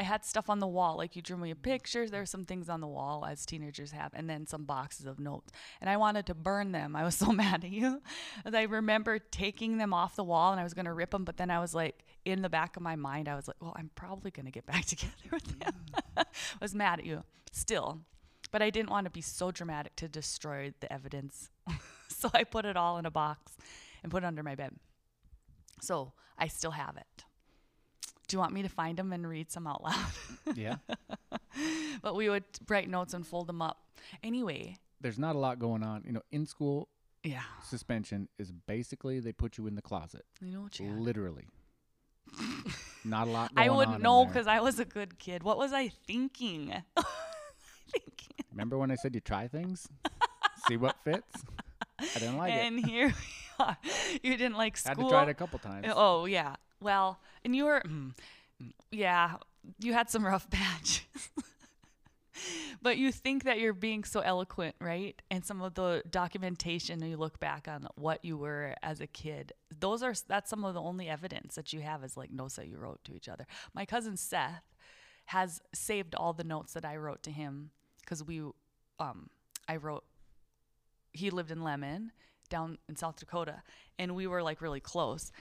I 0.00 0.02
had 0.02 0.24
stuff 0.24 0.48
on 0.48 0.60
the 0.60 0.66
wall, 0.66 0.96
like 0.96 1.14
you 1.14 1.20
drew 1.20 1.36
me 1.36 1.50
a 1.50 1.54
picture. 1.54 2.08
There 2.08 2.22
were 2.22 2.26
some 2.26 2.46
things 2.46 2.70
on 2.70 2.80
the 2.80 2.86
wall 2.86 3.26
as 3.28 3.44
teenagers 3.44 3.92
have, 3.92 4.12
and 4.14 4.30
then 4.30 4.46
some 4.46 4.64
boxes 4.64 5.04
of 5.04 5.20
notes. 5.20 5.52
And 5.78 5.90
I 5.90 5.98
wanted 5.98 6.24
to 6.28 6.34
burn 6.34 6.72
them. 6.72 6.96
I 6.96 7.04
was 7.04 7.14
so 7.24 7.30
mad 7.32 7.64
at 7.64 7.70
you. 7.70 8.00
And 8.46 8.56
I 8.56 8.62
remember 8.62 9.18
taking 9.18 9.76
them 9.76 9.92
off 9.92 10.16
the 10.16 10.24
wall, 10.24 10.52
and 10.52 10.60
I 10.60 10.64
was 10.64 10.72
going 10.72 10.86
to 10.86 10.94
rip 10.94 11.10
them. 11.10 11.26
But 11.26 11.36
then 11.36 11.50
I 11.50 11.60
was 11.60 11.74
like, 11.74 12.02
in 12.24 12.40
the 12.40 12.48
back 12.48 12.78
of 12.78 12.82
my 12.82 12.96
mind, 12.96 13.28
I 13.28 13.36
was 13.36 13.46
like, 13.46 13.58
well, 13.60 13.74
I'm 13.76 13.90
probably 13.94 14.30
going 14.30 14.46
to 14.46 14.50
get 14.50 14.64
back 14.64 14.84
together 14.86 15.12
with 15.30 15.58
mm. 15.58 15.64
them. 15.66 15.74
I 16.16 16.24
was 16.62 16.74
mad 16.74 17.00
at 17.00 17.04
you 17.04 17.22
still, 17.52 18.00
but 18.50 18.62
I 18.62 18.70
didn't 18.70 18.88
want 18.88 19.04
to 19.04 19.10
be 19.10 19.20
so 19.20 19.50
dramatic 19.50 19.96
to 19.96 20.08
destroy 20.08 20.72
the 20.80 20.90
evidence. 20.90 21.50
so 22.08 22.30
I 22.32 22.44
put 22.44 22.64
it 22.64 22.78
all 22.78 22.96
in 22.96 23.04
a 23.04 23.10
box 23.10 23.58
and 24.02 24.10
put 24.10 24.22
it 24.22 24.26
under 24.26 24.42
my 24.42 24.54
bed. 24.54 24.76
So 25.82 26.14
I 26.38 26.48
still 26.48 26.70
have 26.70 26.96
it. 26.96 27.24
Do 28.30 28.36
you 28.36 28.38
want 28.38 28.52
me 28.52 28.62
to 28.62 28.68
find 28.68 28.96
them 28.96 29.12
and 29.12 29.28
read 29.28 29.50
some 29.50 29.66
out 29.66 29.82
loud? 29.82 29.96
Yeah. 30.54 30.76
but 32.02 32.14
we 32.14 32.28
would 32.28 32.44
write 32.68 32.88
notes 32.88 33.12
and 33.12 33.26
fold 33.26 33.48
them 33.48 33.60
up. 33.60 33.78
Anyway, 34.22 34.76
There's 35.00 35.18
not 35.18 35.34
a 35.34 35.38
lot 35.38 35.58
going 35.58 35.82
on. 35.82 36.04
You 36.06 36.12
know, 36.12 36.22
in 36.30 36.46
school, 36.46 36.88
yeah. 37.24 37.42
suspension 37.64 38.28
is 38.38 38.52
basically 38.52 39.18
they 39.18 39.32
put 39.32 39.58
you 39.58 39.66
in 39.66 39.74
the 39.74 39.82
closet. 39.82 40.24
You 40.40 40.52
know, 40.52 40.68
Chad. 40.68 41.00
Literally. 41.00 41.48
not 43.04 43.26
a 43.26 43.30
lot 43.32 43.50
I 43.56 43.66
going 43.66 43.70
on 43.70 43.76
wouldn't 43.76 44.02
know 44.02 44.24
because 44.26 44.46
I 44.46 44.60
was 44.60 44.78
a 44.78 44.84
good 44.84 45.18
kid. 45.18 45.42
What 45.42 45.58
was 45.58 45.72
I 45.72 45.88
thinking? 45.88 46.68
thinking. 47.90 48.44
Remember 48.52 48.78
when 48.78 48.92
I 48.92 48.94
said 48.94 49.12
you 49.16 49.20
try 49.20 49.48
things? 49.48 49.88
See 50.68 50.76
what 50.76 50.94
fits? 51.02 51.42
I 51.98 52.18
didn't 52.20 52.36
like 52.36 52.52
and 52.52 52.78
it. 52.78 52.82
And 52.82 52.86
here 52.86 53.08
we 53.08 53.64
are. 53.64 53.76
You 54.22 54.36
didn't 54.36 54.56
like 54.56 54.76
school 54.76 54.94
Had 54.94 55.02
to 55.02 55.08
try 55.08 55.22
it 55.24 55.28
a 55.30 55.34
couple 55.34 55.58
times. 55.58 55.88
Oh 55.90 56.26
yeah. 56.26 56.54
Well, 56.80 57.20
and 57.44 57.54
you 57.54 57.64
were, 57.64 57.82
mm, 57.84 58.12
yeah, 58.90 59.36
you 59.78 59.92
had 59.92 60.10
some 60.10 60.24
rough 60.24 60.48
patches. 60.50 61.02
but 62.82 62.96
you 62.96 63.12
think 63.12 63.44
that 63.44 63.58
you're 63.58 63.72
being 63.72 64.04
so 64.04 64.20
eloquent, 64.20 64.74
right? 64.80 65.20
And 65.30 65.44
some 65.44 65.60
of 65.62 65.74
the 65.74 66.02
documentation 66.08 67.02
you 67.02 67.16
look 67.16 67.38
back 67.38 67.68
on 67.68 67.86
what 67.96 68.24
you 68.24 68.36
were 68.36 68.74
as 68.82 69.00
a 69.00 69.06
kid. 69.06 69.52
Those 69.78 70.02
are 70.02 70.14
that's 70.26 70.48
some 70.48 70.64
of 70.64 70.74
the 70.74 70.80
only 70.80 71.08
evidence 71.08 71.54
that 71.56 71.72
you 71.72 71.80
have 71.80 72.02
is 72.02 72.16
like 72.16 72.30
notes 72.30 72.56
that 72.56 72.68
you 72.68 72.78
wrote 72.78 73.04
to 73.04 73.14
each 73.14 73.28
other. 73.28 73.46
My 73.74 73.84
cousin 73.84 74.16
Seth 74.16 74.74
has 75.26 75.60
saved 75.74 76.14
all 76.14 76.32
the 76.32 76.44
notes 76.44 76.72
that 76.72 76.84
I 76.84 76.96
wrote 76.96 77.22
to 77.24 77.30
him 77.30 77.70
because 78.00 78.24
we, 78.24 78.42
um, 78.98 79.28
I 79.68 79.76
wrote. 79.76 80.04
He 81.12 81.30
lived 81.30 81.50
in 81.50 81.58
Lemmon, 81.58 82.10
down 82.48 82.78
in 82.88 82.94
South 82.94 83.16
Dakota, 83.16 83.62
and 83.98 84.14
we 84.14 84.26
were 84.26 84.42
like 84.42 84.60
really 84.60 84.80
close 84.80 85.32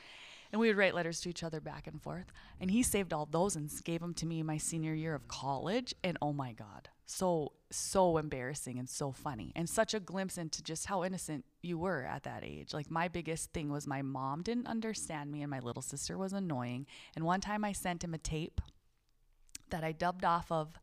and 0.52 0.60
we 0.60 0.68
would 0.68 0.78
write 0.78 0.96
letters 0.96 1.22
to 1.22 1.30
each 1.30 1.44
other 1.44 1.60
back 1.60 1.88
and 1.88 2.02
forth. 2.02 2.32
And 2.60 2.72
he 2.72 2.82
saved 2.82 3.14
all 3.14 3.28
those 3.30 3.56
and 3.56 3.72
gave 3.84 4.02
them 4.02 4.14
to 4.16 4.26
me 4.26 4.42
my 4.42 4.58
senior 4.58 4.94
year 4.94 5.14
of 5.14 5.28
college. 5.28 5.94
And 6.04 6.18
oh 6.22 6.34
my 6.34 6.54
God, 6.54 6.90
so, 7.06 7.54
so 7.70 8.18
embarrassing 8.18 8.80
and 8.80 8.90
so 8.90 9.12
funny. 9.12 9.52
And 9.56 9.70
such 9.70 9.94
a 9.94 10.00
glimpse 10.00 10.38
into 10.38 10.64
just 10.64 10.88
how 10.88 11.04
innocent 11.04 11.46
you 11.62 11.78
were 11.78 12.04
at 12.04 12.24
that 12.24 12.44
age. 12.44 12.74
Like, 12.74 12.90
my 12.90 13.08
biggest 13.08 13.52
thing 13.52 13.72
was 13.72 13.86
my 13.86 14.02
mom 14.02 14.42
didn't 14.42 14.68
understand 14.68 15.32
me, 15.32 15.42
and 15.42 15.52
my 15.52 15.60
little 15.60 15.82
sister 15.82 16.18
was 16.18 16.34
annoying. 16.34 16.88
And 17.16 17.26
one 17.26 17.42
time 17.42 17.64
I 17.64 17.72
sent 17.72 18.04
him 18.04 18.14
a 18.14 18.20
tape 18.20 18.62
that 19.70 19.84
I 19.84 19.92
dubbed 19.92 20.26
off 20.26 20.52
of 20.52 20.80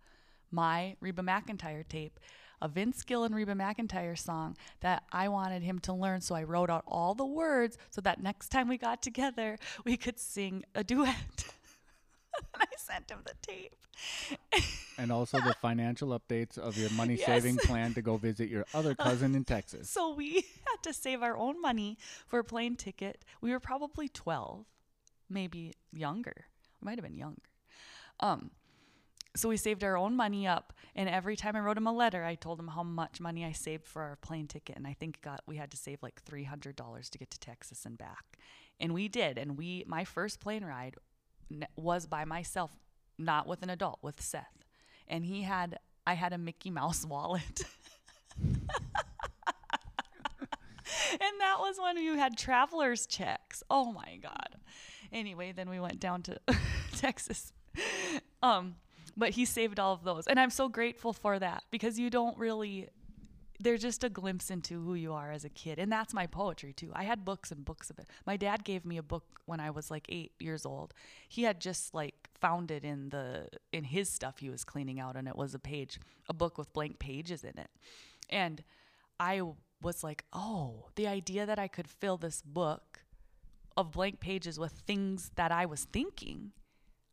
my 0.50 0.96
Reba 1.00 1.22
McEntire 1.22 1.86
tape, 1.86 2.20
a 2.62 2.68
Vince 2.68 3.02
Gill 3.04 3.24
and 3.24 3.34
Reba 3.34 3.54
McEntire 3.54 4.18
song 4.18 4.56
that 4.80 5.04
I 5.12 5.28
wanted 5.28 5.62
him 5.62 5.78
to 5.80 5.92
learn. 5.92 6.20
So 6.20 6.34
I 6.34 6.42
wrote 6.44 6.70
out 6.70 6.84
all 6.86 7.14
the 7.14 7.26
words 7.26 7.76
so 7.90 8.00
that 8.02 8.22
next 8.22 8.48
time 8.48 8.68
we 8.68 8.78
got 8.78 9.02
together, 9.02 9.58
we 9.84 9.96
could 9.96 10.18
sing 10.18 10.64
a 10.74 10.82
duet. 10.84 11.14
and 12.36 12.62
I 12.62 12.66
sent 12.76 13.10
him 13.10 13.18
the 13.24 13.34
tape. 13.42 13.74
And 14.98 15.10
also 15.12 15.38
the 15.40 15.54
financial 15.62 16.18
updates 16.18 16.58
of 16.58 16.76
your 16.76 16.90
money 16.90 17.14
Yes. 17.16 17.26
saving 17.26 17.56
plan 17.58 17.94
to 17.94 18.02
go 18.02 18.16
visit 18.16 18.48
your 18.48 18.66
other 18.74 18.94
cousin 19.06 19.34
in 19.34 19.44
Texas. 19.44 19.88
So 19.90 20.14
we 20.14 20.34
had 20.66 20.82
to 20.82 20.92
save 20.92 21.22
our 21.22 21.36
own 21.36 21.60
money 21.60 21.98
for 22.26 22.38
a 22.38 22.44
plane 22.44 22.76
ticket. 22.76 23.24
We 23.40 23.50
were 23.52 23.60
probably 23.60 24.08
12, 24.08 24.64
maybe 25.30 25.72
younger. 25.92 26.46
We 26.80 26.86
might 26.86 26.98
have 26.98 27.04
been 27.04 27.16
younger. 27.16 27.42
Um, 28.20 28.50
so 29.36 29.48
we 29.48 29.56
saved 29.56 29.84
our 29.84 29.96
own 29.96 30.16
money 30.16 30.46
up, 30.46 30.72
and 30.94 31.08
every 31.08 31.36
time 31.36 31.54
I 31.56 31.60
wrote 31.60 31.76
him 31.76 31.86
a 31.86 31.92
letter, 31.92 32.24
I 32.24 32.34
told 32.34 32.58
him 32.58 32.68
how 32.68 32.82
much 32.82 33.20
money 33.20 33.44
I 33.44 33.52
saved 33.52 33.86
for 33.86 34.02
our 34.02 34.16
plane 34.16 34.46
ticket, 34.46 34.76
and 34.76 34.86
I 34.86 34.94
think 34.94 35.20
got 35.22 35.42
we 35.46 35.56
had 35.56 35.70
to 35.70 35.76
save 35.76 36.02
like 36.02 36.22
three 36.22 36.44
hundred 36.44 36.76
dollars 36.76 37.08
to 37.10 37.18
get 37.18 37.30
to 37.30 37.38
Texas 37.40 37.84
and 37.86 37.96
back, 37.98 38.38
and 38.80 38.92
we 38.92 39.08
did. 39.08 39.38
And 39.38 39.56
we 39.56 39.84
my 39.86 40.04
first 40.04 40.40
plane 40.40 40.64
ride 40.64 40.96
was 41.76 42.06
by 42.06 42.24
myself, 42.24 42.72
not 43.18 43.46
with 43.46 43.62
an 43.62 43.70
adult, 43.70 43.98
with 44.02 44.20
Seth, 44.20 44.64
and 45.06 45.24
he 45.24 45.42
had 45.42 45.78
I 46.06 46.14
had 46.14 46.32
a 46.32 46.38
Mickey 46.38 46.70
Mouse 46.70 47.04
wallet. 47.08 47.64
and 48.38 48.60
that 51.40 51.56
was 51.58 51.76
when 51.80 51.98
you 51.98 52.16
had 52.16 52.36
traveler's 52.36 53.06
checks. 53.06 53.62
Oh 53.70 53.92
my 53.92 54.18
god. 54.22 54.56
Anyway, 55.12 55.52
then 55.52 55.70
we 55.70 55.80
went 55.80 56.00
down 56.00 56.22
to 56.22 56.38
Texas. 56.96 57.52
Um, 58.42 58.76
but 59.16 59.30
he 59.30 59.44
saved 59.44 59.80
all 59.80 59.92
of 59.92 60.04
those, 60.04 60.26
and 60.26 60.38
I'm 60.38 60.50
so 60.50 60.68
grateful 60.68 61.12
for 61.12 61.38
that 61.38 61.64
because 61.70 61.98
you 61.98 62.10
don't 62.10 62.36
really. 62.38 62.88
They're 63.58 63.78
just 63.78 64.04
a 64.04 64.10
glimpse 64.10 64.50
into 64.50 64.84
who 64.84 64.92
you 64.92 65.14
are 65.14 65.32
as 65.32 65.46
a 65.46 65.48
kid, 65.48 65.78
and 65.78 65.90
that's 65.90 66.12
my 66.12 66.26
poetry 66.26 66.74
too. 66.74 66.90
I 66.92 67.04
had 67.04 67.24
books 67.24 67.50
and 67.50 67.64
books 67.64 67.88
of 67.88 67.98
it. 67.98 68.06
My 68.26 68.36
dad 68.36 68.64
gave 68.64 68.84
me 68.84 68.98
a 68.98 69.02
book 69.02 69.24
when 69.46 69.60
I 69.60 69.70
was 69.70 69.90
like 69.90 70.04
eight 70.10 70.32
years 70.38 70.66
old. 70.66 70.92
He 71.26 71.44
had 71.44 71.58
just 71.58 71.94
like 71.94 72.28
found 72.34 72.70
it 72.70 72.84
in 72.84 73.08
the 73.08 73.48
in 73.72 73.84
his 73.84 74.10
stuff 74.10 74.40
he 74.40 74.50
was 74.50 74.62
cleaning 74.62 75.00
out, 75.00 75.16
and 75.16 75.26
it 75.26 75.36
was 75.36 75.54
a 75.54 75.58
page, 75.58 75.98
a 76.28 76.34
book 76.34 76.58
with 76.58 76.72
blank 76.74 76.98
pages 76.98 77.44
in 77.44 77.58
it, 77.58 77.70
and 78.28 78.62
I 79.18 79.40
was 79.80 80.04
like, 80.04 80.24
oh, 80.32 80.88
the 80.94 81.06
idea 81.06 81.46
that 81.46 81.58
I 81.58 81.68
could 81.68 81.88
fill 81.88 82.16
this 82.16 82.42
book 82.42 83.04
of 83.76 83.92
blank 83.92 84.20
pages 84.20 84.58
with 84.58 84.72
things 84.72 85.30
that 85.36 85.52
I 85.52 85.66
was 85.66 85.84
thinking, 85.84 86.52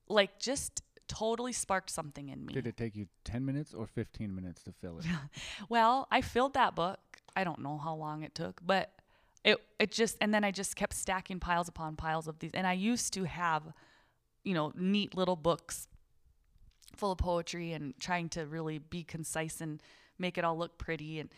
like 0.08 0.40
just 0.40 0.82
totally 1.08 1.54
sparked 1.54 1.90
something 1.90 2.30
in 2.30 2.46
me. 2.46 2.54
Did 2.54 2.68
it 2.68 2.78
take 2.78 2.96
you 2.96 3.08
10 3.26 3.46
minutes 3.46 3.74
or 3.74 3.88
15 3.88 4.34
minutes 4.34 4.64
to 4.64 4.72
fill 4.72 5.00
it? 5.00 5.06
Well, 5.70 6.08
I 6.12 6.22
filled 6.22 6.54
that 6.54 6.76
book. 6.76 7.00
I 7.36 7.44
don't 7.44 7.60
know 7.60 7.78
how 7.78 7.96
long 7.96 8.24
it 8.24 8.36
took, 8.36 8.62
but 8.66 8.92
it 9.44 9.58
it 9.80 9.92
just 9.92 10.18
and 10.22 10.34
then 10.34 10.44
I 10.44 10.52
just 10.52 10.76
kept 10.76 10.94
stacking 10.94 11.40
piles 11.40 11.68
upon 11.68 11.96
piles 11.96 12.28
of 12.28 12.40
these. 12.40 12.52
And 12.54 12.68
I 12.68 12.74
used 12.74 13.14
to 13.14 13.24
have, 13.24 13.64
you 14.44 14.54
know, 14.54 14.72
neat 14.76 15.16
little 15.16 15.36
books 15.36 15.88
full 16.96 17.12
of 17.12 17.18
poetry 17.18 17.74
and 17.74 17.94
trying 18.00 18.30
to 18.30 18.46
really 18.46 18.78
be 18.78 19.04
concise 19.04 19.62
and 19.62 19.82
make 20.20 20.38
it 20.38 20.44
all 20.44 20.58
look 20.58 20.78
pretty 20.78 21.20
and 21.20 21.30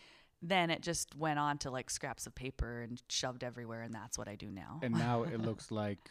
then 0.42 0.70
it 0.70 0.82
just 0.82 1.16
went 1.16 1.38
on 1.38 1.56
to 1.56 1.70
like 1.70 1.88
scraps 1.88 2.26
of 2.26 2.34
paper 2.34 2.82
and 2.82 3.02
shoved 3.08 3.42
everywhere 3.42 3.82
and 3.82 3.94
that's 3.94 4.18
what 4.18 4.28
I 4.28 4.34
do 4.34 4.50
now. 4.50 4.80
And 4.82 4.94
now 4.94 5.22
it 5.22 5.40
looks 5.48 5.70
like 5.70 6.10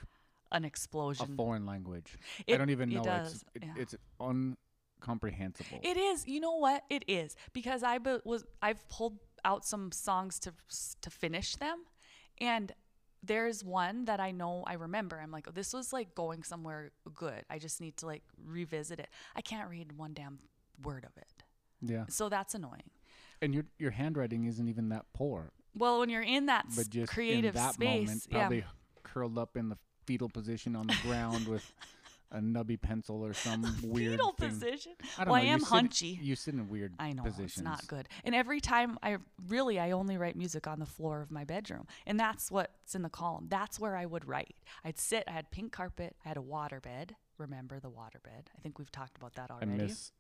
An 0.56 0.66
explosion. 0.66 1.34
a 1.34 1.36
foreign 1.36 1.66
language. 1.66 2.18
I 2.50 2.58
don't 2.58 2.70
even 2.70 2.92
it 2.92 2.96
know. 2.96 3.04
does, 3.04 3.34
It's, 3.34 3.44
it, 3.56 3.64
yeah. 3.66 3.74
it's 3.78 3.96
uncomprehensible. 5.02 5.80
It 5.84 5.98
is. 5.98 6.28
You 6.28 6.40
know 6.40 6.56
what? 6.56 6.84
It 6.90 7.04
is 7.08 7.36
because 7.54 7.84
I 7.84 7.98
be- 7.98 8.20
was 8.24 8.44
I've 8.62 8.88
pulled 8.90 9.20
out 9.44 9.66
some 9.66 9.92
songs 9.92 10.40
to 10.40 10.54
to 11.02 11.10
finish 11.10 11.56
them, 11.58 11.84
and 12.40 12.72
there's 13.24 13.64
one 13.64 14.06
that 14.06 14.20
I 14.20 14.32
know 14.32 14.64
I 14.68 14.74
remember. 14.74 15.20
I'm 15.22 15.32
like, 15.32 15.48
oh, 15.48 15.52
this 15.52 15.74
was 15.74 15.92
like 15.92 16.16
going 16.16 16.44
somewhere 16.44 16.92
good. 17.14 17.44
I 17.50 17.60
just 17.60 17.82
need 17.82 17.98
to 17.98 18.06
like 18.06 18.24
revisit 18.46 19.00
it. 19.00 19.10
I 19.36 19.42
can't 19.42 19.70
read 19.70 19.94
one 19.98 20.14
damn 20.14 20.40
word 20.84 21.06
of 21.06 21.18
it, 21.18 21.44
yeah. 21.82 22.06
so 22.10 22.30
that's 22.30 22.54
annoying. 22.56 22.90
And 23.42 23.54
your 23.54 23.66
your 23.78 23.92
handwriting 23.92 24.46
isn't 24.46 24.68
even 24.70 24.90
that 24.90 25.06
poor. 25.14 25.52
Well, 25.78 26.00
when 26.00 26.10
you're 26.10 26.22
in 26.22 26.46
that 26.46 26.68
But 26.76 26.90
just 26.90 27.12
creative 27.12 27.56
in 27.56 27.62
that 27.62 27.74
space, 27.74 28.08
moment, 28.08 28.28
yeah. 28.30 28.40
probably 28.40 28.64
curled 29.04 29.38
up 29.38 29.58
in 29.58 29.68
the 29.70 29.78
fetal 30.06 30.30
position 30.30 30.76
on 30.76 30.88
the 30.88 30.98
ground 31.04 31.48
with 31.48 31.74
a 32.32 32.40
nubby 32.40 32.80
pencil 32.80 33.24
or 33.26 33.34
some 33.34 33.62
weird 33.84 34.12
Fetal 34.12 34.32
thing. 34.34 34.50
position. 34.50 34.94
I 35.18 35.24
don't 35.24 35.34
well, 35.34 35.42
know. 35.44 35.50
I 35.50 35.54
am 35.54 35.60
you 35.60 35.66
sit, 35.66 35.74
hunchy. 35.74 36.24
You 36.24 36.36
sit 36.36 36.54
in 36.54 36.60
a 36.60 36.64
weird 36.64 36.94
I 37.00 37.14
know 37.14 37.24
positions. 37.24 37.52
it's 37.58 37.62
not 37.62 37.88
good. 37.88 38.10
And 38.24 38.34
every 38.36 38.60
time 38.60 38.98
I 39.04 39.18
really 39.48 39.80
I 39.80 39.92
only 39.92 40.18
write 40.18 40.36
music 40.36 40.68
on 40.68 40.80
the 40.80 40.86
floor 40.86 41.22
of 41.22 41.32
my 41.32 41.44
bedroom. 41.46 41.88
And 42.06 42.20
that's 42.20 42.52
what's 42.52 42.96
in 42.96 43.04
the 43.04 43.10
column. 43.10 43.48
That's 43.50 43.80
where 43.80 43.96
I 43.96 44.06
would 44.06 44.28
write. 44.28 44.56
I'd 44.84 45.00
sit, 45.00 45.24
I 45.28 45.32
had 45.32 45.52
pink 45.52 45.72
carpet, 45.72 46.16
I 46.26 46.30
had 46.30 46.38
a 46.38 46.42
water 46.42 46.80
bed. 46.80 47.16
Remember 47.38 47.80
the 47.80 47.90
water 47.90 48.20
bed? 48.24 48.50
I 48.58 48.62
think 48.62 48.80
we've 48.80 48.92
talked 48.92 49.18
about 49.18 49.36
that 49.36 49.52
already. 49.52 49.72
I 49.72 49.76
miss 49.76 50.12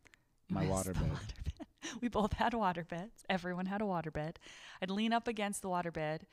my 0.50 0.62
miss 0.62 0.70
water 0.70 0.94
bed. 0.94 1.10
water 1.10 1.34
bed. 1.44 1.68
we 2.02 2.08
both 2.08 2.34
had 2.34 2.54
water 2.54 2.84
beds. 2.84 3.24
Everyone 3.30 3.66
had 3.66 3.82
a 3.82 3.86
water 3.86 4.12
bed. 4.12 4.40
I'd 4.82 4.92
lean 4.92 5.12
up 5.14 5.28
against 5.28 5.62
the 5.62 5.70
water 5.70 5.92
bed, 5.92 6.28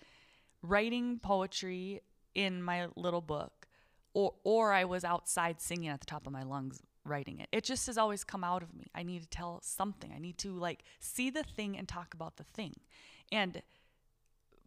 writing 0.62 1.18
poetry 1.18 2.00
in 2.34 2.62
my 2.62 2.88
little 2.96 3.20
book, 3.20 3.66
or 4.14 4.34
or 4.44 4.72
I 4.72 4.84
was 4.84 5.04
outside 5.04 5.60
singing 5.60 5.88
at 5.88 6.00
the 6.00 6.06
top 6.06 6.26
of 6.26 6.32
my 6.32 6.42
lungs 6.42 6.82
writing 7.04 7.40
it. 7.40 7.48
It 7.52 7.64
just 7.64 7.86
has 7.86 7.98
always 7.98 8.24
come 8.24 8.44
out 8.44 8.62
of 8.62 8.74
me. 8.74 8.86
I 8.94 9.02
need 9.02 9.22
to 9.22 9.28
tell 9.28 9.60
something. 9.62 10.12
I 10.14 10.18
need 10.18 10.38
to 10.38 10.52
like 10.52 10.84
see 11.00 11.30
the 11.30 11.42
thing 11.42 11.76
and 11.76 11.88
talk 11.88 12.14
about 12.14 12.36
the 12.36 12.44
thing. 12.44 12.74
And 13.30 13.62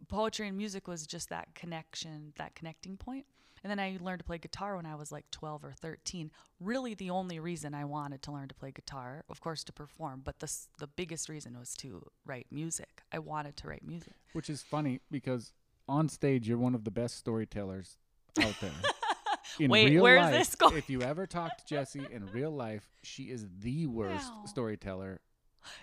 poetry 0.07 0.47
and 0.47 0.57
music 0.57 0.87
was 0.87 1.07
just 1.07 1.29
that 1.29 1.55
connection, 1.55 2.33
that 2.37 2.55
connecting 2.55 2.97
point. 2.97 3.25
And 3.63 3.71
then 3.71 3.79
I 3.79 3.97
learned 3.99 4.19
to 4.19 4.25
play 4.25 4.37
guitar 4.37 4.75
when 4.75 4.85
I 4.85 4.93
was 4.93 5.11
like 5.11 5.25
12 5.31 5.63
or 5.63 5.73
13. 5.81 6.29
Really, 6.59 6.93
the 6.93 7.09
only 7.09 7.39
reason 7.39 7.73
I 7.73 7.83
wanted 7.83 8.21
to 8.23 8.31
learn 8.31 8.47
to 8.47 8.53
play 8.53 8.71
guitar, 8.71 9.23
of 9.27 9.41
course, 9.41 9.63
to 9.63 9.73
perform, 9.73 10.21
but 10.23 10.37
the, 10.37 10.55
the 10.77 10.85
biggest 10.85 11.29
reason 11.29 11.57
was 11.57 11.73
to 11.77 12.05
write 12.27 12.45
music. 12.51 13.01
I 13.11 13.17
wanted 13.17 13.57
to 13.57 13.67
write 13.67 13.83
music. 13.83 14.13
Which 14.33 14.51
is 14.51 14.61
funny 14.61 14.99
because 15.09 15.51
on 15.87 16.09
stage 16.09 16.47
you're 16.47 16.57
one 16.57 16.75
of 16.75 16.83
the 16.83 16.91
best 16.91 17.17
storytellers 17.17 17.97
out 18.41 18.55
there. 18.61 18.71
In 19.59 19.71
Wait, 19.71 19.89
real 19.89 20.03
where's 20.03 20.21
life, 20.21 20.33
this 20.33 20.55
going? 20.55 20.75
If 20.75 20.89
you 20.89 21.01
ever 21.01 21.25
talk 21.27 21.57
to 21.57 21.65
Jessie 21.65 22.05
in 22.11 22.25
real 22.33 22.51
life, 22.51 22.89
she 23.03 23.23
is 23.23 23.45
the 23.59 23.85
worst 23.87 24.29
storyteller. 24.47 25.21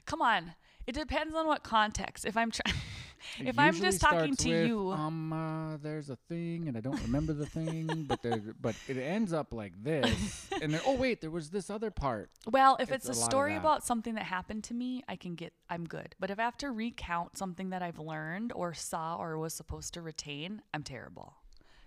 Come 0.05 0.21
on. 0.21 0.55
It 0.87 0.95
depends 0.95 1.35
on 1.35 1.47
what 1.47 1.63
context. 1.63 2.27
If 2.27 2.37
I'm 2.37 2.51
trying, 2.51 2.77
if 3.39 3.59
I'm 3.59 3.75
just 3.75 4.01
talking 4.01 4.37
to 4.37 4.49
with, 4.49 4.69
you, 4.69 4.91
um, 4.91 5.33
uh, 5.33 5.77
there's 5.79 6.11
a 6.11 6.17
thing, 6.29 6.69
and 6.69 6.77
I 6.77 6.81
don't 6.81 7.01
remember 7.03 7.33
the 7.33 7.47
thing, 7.47 8.05
but 8.09 8.23
there, 8.23 8.41
but 8.61 8.75
it 8.89 8.97
ends 8.97 9.33
up 9.33 9.53
like 9.53 9.73
this, 9.83 10.49
and 10.63 10.75
then 10.75 10.81
oh 10.87 10.95
wait, 10.97 11.21
there 11.21 11.31
was 11.31 11.51
this 11.51 11.71
other 11.71 11.91
part. 11.91 12.31
Well, 12.47 12.77
if 12.81 12.91
It's 12.91 13.09
it's, 13.09 13.19
a 13.19 13.21
a, 13.21 13.25
story 13.25 13.57
about 13.57 13.85
something 13.85 14.15
that 14.15 14.25
happened 14.25 14.65
to 14.65 14.75
me, 14.75 15.03
I 15.09 15.17
can 15.17 15.35
get 15.35 15.53
I'm 15.69 15.85
good. 15.85 16.15
But 16.21 16.31
if 16.31 16.39
I 16.39 16.43
have 16.43 16.57
to 16.59 16.71
recount 16.71 17.37
something 17.37 17.71
that 17.71 17.83
I've 17.83 17.99
learned 17.99 18.53
or 18.55 18.75
saw 18.75 19.17
or 19.17 19.39
was 19.39 19.55
supposed 19.55 19.95
to 19.95 20.03
retain, 20.03 20.63
I'm 20.75 20.83
terrible. 20.83 21.35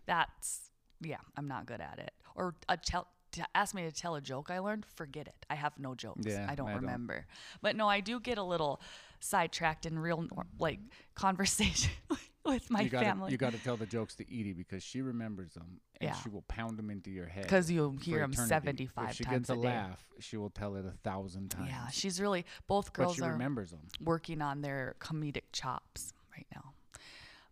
That's 0.05 0.71
yeah, 1.01 1.17
I'm 1.37 1.47
not 1.47 1.65
good 1.65 1.81
at 1.81 1.99
it. 1.99 2.11
Or 2.35 2.55
a 2.69 2.77
tell 2.77 3.07
to 3.33 3.45
ask 3.53 3.75
me 3.75 3.83
to 3.83 3.91
tell 3.91 4.15
a 4.15 4.21
joke 4.21 4.49
I 4.49 4.59
learned, 4.59 4.85
forget 4.95 5.27
it. 5.27 5.45
I 5.49 5.55
have 5.55 5.73
no 5.77 5.93
jokes. 5.93 6.25
Yeah, 6.25 6.47
I 6.49 6.55
don't 6.55 6.69
I 6.69 6.73
don't. 6.73 6.81
remember. 6.81 7.25
But 7.61 7.75
no, 7.75 7.87
I 7.87 7.99
do 7.99 8.19
get 8.19 8.37
a 8.37 8.43
little 8.43 8.81
sidetracked 9.19 9.85
in 9.85 9.97
real 9.99 10.25
like 10.59 10.79
conversation 11.15 11.91
with 12.45 12.69
my 12.69 12.81
you 12.81 12.89
gotta, 12.89 13.05
family 13.05 13.31
You 13.31 13.37
got 13.37 13.53
to 13.53 13.57
tell 13.59 13.77
the 13.77 13.85
jokes 13.85 14.15
to 14.15 14.23
Edie 14.23 14.53
because 14.53 14.83
she 14.83 15.01
remembers 15.01 15.53
them, 15.53 15.79
and 15.99 16.09
Yeah. 16.09 16.15
she 16.15 16.29
will 16.29 16.43
pound 16.43 16.77
them 16.77 16.89
into 16.89 17.09
your 17.09 17.25
head. 17.27 17.43
because 17.43 17.71
you'll 17.71 17.97
hear 17.97 18.19
them 18.19 18.31
eternity. 18.33 18.49
75 18.49 19.09
If 19.09 19.15
she 19.15 19.23
times 19.23 19.37
gets 19.47 19.49
a, 19.49 19.53
a 19.53 19.55
laugh, 19.55 20.03
she 20.19 20.37
will 20.37 20.49
tell 20.51 20.75
it 20.75 20.85
a 20.85 20.91
thousand 21.03 21.49
times. 21.49 21.69
Yeah, 21.69 21.87
she's 21.89 22.19
really 22.21 22.45
both 22.67 22.93
girls 22.93 23.15
she 23.15 23.21
are 23.23 23.31
remembers 23.31 23.71
them. 23.71 23.87
working 24.03 24.41
on 24.41 24.61
their 24.61 24.95
comedic 24.99 25.43
chops 25.53 26.13
right 26.35 26.47
now. 26.53 26.73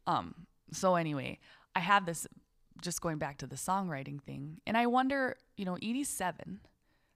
Um, 0.06 0.46
so 0.72 0.96
anyway, 0.96 1.40
I 1.76 1.80
have 1.80 2.06
this 2.06 2.28
just 2.82 3.02
going 3.02 3.18
back 3.18 3.38
to 3.38 3.48
the 3.48 3.56
songwriting 3.56 4.22
thing, 4.22 4.60
and 4.68 4.76
I 4.78 4.88
wonder, 4.88 5.38
you 5.58 5.66
know, 5.66 5.76
Edie's 5.76 6.10
seven. 6.10 6.60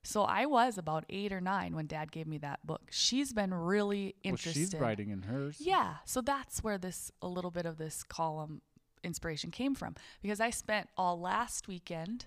So 0.08 0.24
I 0.24 0.46
was 0.46 0.78
about 0.78 1.04
eight 1.10 1.34
or 1.34 1.42
nine 1.42 1.76
when 1.76 1.86
dad 1.86 2.14
gave 2.14 2.28
me 2.28 2.38
that 2.38 2.66
book. 2.66 2.84
She's 2.92 3.34
been 3.34 3.54
really 3.54 4.16
interested. 4.24 4.60
Well, 4.60 4.70
she's 4.70 4.80
writing 4.80 5.10
in 5.10 5.24
hers. 5.24 5.58
Yeah. 5.60 5.96
So 6.06 6.22
that's 6.22 6.64
where 6.64 6.78
this 6.78 7.12
a 7.22 7.28
little 7.28 7.52
bit 7.52 7.66
of 7.66 7.78
this 7.78 8.04
column 8.04 8.62
inspiration 9.04 9.52
came 9.52 9.76
from 9.76 9.96
because 10.22 10.40
I 10.40 10.50
spent 10.50 10.88
all 10.96 11.20
last 11.20 11.68
weekend 11.68 12.26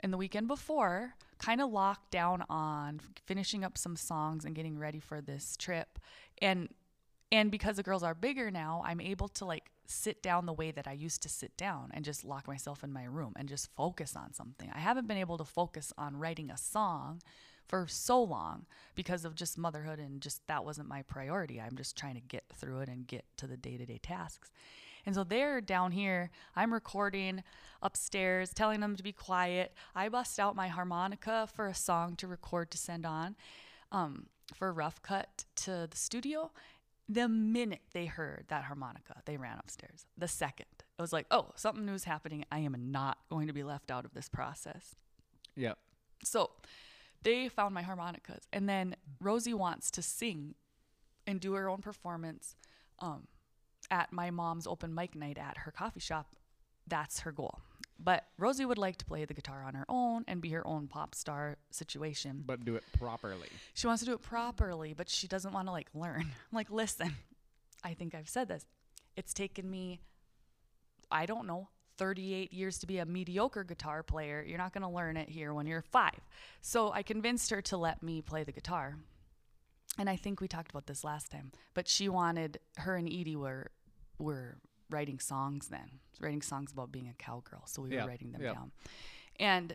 and 0.00 0.12
the 0.12 0.16
weekend 0.16 0.48
before 0.48 1.14
kind 1.38 1.60
of 1.60 1.70
locked 1.70 2.10
down 2.10 2.44
on 2.50 3.00
finishing 3.24 3.62
up 3.62 3.78
some 3.78 3.94
songs 3.94 4.44
and 4.44 4.56
getting 4.56 4.76
ready 4.76 4.98
for 4.98 5.20
this 5.20 5.56
trip 5.56 6.00
and 6.42 6.70
and 7.30 7.52
because 7.52 7.76
the 7.76 7.82
girls 7.82 8.02
are 8.02 8.14
bigger 8.14 8.50
now 8.50 8.82
i'm 8.84 9.00
able 9.00 9.28
to 9.28 9.44
like 9.44 9.70
sit 9.90 10.22
down 10.22 10.46
the 10.46 10.52
way 10.52 10.70
that 10.70 10.86
i 10.86 10.92
used 10.92 11.22
to 11.22 11.28
sit 11.28 11.56
down 11.56 11.90
and 11.92 12.04
just 12.04 12.24
lock 12.24 12.46
myself 12.46 12.84
in 12.84 12.92
my 12.92 13.04
room 13.04 13.32
and 13.36 13.48
just 13.48 13.74
focus 13.74 14.14
on 14.16 14.32
something 14.32 14.70
i 14.74 14.78
haven't 14.78 15.08
been 15.08 15.16
able 15.16 15.38
to 15.38 15.44
focus 15.44 15.92
on 15.98 16.16
writing 16.16 16.50
a 16.50 16.56
song 16.56 17.20
for 17.66 17.86
so 17.88 18.20
long 18.22 18.66
because 18.94 19.24
of 19.24 19.34
just 19.34 19.56
motherhood 19.56 19.98
and 19.98 20.20
just 20.20 20.46
that 20.46 20.64
wasn't 20.64 20.88
my 20.88 21.02
priority 21.02 21.60
i'm 21.60 21.76
just 21.76 21.96
trying 21.96 22.14
to 22.14 22.20
get 22.20 22.44
through 22.54 22.80
it 22.80 22.88
and 22.88 23.06
get 23.06 23.24
to 23.36 23.46
the 23.46 23.56
day-to-day 23.56 23.98
tasks 24.02 24.50
and 25.06 25.14
so 25.14 25.24
they're 25.24 25.60
down 25.60 25.92
here. 25.92 26.30
I'm 26.54 26.72
recording 26.72 27.42
upstairs, 27.82 28.52
telling 28.52 28.80
them 28.80 28.96
to 28.96 29.02
be 29.02 29.12
quiet. 29.12 29.74
I 29.94 30.08
bust 30.08 30.38
out 30.38 30.56
my 30.56 30.68
harmonica 30.68 31.48
for 31.52 31.66
a 31.66 31.74
song 31.74 32.16
to 32.16 32.26
record 32.26 32.70
to 32.72 32.78
send 32.78 33.06
on 33.06 33.36
um, 33.92 34.26
for 34.54 34.68
a 34.68 34.72
rough 34.72 35.00
cut 35.02 35.44
to 35.56 35.88
the 35.90 35.96
studio. 35.96 36.50
The 37.12 37.28
minute 37.28 37.80
they 37.92 38.06
heard 38.06 38.44
that 38.48 38.64
harmonica, 38.64 39.20
they 39.24 39.36
ran 39.36 39.58
upstairs. 39.58 40.06
The 40.16 40.28
second, 40.28 40.66
it 40.78 41.02
was 41.02 41.12
like, 41.12 41.26
oh, 41.32 41.48
something 41.56 41.84
new 41.84 41.94
is 41.94 42.04
happening. 42.04 42.44
I 42.52 42.60
am 42.60 42.76
not 42.92 43.18
going 43.28 43.48
to 43.48 43.52
be 43.52 43.64
left 43.64 43.90
out 43.90 44.04
of 44.04 44.14
this 44.14 44.28
process. 44.28 44.94
Yeah. 45.56 45.74
So 46.22 46.50
they 47.22 47.48
found 47.48 47.74
my 47.74 47.82
harmonicas. 47.82 48.44
And 48.52 48.68
then 48.68 48.94
Rosie 49.20 49.54
wants 49.54 49.90
to 49.92 50.02
sing 50.02 50.54
and 51.26 51.40
do 51.40 51.54
her 51.54 51.68
own 51.68 51.78
performance 51.78 52.54
um, 53.00 53.26
at 53.90 54.12
my 54.12 54.30
mom's 54.30 54.68
open 54.68 54.94
mic 54.94 55.16
night 55.16 55.36
at 55.36 55.58
her 55.58 55.72
coffee 55.72 55.98
shop. 55.98 56.36
That's 56.86 57.20
her 57.20 57.32
goal. 57.32 57.60
But 58.02 58.24
Rosie 58.38 58.64
would 58.64 58.78
like 58.78 58.96
to 58.96 59.04
play 59.04 59.24
the 59.24 59.34
guitar 59.34 59.62
on 59.62 59.74
her 59.74 59.84
own 59.88 60.24
and 60.26 60.40
be 60.40 60.50
her 60.50 60.66
own 60.66 60.88
pop 60.88 61.14
star 61.14 61.58
situation. 61.70 62.42
But 62.46 62.64
do 62.64 62.76
it 62.76 62.84
properly. 62.98 63.48
She 63.74 63.86
wants 63.86 64.00
to 64.00 64.06
do 64.06 64.14
it 64.14 64.22
properly, 64.22 64.94
but 64.94 65.08
she 65.08 65.28
doesn't 65.28 65.52
want 65.52 65.68
to 65.68 65.72
like 65.72 65.88
learn. 65.94 66.20
I'm 66.22 66.54
like, 66.56 66.70
listen, 66.70 67.14
I 67.84 67.94
think 67.94 68.14
I've 68.14 68.28
said 68.28 68.48
this. 68.48 68.64
It's 69.16 69.34
taken 69.34 69.70
me, 69.70 70.00
I 71.10 71.26
don't 71.26 71.46
know, 71.46 71.68
38 71.98 72.52
years 72.52 72.78
to 72.78 72.86
be 72.86 72.98
a 72.98 73.04
mediocre 73.04 73.64
guitar 73.64 74.02
player. 74.02 74.42
You're 74.46 74.56
not 74.56 74.72
going 74.72 74.82
to 74.82 74.88
learn 74.88 75.18
it 75.18 75.28
here 75.28 75.52
when 75.52 75.66
you're 75.66 75.82
five. 75.82 76.18
So 76.62 76.90
I 76.92 77.02
convinced 77.02 77.50
her 77.50 77.60
to 77.62 77.76
let 77.76 78.02
me 78.02 78.22
play 78.22 78.44
the 78.44 78.52
guitar. 78.52 78.96
And 79.98 80.08
I 80.08 80.16
think 80.16 80.40
we 80.40 80.48
talked 80.48 80.70
about 80.70 80.86
this 80.86 81.04
last 81.04 81.30
time, 81.30 81.52
but 81.74 81.88
she 81.88 82.08
wanted 82.08 82.60
her 82.78 82.96
and 82.96 83.06
Edie 83.06 83.36
were 83.36 83.70
were 84.18 84.58
writing 84.90 85.18
songs 85.18 85.68
then, 85.68 86.00
writing 86.20 86.42
songs 86.42 86.72
about 86.72 86.90
being 86.92 87.08
a 87.08 87.14
cowgirl. 87.22 87.62
So 87.66 87.82
we 87.82 87.90
Yeah, 87.94 88.02
were 88.04 88.08
writing 88.08 88.32
them 88.32 88.42
yeah. 88.42 88.52
down. 88.54 88.72
And 89.38 89.74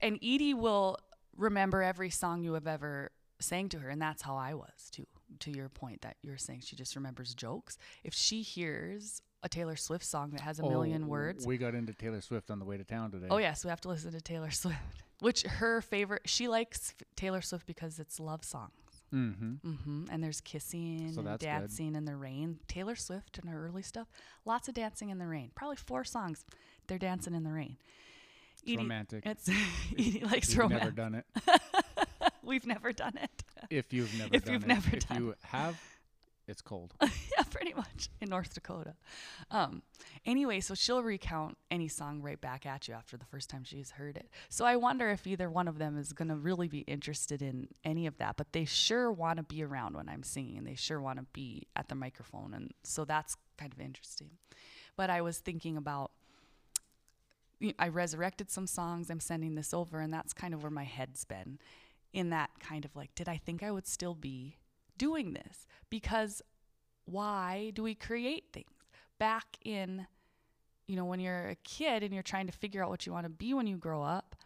and 0.00 0.16
Edie 0.22 0.54
will 0.54 0.96
remember 1.36 1.82
every 1.82 2.10
song 2.10 2.42
you 2.42 2.54
have 2.54 2.66
ever 2.66 3.10
sang 3.40 3.68
to 3.70 3.78
her, 3.78 3.88
and 3.88 4.00
that's 4.02 4.22
how 4.22 4.36
I 4.36 4.54
was 4.54 4.90
too. 4.90 5.06
To 5.40 5.50
your 5.50 5.68
point 5.68 6.00
that 6.02 6.16
you're 6.22 6.38
saying, 6.38 6.62
she 6.64 6.74
just 6.74 6.96
remembers 6.96 7.34
jokes. 7.34 7.76
If 8.02 8.14
she 8.14 8.40
hears 8.42 9.20
a 9.42 9.48
Taylor 9.48 9.76
Swift 9.76 10.04
song 10.04 10.30
that 10.30 10.40
has 10.40 10.58
a 10.58 10.62
million 10.62 11.04
Oh, 11.04 11.08
words, 11.08 11.46
We 11.46 11.58
got 11.58 11.74
into 11.74 11.92
Taylor 11.92 12.20
Swift 12.22 12.50
on 12.50 12.58
the 12.58 12.64
way 12.64 12.76
to 12.78 12.82
town 12.84 13.10
today. 13.10 13.26
oh 13.30 13.36
yes, 13.36 13.62
we 13.64 13.68
have 13.68 13.80
to 13.82 13.88
listen 13.88 14.10
to 14.12 14.20
Taylor 14.22 14.50
Swift. 14.62 14.78
Which 15.20 15.42
her 15.42 15.80
favorite, 15.82 16.22
she 16.24 16.48
likes 16.48 16.94
Taylor 17.14 17.40
Swift 17.42 17.66
because 17.66 17.98
it's 17.98 18.18
love 18.18 18.42
songs. 18.42 18.72
Mm-hmm. 19.14 19.68
Mm-hmm. 19.68 20.04
And 20.10 20.22
there's 20.22 20.40
kissing 20.40 21.12
So 21.12 21.20
and 21.20 21.28
that's 21.28 21.40
good. 21.42 21.46
dancing 21.46 21.94
in 21.94 22.04
the 22.04 22.16
rain. 22.16 22.58
Taylor 22.68 22.94
Swift 22.96 23.38
and 23.38 23.48
her 23.48 23.66
early 23.66 23.82
stuff, 23.82 24.08
lots 24.44 24.68
of 24.68 24.74
dancing 24.74 25.10
in 25.10 25.18
the 25.18 25.26
rain. 25.26 25.50
Probably 25.54 25.76
four 25.76 26.04
songs. 26.04 26.44
They're 26.86 26.98
dancing 26.98 27.34
in 27.34 27.42
the 27.44 27.52
rain. 27.52 27.76
It's 28.64 28.76
romantic. 28.76 29.24
It's 29.24 29.48
Edie 29.92 30.20
likes 30.24 30.50
You've 30.50 30.58
romance. 30.58 30.82
never 30.84 30.90
done 30.94 31.14
it. 31.14 31.26
We've 32.42 32.66
never 32.66 32.92
done 32.92 33.16
it. 33.22 33.30
If 33.70 33.92
you've 33.92 34.12
never 34.18 34.30
If 34.34 34.44
done 34.44 34.54
you've 34.54 34.64
it. 34.64 34.68
never 34.68 34.96
if 34.96 35.08
done 35.08 35.18
you 35.22 35.34
have, 35.44 35.80
it's 36.48 36.62
cold. 36.62 36.94
yeah, 37.02 37.42
pretty 37.50 37.74
much 37.74 38.08
in 38.20 38.28
North 38.30 38.54
Dakota. 38.54 38.94
Um, 39.50 39.82
anyway, 40.24 40.60
so 40.60 40.74
she'll 40.74 41.02
recount 41.02 41.56
any 41.70 41.88
song 41.88 42.20
right 42.22 42.40
back 42.40 42.66
at 42.66 42.88
you 42.88 42.94
after 42.94 43.16
the 43.16 43.24
first 43.24 43.50
time 43.50 43.64
she's 43.64 43.92
heard 43.92 44.16
it. 44.16 44.28
So 44.48 44.64
I 44.64 44.76
wonder 44.76 45.08
if 45.10 45.26
either 45.26 45.50
one 45.50 45.68
of 45.68 45.78
them 45.78 45.96
is 45.98 46.12
going 46.12 46.28
to 46.28 46.36
really 46.36 46.68
be 46.68 46.80
interested 46.80 47.42
in 47.42 47.68
any 47.84 48.06
of 48.06 48.18
that, 48.18 48.36
but 48.36 48.52
they 48.52 48.64
sure 48.64 49.10
want 49.12 49.36
to 49.38 49.42
be 49.42 49.62
around 49.62 49.96
when 49.96 50.08
I'm 50.08 50.22
singing. 50.22 50.58
And 50.58 50.66
they 50.66 50.74
sure 50.74 51.00
want 51.00 51.18
to 51.18 51.26
be 51.32 51.66
at 51.76 51.88
the 51.88 51.94
microphone. 51.94 52.54
And 52.54 52.72
so 52.82 53.04
that's 53.04 53.36
kind 53.56 53.72
of 53.72 53.80
interesting. 53.80 54.30
But 54.96 55.10
I 55.10 55.20
was 55.20 55.38
thinking 55.38 55.76
about, 55.76 56.10
you- 57.60 57.74
I 57.78 57.88
resurrected 57.88 58.50
some 58.50 58.66
songs. 58.66 59.10
I'm 59.10 59.20
sending 59.20 59.54
this 59.54 59.72
over, 59.74 60.00
and 60.00 60.12
that's 60.12 60.32
kind 60.32 60.54
of 60.54 60.62
where 60.62 60.70
my 60.70 60.84
head's 60.84 61.24
been 61.24 61.58
in 62.12 62.30
that 62.30 62.50
kind 62.60 62.84
of 62.84 62.96
like, 62.96 63.14
did 63.14 63.28
I 63.28 63.36
think 63.36 63.62
I 63.62 63.70
would 63.70 63.86
still 63.86 64.14
be 64.14 64.56
doing 64.98 65.32
this? 65.32 65.66
Because 65.90 66.42
why 67.04 67.72
do 67.74 67.82
we 67.82 67.94
create 67.94 68.44
things? 68.52 68.66
Back 69.18 69.56
in, 69.64 70.06
you 70.86 70.96
know, 70.96 71.04
when 71.04 71.20
you're 71.20 71.48
a 71.48 71.56
kid 71.56 72.02
and 72.02 72.12
you're 72.12 72.22
trying 72.22 72.46
to 72.46 72.52
figure 72.52 72.82
out 72.82 72.90
what 72.90 73.06
you 73.06 73.12
want 73.12 73.24
to 73.24 73.30
be 73.30 73.54
when 73.54 73.66
you 73.66 73.76
grow 73.76 74.02
up, 74.02 74.36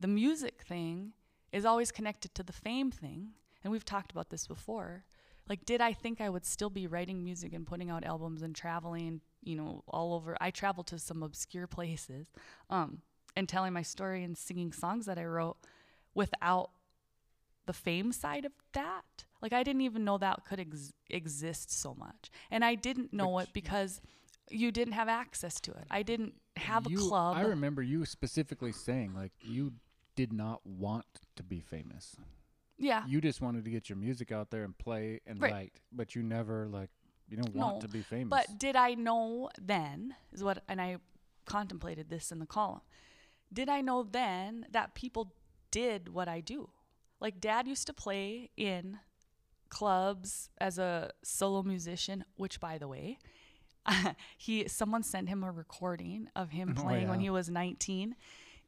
the 0.00 0.08
music 0.08 0.62
thing 0.62 1.12
is 1.52 1.64
always 1.64 1.90
connected 1.90 2.34
to 2.34 2.42
the 2.42 2.52
fame 2.52 2.90
thing. 2.90 3.30
And 3.64 3.72
we've 3.72 3.84
talked 3.84 4.12
about 4.12 4.30
this 4.30 4.46
before. 4.46 5.04
Like, 5.48 5.64
did 5.64 5.80
I 5.80 5.92
think 5.92 6.20
I 6.20 6.28
would 6.28 6.44
still 6.44 6.70
be 6.70 6.86
writing 6.86 7.24
music 7.24 7.54
and 7.54 7.66
putting 7.66 7.90
out 7.90 8.04
albums 8.04 8.42
and 8.42 8.54
traveling, 8.54 9.22
you 9.42 9.56
know, 9.56 9.82
all 9.88 10.14
over? 10.14 10.36
I 10.40 10.50
traveled 10.50 10.86
to 10.88 10.98
some 10.98 11.22
obscure 11.22 11.66
places 11.66 12.30
um, 12.70 13.00
and 13.34 13.48
telling 13.48 13.72
my 13.72 13.82
story 13.82 14.22
and 14.22 14.36
singing 14.36 14.72
songs 14.72 15.06
that 15.06 15.18
I 15.18 15.24
wrote 15.24 15.56
without 16.14 16.70
the 17.68 17.72
fame 17.72 18.10
side 18.10 18.44
of 18.44 18.52
that. 18.72 19.24
Like 19.40 19.52
I 19.52 19.62
didn't 19.62 19.82
even 19.82 20.02
know 20.04 20.18
that 20.18 20.44
could 20.48 20.58
ex- 20.60 20.92
exist 21.08 21.70
so 21.70 21.94
much, 21.94 22.30
and 22.50 22.64
I 22.64 22.74
didn't 22.74 23.12
know 23.12 23.34
But 23.34 23.48
it 23.48 23.52
because 23.52 24.00
you 24.50 24.72
didn't 24.72 24.94
have 24.94 25.08
access 25.08 25.60
to 25.60 25.70
it. 25.72 25.86
I 25.90 26.02
didn't 26.02 26.34
have 26.56 26.90
You- 26.90 26.98
a 26.98 27.08
club. 27.08 27.36
I 27.36 27.42
remember 27.42 27.82
you 27.82 28.04
specifically 28.04 28.72
saying 28.72 29.14
like 29.14 29.32
you 29.42 29.74
did 30.16 30.32
not 30.32 30.66
want 30.66 31.06
to 31.36 31.42
be 31.44 31.60
famous. 31.60 32.16
yeah, 32.80 33.04
You 33.06 33.20
just 33.20 33.40
wanted 33.40 33.64
to 33.66 33.70
get 33.70 33.88
your 33.88 33.98
music 33.98 34.32
out 34.32 34.50
there 34.50 34.64
and 34.64 34.76
play 34.76 35.20
and 35.26 35.40
Right. 35.40 35.52
write, 35.52 35.80
but 35.92 36.14
you 36.16 36.22
never 36.22 36.66
like 36.68 36.90
you 37.28 37.36
don't 37.36 37.54
want 37.54 37.74
No, 37.76 37.80
to 37.82 37.88
be 37.88 38.02
famous. 38.02 38.30
But 38.30 38.58
did 38.58 38.74
I 38.74 38.94
know 38.94 39.50
then, 39.60 40.16
is 40.32 40.42
what, 40.42 40.64
and 40.66 40.80
I 40.80 40.96
contemplated 41.44 42.08
this 42.08 42.32
in 42.32 42.38
the 42.38 42.46
column. 42.46 42.80
Did 43.52 43.68
I 43.68 43.80
know 43.82 44.02
then 44.02 44.66
that 44.70 44.94
people 44.94 45.34
did 45.70 46.08
what 46.08 46.26
I 46.28 46.40
do? 46.40 46.70
Like, 47.20 47.40
dad 47.40 47.66
used 47.66 47.86
to 47.86 47.92
play 47.92 48.50
in 48.56 48.98
clubs 49.68 50.50
as 50.58 50.78
a 50.78 51.10
solo 51.22 51.62
musician, 51.62 52.24
which, 52.36 52.60
by 52.60 52.78
the 52.78 52.88
way, 52.88 53.18
he 54.38 54.68
someone 54.68 55.02
sent 55.02 55.28
him 55.28 55.42
a 55.42 55.50
recording 55.50 56.28
of 56.36 56.50
him 56.50 56.74
Oh, 56.78 56.82
playing 56.82 57.08
when 57.08 57.20
he 57.20 57.30
was 57.30 57.48
19 57.48 58.14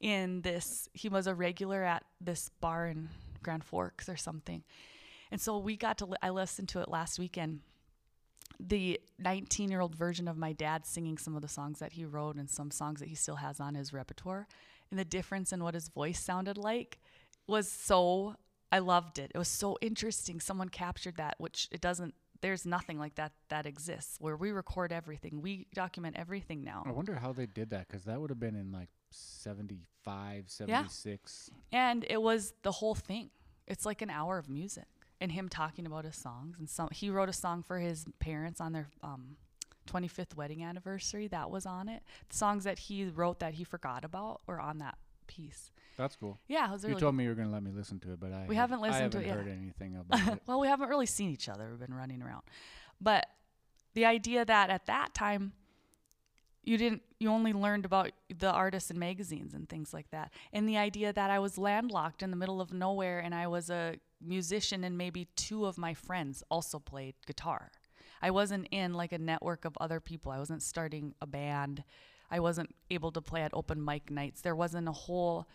in 0.00 0.40
this 0.40 0.88
he 0.94 1.08
was 1.10 1.26
a 1.26 1.34
regular 1.34 1.84
at 1.84 2.04
this 2.20 2.48
bar 2.60 2.86
in 2.86 3.10
Grand 3.42 3.64
Forks 3.64 4.08
or 4.08 4.16
something. 4.16 4.62
And 5.30 5.40
so 5.40 5.58
we 5.58 5.76
got 5.76 5.98
to 5.98 6.06
li- 6.06 6.16
I 6.22 6.30
listened 6.30 6.68
to 6.70 6.80
it 6.80 6.88
last 6.88 7.18
weekend 7.18 7.60
the 8.58 9.00
19 9.18 9.70
year 9.70 9.80
old 9.80 9.94
version 9.94 10.28
of 10.28 10.36
my 10.36 10.52
dad 10.52 10.84
singing 10.84 11.16
some 11.18 11.34
of 11.34 11.42
the 11.42 11.48
songs 11.48 11.78
that 11.78 11.92
he 11.92 12.04
wrote 12.04 12.36
and 12.36 12.50
some 12.50 12.70
songs 12.70 13.00
that 13.00 13.08
he 13.08 13.14
still 13.14 13.36
has 13.36 13.60
on 13.60 13.74
his 13.74 13.92
repertoire. 13.92 14.46
And 14.90 14.98
the 14.98 15.04
difference 15.04 15.52
in 15.52 15.62
what 15.62 15.74
his 15.74 15.88
voice 15.88 16.18
sounded 16.20 16.58
like 16.58 16.98
was 17.50 17.68
so, 17.68 18.36
I 18.72 18.78
loved 18.78 19.18
it. 19.18 19.32
It 19.34 19.38
was 19.38 19.48
so 19.48 19.76
interesting. 19.80 20.40
Someone 20.40 20.68
captured 20.68 21.16
that, 21.16 21.34
which 21.38 21.68
it 21.70 21.80
doesn't, 21.80 22.14
there's 22.40 22.64
nothing 22.64 22.98
like 22.98 23.16
that 23.16 23.32
that 23.48 23.66
exists 23.66 24.16
where 24.18 24.36
we 24.36 24.50
record 24.50 24.92
everything. 24.92 25.42
We 25.42 25.66
document 25.74 26.16
everything 26.18 26.64
now. 26.64 26.84
I 26.86 26.92
wonder 26.92 27.14
how 27.16 27.32
they 27.32 27.46
did 27.46 27.70
that 27.70 27.88
because 27.88 28.04
that 28.04 28.18
would 28.20 28.30
have 28.30 28.40
been 28.40 28.56
in 28.56 28.72
like 28.72 28.88
75, 29.10 30.44
76. 30.46 31.50
Yeah. 31.52 31.90
And 31.90 32.06
it 32.08 32.22
was 32.22 32.54
the 32.62 32.72
whole 32.72 32.94
thing. 32.94 33.30
It's 33.66 33.84
like 33.84 34.00
an 34.00 34.10
hour 34.10 34.38
of 34.38 34.48
music 34.48 34.86
and 35.20 35.30
him 35.30 35.48
talking 35.48 35.86
about 35.86 36.04
his 36.04 36.16
songs. 36.16 36.56
And 36.58 36.68
some 36.68 36.88
he 36.92 37.10
wrote 37.10 37.28
a 37.28 37.32
song 37.34 37.62
for 37.62 37.78
his 37.78 38.06
parents 38.18 38.60
on 38.60 38.72
their 38.72 38.88
um, 39.02 39.36
25th 39.88 40.34
wedding 40.34 40.64
anniversary. 40.64 41.28
That 41.28 41.50
was 41.50 41.66
on 41.66 41.88
it. 41.88 42.02
The 42.28 42.36
songs 42.36 42.64
that 42.64 42.78
he 42.78 43.04
wrote 43.04 43.40
that 43.40 43.54
he 43.54 43.64
forgot 43.64 44.04
about 44.04 44.40
were 44.46 44.60
on 44.60 44.78
that 44.78 44.96
piece. 45.34 45.70
That's 45.96 46.16
cool. 46.16 46.38
Yeah, 46.48 46.68
it 46.68 46.72
was 46.72 46.82
really. 46.82 46.94
you 46.94 47.00
told 47.00 47.14
me 47.14 47.24
you 47.24 47.30
were 47.30 47.34
going 47.34 47.48
to 47.48 47.52
let 47.54 47.62
me 47.62 47.70
listen 47.70 48.00
to 48.00 48.12
it, 48.12 48.20
but 48.20 48.32
I 48.32 48.46
We 48.48 48.56
have- 48.56 48.70
haven't 48.70 48.82
listened 48.82 49.12
to 49.12 49.18
haven't 49.18 49.30
it 49.32 49.36
heard 49.36 49.46
yet. 49.48 49.56
anything 49.62 49.96
about 49.96 50.26
it. 50.34 50.42
well, 50.46 50.60
we 50.60 50.66
haven't 50.66 50.88
really 50.88 51.06
seen 51.06 51.30
each 51.30 51.48
other. 51.48 51.68
We've 51.70 51.78
been 51.86 51.94
running 51.94 52.22
around, 52.22 52.42
but 53.00 53.26
the 53.94 54.06
idea 54.06 54.44
that 54.44 54.70
at 54.70 54.86
that 54.86 55.14
time 55.14 55.52
you 56.62 56.76
didn't 56.76 57.02
you 57.18 57.28
only 57.30 57.52
learned 57.52 57.84
about 57.84 58.10
the 58.38 58.50
artists 58.50 58.90
in 58.90 58.98
magazines 58.98 59.54
and 59.54 59.68
things 59.68 59.92
like 59.94 60.10
that 60.10 60.30
and 60.52 60.68
the 60.68 60.76
idea 60.76 61.10
that 61.12 61.30
i 61.30 61.38
was 61.38 61.56
landlocked 61.56 62.22
in 62.22 62.30
the 62.30 62.36
middle 62.36 62.60
of 62.60 62.70
nowhere 62.70 63.18
and 63.18 63.34
i 63.34 63.46
was 63.46 63.70
a 63.70 63.96
musician 64.20 64.84
and 64.84 64.96
maybe 64.98 65.24
two 65.36 65.64
of 65.64 65.78
my 65.78 65.94
friends 65.94 66.42
also 66.50 66.78
played 66.78 67.14
guitar 67.26 67.70
i 68.20 68.30
wasn't 68.30 68.68
in 68.70 68.92
like 68.92 69.10
a 69.12 69.18
network 69.18 69.64
of 69.64 69.72
other 69.80 70.00
people 70.00 70.30
i 70.30 70.38
wasn't 70.38 70.62
starting 70.62 71.14
a 71.22 71.26
band 71.26 71.82
i 72.30 72.38
wasn't 72.40 72.70
able 72.90 73.10
to 73.12 73.20
play 73.20 73.42
at 73.42 73.52
open 73.54 73.84
mic 73.84 74.10
nights 74.10 74.40
there 74.42 74.56
wasn't 74.56 74.88
a 74.88 74.92
whole 74.92 75.46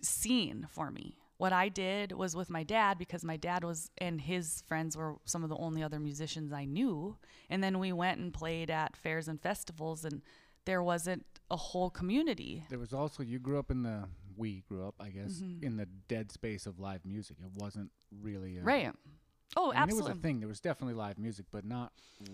scene 0.00 0.66
for 0.70 0.90
me. 0.90 1.18
What 1.38 1.52
I 1.52 1.68
did 1.68 2.12
was 2.12 2.34
with 2.34 2.50
my 2.50 2.64
dad 2.64 2.98
because 2.98 3.24
my 3.24 3.36
dad 3.36 3.62
was 3.62 3.90
and 3.98 4.20
his 4.20 4.62
friends 4.66 4.96
were 4.96 5.16
some 5.24 5.44
of 5.44 5.48
the 5.50 5.56
only 5.56 5.82
other 5.84 6.00
musicians 6.00 6.52
I 6.52 6.64
knew. 6.64 7.16
And 7.48 7.62
then 7.62 7.78
we 7.78 7.92
went 7.92 8.18
and 8.20 8.32
played 8.34 8.70
at 8.70 8.96
fairs 8.96 9.28
and 9.28 9.40
festivals 9.40 10.04
and 10.04 10.22
there 10.64 10.82
wasn't 10.82 11.24
a 11.50 11.56
whole 11.56 11.90
community. 11.90 12.64
There 12.70 12.78
was 12.78 12.92
also 12.92 13.22
you 13.22 13.38
grew 13.38 13.58
up 13.58 13.70
in 13.70 13.82
the 13.82 14.04
we 14.36 14.62
grew 14.68 14.86
up, 14.86 14.94
I 15.00 15.08
guess, 15.10 15.32
Mm-hmm. 15.40 15.64
in 15.64 15.76
the 15.76 15.86
dead 16.06 16.30
space 16.32 16.66
of 16.66 16.78
live 16.78 17.04
music. 17.04 17.36
It 17.40 17.50
wasn't 17.56 17.90
really 18.22 18.58
a, 18.58 18.62
Right. 18.62 18.92
Oh, 19.56 19.70
I 19.72 19.74
mean, 19.74 19.82
absolutely. 19.84 20.10
it 20.10 20.12
was 20.12 20.18
a 20.18 20.20
thing. 20.22 20.40
There 20.40 20.48
was 20.48 20.60
definitely 20.60 20.94
live 20.94 21.18
music, 21.18 21.46
but 21.50 21.64
not 21.64 21.92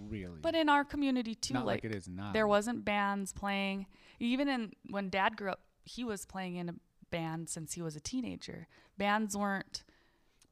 really. 0.08 0.40
But 0.42 0.54
in 0.54 0.68
our 0.68 0.84
community 0.84 1.34
too, 1.34 1.54
not 1.54 1.64
like, 1.66 1.84
like, 1.84 1.92
it 1.92 1.96
is 1.96 2.08
now. 2.08 2.32
there 2.32 2.46
wasn't 2.48 2.84
bands 2.84 3.32
playing. 3.32 3.86
Even 4.18 4.48
in 4.48 4.72
when 4.90 5.10
dad 5.10 5.36
grew 5.36 5.50
up, 5.50 5.60
he 5.84 6.02
was 6.04 6.26
playing 6.26 6.56
in 6.56 6.68
a 6.68 6.74
band 7.10 7.48
since 7.48 7.74
he 7.74 7.82
was 7.82 7.94
a 7.94 8.00
teenager. 8.00 8.66
Bands 8.98 9.36
weren't 9.36 9.84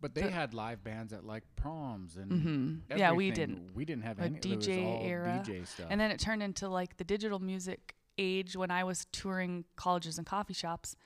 But 0.01 0.15
they 0.15 0.23
the- 0.23 0.31
had 0.31 0.55
live 0.55 0.85
bands 0.85 1.13
at 1.13 1.25
like 1.25 1.45
proms 1.57 2.17
and 2.17 2.31
Mhm. 2.91 2.99
Yeah, 2.99 3.13
we 3.13 3.31
didn't. 3.33 3.75
We 3.75 3.85
didn't 3.85 4.05
have 4.05 4.19
a 4.21 4.25
any. 4.25 4.39
DJ 4.39 5.05
era. 5.05 5.43
DJ 5.45 5.65
stuff. 5.67 5.87
And 5.91 6.01
then 6.01 6.11
it 6.11 6.21
turned 6.21 6.43
into 6.43 6.69
like 6.69 6.97
the 6.97 7.05
digital 7.05 7.39
music 7.41 7.97
age 8.19 8.57
when 8.57 8.71
I 8.71 8.85
was 8.85 9.07
touring 9.07 9.65
colleges 9.75 10.19
and 10.19 10.27
coffee 10.27 10.55
shops. 10.55 10.97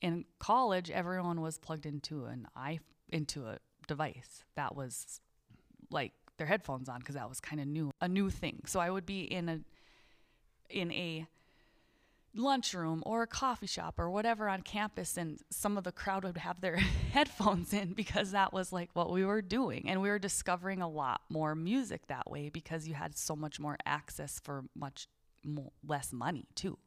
In 0.00 0.24
college, 0.38 0.90
everyone 0.90 1.40
was 1.42 1.58
plugged 1.58 1.86
into 1.86 2.24
an 2.24 2.46
i 2.56 2.80
into 3.10 3.46
a 3.46 3.58
device 3.92 4.44
that 4.56 4.74
was 4.74 5.20
like 5.90 6.12
their 6.38 6.46
headphones 6.46 6.88
on 6.88 6.98
because 6.98 7.14
that 7.14 7.28
was 7.28 7.40
kind 7.40 7.60
of 7.60 7.66
new, 7.66 7.90
a 8.00 8.08
new 8.08 8.30
thing. 8.30 8.62
So 8.66 8.80
I 8.80 8.90
would 8.90 9.06
be 9.06 9.20
in 9.22 9.48
a 9.48 9.60
in 10.70 10.90
a 10.92 11.26
lunchroom 12.34 13.02
or 13.04 13.22
a 13.22 13.26
coffee 13.26 13.66
shop 13.66 13.98
or 13.98 14.08
whatever 14.08 14.48
on 14.48 14.62
campus 14.62 15.18
and 15.18 15.38
some 15.50 15.76
of 15.76 15.84
the 15.84 15.92
crowd 15.92 16.24
would 16.24 16.38
have 16.38 16.62
their 16.62 16.76
headphones 17.12 17.74
in 17.74 17.92
because 17.92 18.30
that 18.30 18.54
was 18.54 18.72
like 18.72 18.88
what 18.94 19.10
we 19.10 19.22
were 19.22 19.42
doing 19.42 19.86
and 19.86 20.00
we 20.00 20.08
were 20.08 20.18
discovering 20.18 20.80
a 20.80 20.88
lot 20.88 21.20
more 21.28 21.54
music 21.54 22.06
that 22.06 22.30
way 22.30 22.48
because 22.48 22.88
you 22.88 22.94
had 22.94 23.14
so 23.18 23.36
much 23.36 23.60
more 23.60 23.76
access 23.84 24.40
for 24.42 24.64
much 24.74 25.08
less 25.86 26.10
money 26.10 26.46
too 26.54 26.78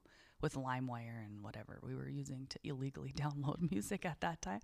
with 0.41 0.55
LimeWire 0.55 1.25
and 1.25 1.43
whatever 1.43 1.79
we 1.81 1.95
were 1.95 2.09
using 2.09 2.47
to 2.49 2.59
illegally 2.63 3.13
download 3.17 3.57
music 3.71 4.05
at 4.05 4.21
that 4.21 4.41
time. 4.41 4.61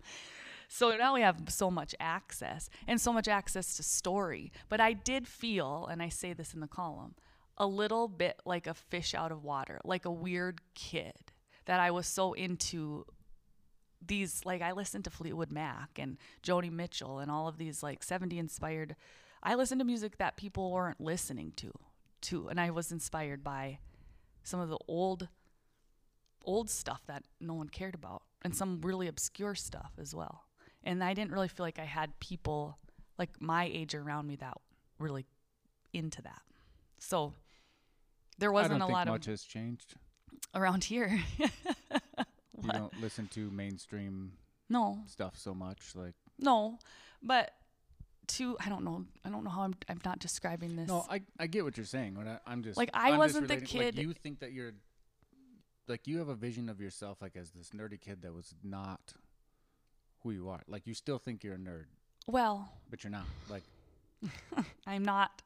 So 0.74 0.96
now 0.96 1.14
we 1.14 1.22
have 1.22 1.36
so 1.50 1.70
much 1.70 1.94
access 2.00 2.70
and 2.88 3.00
so 3.00 3.12
much 3.12 3.28
access 3.28 3.76
to 3.76 3.84
story. 3.84 4.54
But 4.70 4.80
I 4.80 4.94
did 4.94 5.28
feel, 5.28 5.86
and 5.92 6.02
I 6.02 6.08
say 6.08 6.32
this 6.32 6.54
in 6.54 6.62
the 6.62 6.68
column, 6.68 7.16
a 7.58 7.68
little 7.68 8.08
bit 8.08 8.40
like 8.46 8.68
a 8.68 8.74
fish 8.74 9.14
out 9.14 9.34
of 9.34 9.44
water, 9.44 9.82
like 9.84 10.06
a 10.06 10.12
weird 10.12 10.62
kid 10.74 11.34
that 11.66 11.82
I 11.82 11.92
was 11.92 12.08
so 12.08 12.32
into 12.32 13.06
these 14.04 14.46
like 14.46 14.62
I 14.62 14.72
listened 14.72 15.04
to 15.04 15.10
Fleetwood 15.10 15.52
Mac 15.52 16.00
and 16.00 16.18
Joni 16.42 16.72
Mitchell 16.72 17.20
and 17.20 17.30
all 17.30 17.50
of 17.50 17.58
these 17.58 17.84
like 17.84 18.02
70 18.02 18.40
inspired 18.40 18.96
I 19.44 19.54
listened 19.56 19.80
to 19.80 19.86
music 19.86 20.18
that 20.18 20.38
people 20.38 20.72
weren't 20.72 21.00
listening 21.00 21.54
to 21.58 21.72
too 22.20 22.48
and 22.48 22.60
I 22.60 22.72
was 22.72 22.92
inspired 22.92 23.44
by 23.44 23.78
some 24.42 24.60
of 24.60 24.70
the 24.70 24.80
old 24.88 25.28
old 26.44 26.70
stuff 26.70 27.04
that 27.06 27.26
no 27.40 27.54
one 27.54 27.70
cared 27.70 27.94
about 27.94 28.24
and 28.42 28.56
some 28.56 28.82
really 28.82 29.08
obscure 29.08 29.54
stuff 29.54 29.92
as 30.00 30.16
well. 30.16 30.46
And 30.84 31.04
I 31.04 31.14
didn't 31.14 31.32
really 31.32 31.48
feel 31.48 31.66
like 31.66 31.80
I 31.80 31.86
had 31.86 32.20
people 32.20 32.78
like 33.20 33.40
my 33.42 33.66
age 33.66 33.94
around 33.94 34.28
me 34.28 34.36
that 34.38 34.58
really 35.00 35.26
into 35.94 36.22
that. 36.24 36.42
So 37.00 37.34
there 38.40 38.52
wasn't 38.52 38.74
don't 38.80 38.82
a 38.82 38.86
think 38.86 38.94
lot 38.98 39.08
much 39.08 39.28
of 39.28 39.32
has 39.34 39.44
changed. 39.44 39.96
around 40.56 40.84
here. 40.84 41.20
You 42.64 42.70
don't 42.70 43.02
listen 43.02 43.28
to 43.30 43.50
mainstream 43.50 44.34
no, 44.70 45.00
stuff 45.08 45.34
so 45.36 45.52
much. 45.52 45.96
Like 45.96 46.14
no, 46.38 46.78
but 47.24 47.50
to 48.28 48.56
I 48.64 48.70
don't 48.70 48.84
know. 48.84 49.04
I 49.26 49.30
don't 49.30 49.44
know 49.44 49.50
how 49.50 49.62
I'm. 49.64 49.74
I'm 49.90 50.00
not 50.06 50.20
describing 50.20 50.76
this. 50.76 50.88
no, 50.88 51.04
I 51.10 51.24
I 51.40 51.48
get 51.48 51.64
what 51.64 51.76
you're 51.76 51.88
saying. 51.88 52.14
But 52.16 52.28
I, 52.28 52.38
I'm 52.46 52.62
just 52.62 52.78
Like, 52.78 52.92
I 52.94 53.14
I'm 53.14 53.18
wasn't 53.18 53.48
the 53.48 53.56
relating- 53.56 53.80
like, 53.80 53.96
kid- 53.96 54.04
you 54.04 54.14
think 54.14 54.42
that 54.42 54.52
you're 54.52 54.74
like 55.88 56.06
you 56.08 56.20
have 56.20 56.30
a 56.30 56.36
vision 56.36 56.70
of 56.70 56.80
yourself 56.80 57.20
like 57.20 57.36
as 57.36 57.50
this 57.50 57.72
nerdy 57.72 58.00
kid 58.00 58.22
that 58.22 58.32
was 58.32 58.54
not 58.64 59.14
who 60.24 60.32
you 60.32 60.50
are. 60.50 60.62
Like 60.68 60.88
you 60.88 60.94
still 60.94 61.18
think 61.18 61.44
you're 61.44 61.56
a 61.56 61.60
nerd, 61.60 61.86
well, 62.28 62.70
but 62.90 63.04
you're 63.04 63.12
not. 63.12 63.26
Like 63.50 63.64
I'm 64.88 65.04
not. 65.04 65.42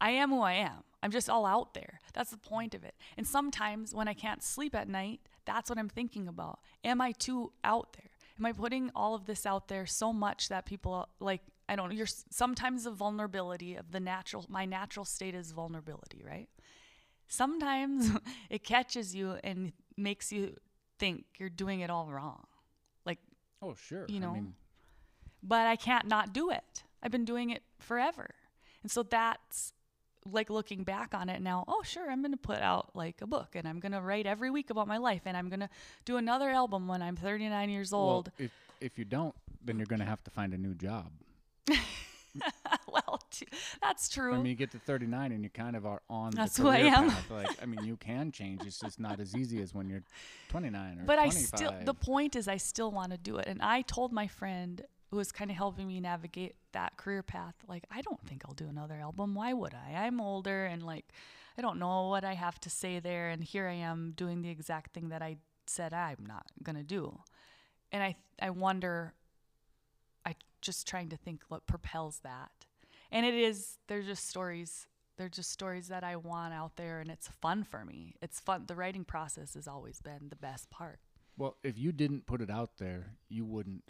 I 0.00 0.10
am 0.10 0.30
who 0.30 0.40
I 0.40 0.54
am. 0.54 0.82
I'm 1.02 1.10
just 1.10 1.28
all 1.28 1.46
out 1.46 1.74
there. 1.74 2.00
That's 2.14 2.30
the 2.30 2.38
point 2.38 2.74
of 2.74 2.84
it. 2.84 2.94
And 3.16 3.26
sometimes 3.26 3.94
when 3.94 4.08
I 4.08 4.14
can't 4.14 4.42
sleep 4.42 4.74
at 4.74 4.88
night, 4.88 5.20
that's 5.44 5.68
what 5.68 5.78
I'm 5.78 5.88
thinking 5.88 6.28
about. 6.28 6.60
Am 6.84 7.00
I 7.00 7.12
too 7.12 7.52
out 7.64 7.94
there? 7.94 8.10
Am 8.38 8.46
I 8.46 8.52
putting 8.52 8.90
all 8.94 9.14
of 9.14 9.26
this 9.26 9.44
out 9.44 9.68
there 9.68 9.86
so 9.86 10.12
much 10.12 10.48
that 10.48 10.64
people 10.66 11.08
like 11.20 11.42
I 11.68 11.76
don't 11.76 11.90
know, 11.90 11.94
you're 11.94 12.06
sometimes 12.30 12.84
the 12.84 12.90
vulnerability 12.90 13.76
of 13.76 13.92
the 13.92 14.00
natural 14.00 14.44
my 14.48 14.64
natural 14.64 15.04
state 15.04 15.34
is 15.34 15.52
vulnerability, 15.52 16.22
right? 16.26 16.48
Sometimes 17.28 18.10
it 18.50 18.64
catches 18.64 19.14
you 19.14 19.36
and 19.44 19.72
makes 19.96 20.32
you 20.32 20.56
think 20.98 21.24
you're 21.38 21.48
doing 21.48 21.80
it 21.80 21.90
all 21.90 22.10
wrong. 22.10 22.46
Oh 23.62 23.74
sure, 23.74 24.06
You 24.08 24.20
know, 24.20 24.30
I 24.30 24.34
mean, 24.34 24.54
but 25.42 25.66
I 25.66 25.76
can't 25.76 26.06
not 26.06 26.32
do 26.32 26.50
it. 26.50 26.84
I've 27.02 27.10
been 27.10 27.24
doing 27.24 27.50
it 27.50 27.62
forever. 27.78 28.30
And 28.82 28.90
so 28.90 29.02
that's 29.02 29.72
like 30.26 30.50
looking 30.50 30.84
back 30.84 31.14
on 31.14 31.28
it 31.28 31.40
now, 31.40 31.64
oh, 31.66 31.82
sure, 31.82 32.10
I'm 32.10 32.20
going 32.20 32.32
to 32.32 32.36
put 32.38 32.58
out 32.58 32.90
like 32.94 33.22
a 33.22 33.26
book 33.26 33.54
and 33.54 33.66
I'm 33.66 33.80
going 33.80 33.92
to 33.92 34.00
write 34.00 34.26
every 34.26 34.50
week 34.50 34.70
about 34.70 34.86
my 34.86 34.98
life 34.98 35.22
and 35.24 35.36
I'm 35.36 35.48
going 35.48 35.60
to 35.60 35.68
do 36.04 36.18
another 36.18 36.50
album 36.50 36.88
when 36.88 37.00
I'm 37.02 37.16
39 37.16 37.70
years 37.70 37.92
old. 37.92 38.30
well, 38.38 38.46
if 38.46 38.52
if 38.80 38.98
you 38.98 39.04
don't, 39.04 39.34
then 39.62 39.76
you're 39.78 39.86
gonna 39.86 40.04
have 40.06 40.24
to 40.24 40.30
find 40.30 40.54
a 40.54 40.58
new 40.58 40.74
job. 40.74 41.10
That's 43.82 44.08
true. 44.08 44.34
I 44.34 44.36
mean, 44.36 44.46
you 44.46 44.54
get 44.54 44.70
to 44.72 44.78
39 44.78 45.32
and 45.32 45.42
you 45.42 45.50
kind 45.50 45.76
of 45.76 45.86
are 45.86 46.02
on 46.08 46.30
That's 46.32 46.56
the 46.56 46.62
who 46.62 46.68
I 46.68 46.78
am. 46.78 47.10
path. 47.10 47.30
Like, 47.30 47.62
I 47.62 47.66
mean, 47.66 47.84
you 47.84 47.96
can 48.00 48.32
change. 48.32 48.62
It's 48.66 48.78
just 48.78 49.00
not 49.00 49.20
as 49.20 49.36
easy 49.36 49.60
as 49.62 49.74
when 49.74 49.88
you're 49.88 50.02
29 50.48 51.00
or 51.00 51.04
but 51.04 51.18
I 51.18 51.28
still, 51.28 51.74
the 51.84 51.94
point 51.94 52.36
is, 52.36 52.48
I 52.48 52.56
still 52.56 52.90
want 52.90 53.12
to 53.12 53.18
do 53.18 53.36
it. 53.36 53.46
And 53.46 53.60
I 53.62 53.82
told 53.82 54.12
my 54.12 54.26
friend 54.26 54.82
who 55.10 55.16
was 55.16 55.32
kind 55.32 55.50
of 55.50 55.56
helping 55.56 55.88
me 55.88 56.00
navigate 56.00 56.54
that 56.72 56.96
career 56.96 57.22
path, 57.22 57.54
like, 57.68 57.84
I 57.90 58.00
don't 58.00 58.24
think 58.26 58.42
I'll 58.46 58.54
do 58.54 58.68
another 58.68 58.94
album. 58.94 59.34
Why 59.34 59.52
would 59.52 59.74
I? 59.74 59.94
I'm 59.94 60.20
older 60.20 60.66
and 60.66 60.84
like, 60.84 61.06
I 61.58 61.62
don't 61.62 61.78
know 61.78 62.08
what 62.08 62.24
I 62.24 62.34
have 62.34 62.60
to 62.60 62.70
say 62.70 63.00
there. 63.00 63.28
And 63.30 63.42
here 63.42 63.66
I 63.66 63.74
am 63.74 64.12
doing 64.16 64.42
the 64.42 64.50
exact 64.50 64.94
thing 64.94 65.08
that 65.08 65.20
I 65.20 65.38
said 65.66 65.92
I'm 65.92 66.24
not 66.26 66.46
going 66.62 66.76
to 66.76 66.84
do. 66.84 67.18
And 67.92 68.02
I, 68.02 68.16
I 68.40 68.50
wonder, 68.50 69.14
I 70.24 70.36
just 70.60 70.86
trying 70.86 71.08
to 71.08 71.16
think 71.16 71.42
what 71.48 71.66
propels 71.66 72.20
that. 72.22 72.50
And 73.12 73.26
it 73.26 73.34
is, 73.34 73.78
they're 73.88 74.02
just 74.02 74.28
stories. 74.28 74.86
They're 75.16 75.28
just 75.28 75.50
stories 75.50 75.88
that 75.88 76.02
I 76.04 76.16
want 76.16 76.54
out 76.54 76.76
there, 76.76 77.00
and 77.00 77.10
it's 77.10 77.28
fun 77.42 77.64
for 77.64 77.84
me. 77.84 78.14
It's 78.22 78.40
fun. 78.40 78.64
The 78.66 78.74
writing 78.74 79.04
process 79.04 79.54
has 79.54 79.68
always 79.68 80.00
been 80.00 80.28
the 80.30 80.36
best 80.36 80.70
part. 80.70 80.98
well, 81.36 81.56
if 81.62 81.78
you 81.78 81.92
didn't 81.92 82.26
put 82.26 82.40
it 82.42 82.50
out 82.50 82.78
there, 82.78 83.14
you 83.28 83.44
wouldn't 83.44 83.84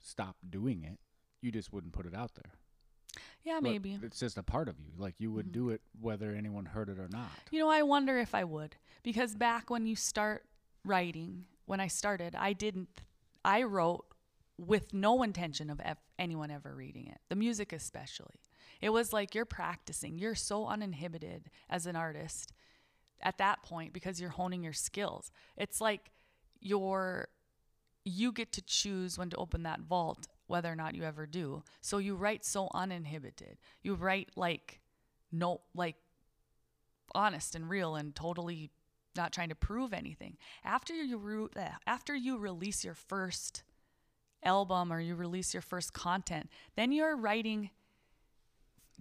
stop 0.00 0.36
doing 0.48 0.82
it. 0.84 0.98
You 1.42 1.50
just 1.52 1.72
wouldn't 1.72 1.92
put 1.92 2.06
it 2.06 2.14
out 2.14 2.34
there. 2.34 2.52
Yeah, 3.44 3.60
but 3.62 3.70
maybe. 3.70 3.98
it's 4.02 4.18
just 4.18 4.36
a 4.38 4.42
part 4.42 4.68
of 4.68 4.78
you. 4.80 4.92
Like 4.98 5.20
you 5.20 5.30
would 5.32 5.46
Mhm. 5.48 5.52
do 5.52 5.70
it 5.70 5.80
whether 6.00 6.32
anyone 6.34 6.64
heard 6.66 6.88
it 6.88 6.98
or 6.98 7.08
not. 7.08 7.30
You 7.50 7.58
know, 7.60 7.68
I 7.70 7.82
wonder 7.82 8.18
if 8.18 8.34
I 8.34 8.44
would 8.44 8.76
because 9.02 9.34
back 9.34 9.70
when 9.70 9.86
you 9.86 9.94
start 9.96 10.44
writing, 10.84 11.46
when 11.66 11.80
I 11.80 11.86
started, 11.88 12.34
I 12.34 12.52
didn't. 12.52 13.02
I 13.44 13.62
wrote 13.62 14.06
with 14.58 14.92
no 14.94 15.22
intention 15.22 15.70
of 15.70 15.80
ev- 15.80 15.98
anyone 16.18 16.50
ever 16.50 16.74
reading 16.74 17.06
it. 17.06 17.20
The 17.28 17.36
music, 17.36 17.72
especially. 17.72 18.40
It 18.80 18.90
was 18.90 19.12
like 19.12 19.34
you're 19.34 19.44
practicing. 19.44 20.18
You're 20.18 20.34
so 20.34 20.66
uninhibited 20.66 21.50
as 21.68 21.86
an 21.86 21.96
artist 21.96 22.52
at 23.22 23.38
that 23.38 23.62
point 23.62 23.92
because 23.92 24.20
you're 24.20 24.30
honing 24.30 24.62
your 24.62 24.72
skills. 24.72 25.30
It's 25.56 25.80
like 25.80 26.10
you're 26.60 27.28
you 28.04 28.30
get 28.30 28.52
to 28.52 28.62
choose 28.62 29.18
when 29.18 29.30
to 29.30 29.36
open 29.36 29.64
that 29.64 29.80
vault 29.80 30.28
whether 30.46 30.70
or 30.70 30.76
not 30.76 30.94
you 30.94 31.02
ever 31.02 31.26
do. 31.26 31.64
So 31.80 31.98
you 31.98 32.14
write 32.14 32.44
so 32.44 32.68
uninhibited. 32.72 33.58
You 33.82 33.94
write 33.94 34.30
like 34.36 34.80
no 35.32 35.60
like 35.74 35.96
honest 37.14 37.54
and 37.54 37.68
real 37.68 37.96
and 37.96 38.14
totally 38.14 38.70
not 39.16 39.32
trying 39.32 39.48
to 39.48 39.54
prove 39.54 39.92
anything. 39.92 40.36
After 40.64 40.94
you 40.94 41.18
re- 41.18 41.68
after 41.86 42.14
you 42.14 42.38
release 42.38 42.84
your 42.84 42.94
first 42.94 43.62
album 44.42 44.92
or 44.92 45.00
you 45.00 45.14
release 45.14 45.54
your 45.54 45.62
first 45.62 45.92
content, 45.92 46.48
then 46.76 46.92
you're 46.92 47.16
writing 47.16 47.70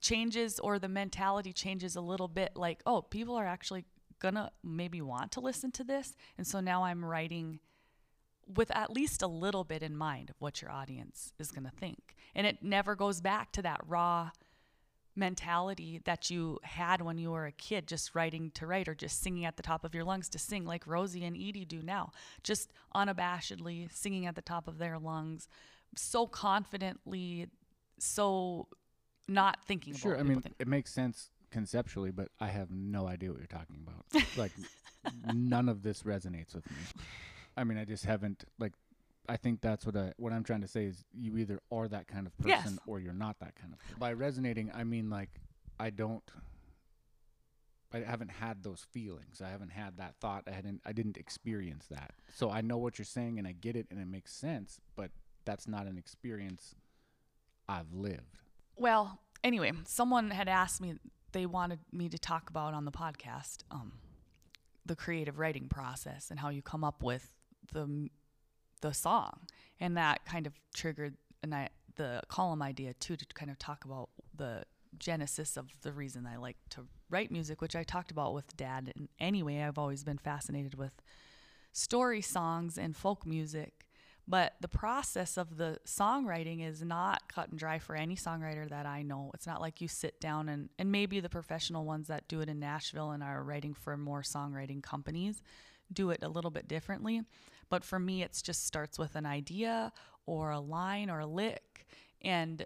changes 0.06 0.60
or 0.60 0.78
the 0.78 0.88
mentality 0.88 1.52
changes 1.52 1.96
a 1.96 2.02
little 2.02 2.28
bit 2.28 2.52
like, 2.56 2.82
oh, 2.86 3.02
people 3.02 3.36
are 3.36 3.48
actually 3.48 3.86
gonna 4.20 4.52
maybe 4.64 5.02
want 5.02 5.32
to 5.32 5.40
listen 5.40 5.72
to 5.72 5.84
this. 5.84 6.16
And 6.38 6.46
so 6.46 6.60
now 6.60 6.84
I'm 6.84 7.04
writing 7.04 7.60
with 8.48 8.70
at 8.76 8.92
least 8.92 9.24
a 9.24 9.28
little 9.28 9.64
bit 9.64 9.82
in 9.82 9.98
mind 9.98 10.30
of 10.30 10.36
what 10.38 10.62
your 10.62 10.70
audience 10.70 11.34
is 11.40 11.50
to 11.50 11.72
think. 11.72 12.16
And 12.36 12.46
it 12.46 12.62
never 12.62 12.96
goes 12.96 13.20
back 13.20 13.52
to 13.54 13.64
that 13.64 13.82
raw 13.88 14.30
mentality 15.16 16.02
that 16.06 16.30
you 16.30 16.60
had 16.62 17.02
when 17.02 17.18
you 17.18 17.32
were 17.32 17.48
a 17.48 17.52
kid, 17.52 17.88
just 17.88 18.14
writing 18.14 18.52
to 18.52 18.68
write 18.68 18.88
or 18.88 18.94
just 18.94 19.24
singing 19.24 19.46
at 19.46 19.58
the 19.58 19.64
top 19.64 19.84
of 19.84 19.96
your 19.96 20.04
lungs 20.04 20.30
to 20.30 20.38
sing, 20.38 20.66
like 20.66 20.86
Rosie 20.86 21.26
and 21.26 21.36
Edie 21.36 21.66
do 21.66 21.82
now, 21.82 22.12
just 22.44 22.72
unabashedly 22.94 23.92
singing 23.92 24.28
at 24.28 24.36
the 24.36 24.42
top 24.42 24.68
of 24.68 24.78
their 24.78 25.00
lungs, 25.00 25.48
so 25.96 26.28
confidently, 26.28 27.48
so 27.98 28.68
not 29.28 29.60
thinking 29.66 29.92
about 29.94 30.02
Sure, 30.02 30.18
I 30.20 30.24
mean 30.24 30.42
think. 30.42 30.56
it 30.60 30.68
makes 30.68 30.92
sense 30.94 31.30
conceptually, 31.52 32.12
but 32.12 32.30
I 32.40 32.48
have 32.48 32.72
no 32.72 33.08
idea 33.08 33.30
what 33.32 33.38
you're 33.40 33.48
talking 33.48 33.80
about. 33.86 34.24
like 34.38 34.52
none 35.34 35.70
of 35.70 35.84
this 35.84 36.04
resonates 36.04 36.54
with 36.56 36.70
me. 36.70 36.78
I 37.58 37.64
mean, 37.64 37.78
I 37.78 37.86
just 37.86 38.06
haven't 38.06 38.44
like 38.60 38.74
I 39.28 39.38
think 39.38 39.62
that's 39.62 39.86
what 39.86 39.96
I 39.96 40.14
what 40.18 40.34
I'm 40.34 40.44
trying 40.44 40.62
to 40.62 40.68
say 40.68 40.86
is 40.86 41.04
you 41.14 41.38
either 41.38 41.60
are 41.72 41.88
that 41.88 42.08
kind 42.08 42.28
of 42.28 42.38
person 42.38 42.74
Yes. 42.74 42.80
or 42.86 43.00
you're 43.00 43.14
not 43.14 43.40
that 43.40 43.56
kind 43.56 43.74
of 43.74 43.80
person. 43.80 43.96
By 44.00 44.14
resonating, 44.14 44.72
I 44.74 44.84
mean 44.84 45.10
like 45.10 45.30
I 45.80 45.90
don't 45.90 46.24
I 47.94 48.00
haven't 48.00 48.32
had 48.32 48.62
those 48.64 48.86
feelings. 48.92 49.42
I 49.42 49.50
haven't 49.50 49.72
had 49.72 49.98
that 49.98 50.16
thought. 50.20 50.44
I 50.48 50.52
hadn't 50.52 50.82
I 50.86 50.92
didn't 50.92 51.18
experience 51.18 51.86
that. 51.90 52.12
So 52.34 52.50
I 52.52 52.62
know 52.62 52.78
what 52.78 52.98
you're 53.00 53.06
saying 53.06 53.40
and 53.40 53.48
I 53.48 53.54
get 53.54 53.76
it 53.76 53.88
and 53.90 54.00
it 54.02 54.08
makes 54.08 54.34
sense, 54.34 54.80
but 54.96 55.12
that's 55.46 55.68
not 55.68 55.86
an 55.88 55.98
experience 55.98 56.76
I've 57.70 57.94
lived. 57.94 58.40
Well, 58.78 59.20
anyway, 59.44 59.72
someone 59.86 60.32
had 60.32 60.48
asked 60.48 60.82
me 60.82 60.96
they 61.32 61.46
wanted 61.46 61.80
me 61.92 62.10
to 62.10 62.18
talk 62.18 62.50
about 62.50 62.74
on 62.74 62.86
the 62.86 62.92
podcast 62.92 63.58
um, 63.72 63.94
the 64.86 64.96
creative 64.96 65.40
writing 65.40 65.68
process 65.68 66.32
and 66.32 66.40
how 66.40 66.50
you 66.50 66.62
come 66.62 66.84
up 66.84 67.04
with 67.04 67.34
the 67.72 68.10
the 68.82 68.94
song, 68.94 69.48
and 69.80 69.98
that 69.98 70.26
kind 70.26 70.46
of 70.46 70.54
triggered 70.74 71.16
I 71.52 71.70
the 71.96 72.22
column 72.28 72.62
idea 72.62 72.94
too 72.94 73.16
to 73.16 73.26
kind 73.34 73.50
of 73.50 73.58
talk 73.58 73.86
about 73.86 74.10
the 74.36 74.64
genesis 75.00 75.58
of 75.58 75.68
the 75.82 75.92
reason 75.92 76.26
I 76.26 76.38
like 76.38 76.58
to 76.72 76.86
write 77.10 77.32
music, 77.32 77.62
which 77.62 77.76
I 77.76 77.84
talked 77.84 78.12
about 78.12 78.34
with 78.34 78.56
Dad. 78.58 78.92
And 78.96 79.10
anyway, 79.20 79.62
I've 79.62 79.78
always 79.78 80.04
been 80.04 80.18
fascinated 80.18 80.76
with 80.76 81.02
story 81.72 82.22
songs 82.22 82.78
and 82.78 82.96
folk 82.96 83.26
music. 83.26 83.88
But 84.28 84.54
the 84.60 84.68
process 84.68 85.38
of 85.38 85.58
the 85.58 85.78
songwriting 85.86 86.68
is 86.68 86.82
not 86.82 87.28
cut 87.28 87.50
and 87.50 87.60
dry 87.60 87.78
for 87.78 87.96
any 87.96 88.16
songwriter 88.16 88.68
that 88.70 88.88
I 88.88 89.04
know. 89.04 89.30
It's 89.36 89.46
not 89.46 89.62
like 89.62 89.82
you 89.82 89.88
sit 89.88 90.20
down 90.20 90.50
and, 90.50 90.70
and 90.80 90.92
maybe 90.92 91.20
the 91.20 91.30
professional 91.30 91.86
ones 91.86 92.08
that 92.08 92.28
do 92.28 92.42
it 92.42 92.50
in 92.50 92.60
Nashville 92.60 93.12
and 93.12 93.22
are 93.22 93.44
writing 93.44 93.76
for 93.76 93.96
more 93.98 94.24
songwriting 94.24 94.82
companies 94.82 95.44
do 95.94 96.10
it 96.10 96.24
a 96.24 96.30
little 96.30 96.52
bit 96.52 96.68
differently. 96.68 97.22
But 97.70 97.84
for 97.84 98.00
me, 98.00 98.24
it's 98.24 98.42
just 98.42 98.66
starts 98.66 98.98
with 98.98 99.16
an 99.16 99.26
idea 99.26 99.92
or 100.26 100.52
a 100.52 100.60
line 100.60 101.10
or 101.10 101.20
a 101.20 101.26
lick. 101.26 101.86
And 102.22 102.66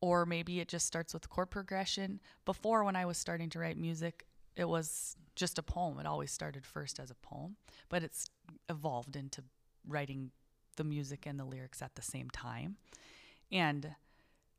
or 0.00 0.26
maybe 0.26 0.60
it 0.60 0.68
just 0.68 0.86
starts 0.86 1.14
with 1.14 1.28
chord 1.28 1.50
progression. 1.50 2.20
Before, 2.44 2.84
when 2.84 2.96
I 2.96 3.06
was 3.06 3.18
starting 3.18 3.50
to 3.50 3.58
write 3.58 3.78
music, 3.78 4.26
it 4.54 4.68
was 4.68 5.16
just 5.34 5.58
a 5.58 5.62
poem. 5.62 5.98
It 5.98 6.06
always 6.06 6.30
started 6.30 6.64
first 6.64 7.00
as 7.00 7.10
a 7.10 7.14
poem, 7.14 7.56
but 7.88 8.02
it's 8.02 8.30
evolved 8.68 9.16
into 9.16 9.42
writing 9.86 10.30
the 10.76 10.84
music 10.84 11.26
and 11.26 11.38
the 11.38 11.44
lyrics 11.44 11.82
at 11.82 11.94
the 11.94 12.02
same 12.02 12.30
time. 12.30 12.76
And 13.50 13.94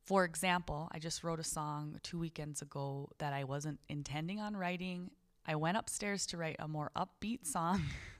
for 0.05 0.23
example, 0.23 0.89
I 0.91 0.99
just 0.99 1.23
wrote 1.23 1.39
a 1.39 1.43
song 1.43 1.99
two 2.01 2.17
weekends 2.17 2.61
ago 2.61 3.09
that 3.17 3.33
I 3.33 3.43
wasn't 3.43 3.79
intending 3.89 4.39
on 4.39 4.55
writing. 4.55 5.11
I 5.45 5.55
went 5.55 5.77
upstairs 5.77 6.25
to 6.27 6.37
write 6.37 6.55
a 6.59 6.67
more 6.67 6.91
upbeat 6.95 7.45
song. 7.45 7.81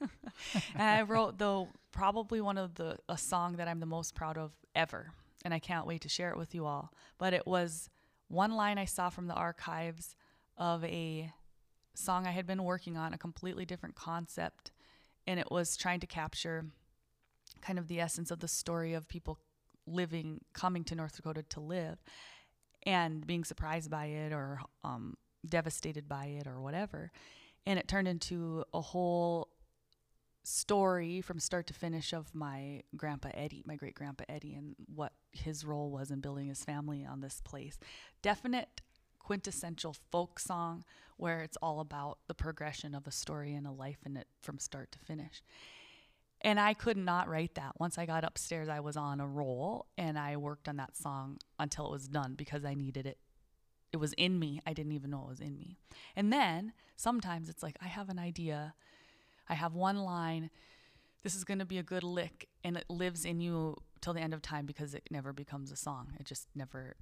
and 0.74 0.82
I 0.82 1.02
wrote 1.02 1.38
the 1.38 1.66
probably 1.90 2.40
one 2.40 2.58
of 2.58 2.74
the 2.74 2.98
a 3.08 3.16
song 3.16 3.56
that 3.56 3.68
I'm 3.68 3.80
the 3.80 3.86
most 3.86 4.14
proud 4.14 4.36
of 4.36 4.52
ever. 4.74 5.12
And 5.44 5.54
I 5.54 5.58
can't 5.58 5.86
wait 5.86 6.02
to 6.02 6.08
share 6.08 6.30
it 6.30 6.36
with 6.36 6.54
you 6.54 6.66
all. 6.66 6.92
But 7.16 7.32
it 7.32 7.46
was 7.46 7.88
one 8.28 8.52
line 8.52 8.76
I 8.76 8.84
saw 8.84 9.08
from 9.08 9.26
the 9.26 9.34
archives 9.34 10.14
of 10.58 10.84
a 10.84 11.32
song 11.94 12.26
I 12.26 12.32
had 12.32 12.46
been 12.46 12.64
working 12.64 12.96
on, 12.96 13.14
a 13.14 13.18
completely 13.18 13.64
different 13.64 13.94
concept. 13.94 14.72
And 15.26 15.40
it 15.40 15.50
was 15.50 15.76
trying 15.76 16.00
to 16.00 16.06
capture 16.06 16.66
kind 17.62 17.78
of 17.78 17.88
the 17.88 18.00
essence 18.00 18.30
of 18.30 18.40
the 18.40 18.48
story 18.48 18.94
of 18.94 19.08
people 19.08 19.38
living, 19.86 20.40
coming 20.52 20.84
to 20.84 20.94
North 20.94 21.16
Dakota 21.16 21.42
to 21.50 21.60
live 21.60 21.98
and 22.84 23.26
being 23.26 23.44
surprised 23.44 23.90
by 23.90 24.06
it 24.06 24.32
or 24.32 24.60
um, 24.84 25.16
devastated 25.46 26.08
by 26.08 26.26
it 26.26 26.46
or 26.46 26.60
whatever. 26.60 27.10
And 27.66 27.78
it 27.78 27.88
turned 27.88 28.08
into 28.08 28.64
a 28.72 28.80
whole 28.80 29.48
story 30.42 31.20
from 31.20 31.38
start 31.38 31.66
to 31.66 31.74
finish 31.74 32.12
of 32.12 32.34
my 32.34 32.82
grandpa 32.96 33.28
Eddie, 33.34 33.62
my 33.66 33.76
great 33.76 33.94
grandpa 33.94 34.24
Eddie, 34.28 34.54
and 34.54 34.74
what 34.94 35.12
his 35.32 35.64
role 35.64 35.90
was 35.90 36.10
in 36.10 36.20
building 36.20 36.46
his 36.46 36.64
family 36.64 37.04
on 37.04 37.20
this 37.20 37.42
place. 37.44 37.78
Definite 38.22 38.80
quintessential 39.18 39.94
folk 40.10 40.38
song 40.38 40.84
where 41.18 41.40
it's 41.40 41.58
all 41.60 41.80
about 41.80 42.18
the 42.28 42.34
progression 42.34 42.94
of 42.94 43.06
a 43.06 43.10
story 43.10 43.52
and 43.52 43.66
a 43.66 43.70
life 43.70 43.98
in 44.06 44.16
it 44.16 44.28
from 44.40 44.58
start 44.58 44.90
to 44.92 44.98
finish. 44.98 45.42
And 46.40 46.60
I 46.60 46.74
could 46.74 46.96
not 46.96 47.28
write 47.28 47.54
that. 47.56 47.72
Once 47.78 47.98
I 47.98 48.06
got 48.06 48.24
upstairs, 48.24 48.68
I 48.68 48.80
was 48.80 48.96
on 48.96 49.20
a 49.20 49.26
roll 49.26 49.86
and 49.96 50.18
I 50.18 50.36
worked 50.36 50.68
on 50.68 50.76
that 50.76 50.96
song 50.96 51.38
until 51.58 51.86
it 51.86 51.92
was 51.92 52.08
done 52.08 52.34
because 52.36 52.64
I 52.64 52.74
needed 52.74 53.06
it. 53.06 53.18
It 53.92 53.96
was 53.96 54.12
in 54.14 54.38
me. 54.38 54.60
I 54.66 54.72
didn't 54.72 54.92
even 54.92 55.10
know 55.10 55.22
it 55.24 55.30
was 55.30 55.40
in 55.40 55.58
me. 55.58 55.78
And 56.14 56.32
then 56.32 56.72
sometimes 56.96 57.48
it's 57.48 57.62
like 57.62 57.76
I 57.82 57.88
have 57.88 58.08
an 58.08 58.18
idea, 58.18 58.74
I 59.48 59.54
have 59.54 59.74
one 59.74 59.98
line, 59.98 60.50
this 61.22 61.34
is 61.34 61.44
going 61.44 61.58
to 61.58 61.64
be 61.64 61.78
a 61.78 61.82
good 61.82 62.04
lick, 62.04 62.48
and 62.62 62.76
it 62.76 62.84
lives 62.88 63.24
in 63.24 63.40
you 63.40 63.76
till 64.00 64.12
the 64.12 64.20
end 64.20 64.34
of 64.34 64.42
time 64.42 64.66
because 64.66 64.94
it 64.94 65.08
never 65.10 65.32
becomes 65.32 65.72
a 65.72 65.76
song. 65.76 66.12
It 66.20 66.26
just 66.26 66.46
never 66.54 66.96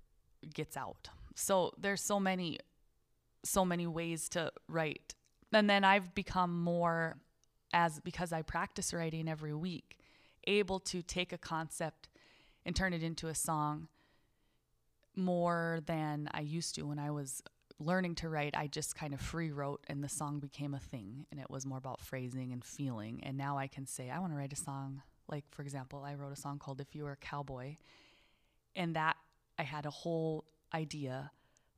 gets 0.54 0.76
out. 0.76 1.10
So 1.34 1.72
there's 1.76 2.02
so 2.02 2.18
many 2.18 2.58
so 3.44 3.64
many 3.64 3.86
ways 3.86 4.28
to 4.30 4.50
write. 4.68 5.14
And 5.52 5.70
then 5.70 5.84
I've 5.84 6.14
become 6.14 6.60
more 6.62 7.18
as 7.76 8.00
because 8.00 8.32
I 8.32 8.40
practice 8.40 8.94
writing 8.94 9.28
every 9.28 9.52
week, 9.52 9.98
able 10.46 10.80
to 10.80 11.02
take 11.02 11.34
a 11.34 11.38
concept 11.38 12.08
and 12.64 12.74
turn 12.74 12.94
it 12.94 13.02
into 13.02 13.28
a 13.28 13.34
song 13.34 13.88
more 15.14 15.80
than 15.84 16.30
I 16.32 16.40
used 16.40 16.74
to 16.76 16.84
when 16.84 16.98
I 16.98 17.10
was 17.10 17.42
learning 17.78 18.14
to 18.16 18.30
write. 18.30 18.56
I 18.56 18.66
just 18.66 18.96
kind 18.96 19.12
of 19.12 19.20
free 19.20 19.50
wrote 19.50 19.84
and 19.88 20.02
the 20.02 20.08
song 20.08 20.38
became 20.38 20.72
a 20.72 20.78
thing 20.78 21.26
and 21.30 21.38
it 21.38 21.50
was 21.50 21.66
more 21.66 21.76
about 21.76 22.00
phrasing 22.00 22.50
and 22.50 22.64
feeling. 22.64 23.20
And 23.22 23.36
now 23.36 23.58
I 23.58 23.66
can 23.66 23.86
say, 23.86 24.08
I 24.08 24.20
want 24.20 24.32
to 24.32 24.38
write 24.38 24.54
a 24.54 24.56
song. 24.56 25.02
Like, 25.28 25.44
for 25.50 25.60
example, 25.60 26.02
I 26.02 26.14
wrote 26.14 26.32
a 26.32 26.40
song 26.40 26.58
called 26.58 26.80
If 26.80 26.94
You 26.94 27.04
Were 27.04 27.12
a 27.12 27.16
Cowboy. 27.16 27.76
And 28.74 28.96
that 28.96 29.16
I 29.58 29.64
had 29.64 29.84
a 29.84 29.90
whole 29.90 30.46
idea 30.72 31.30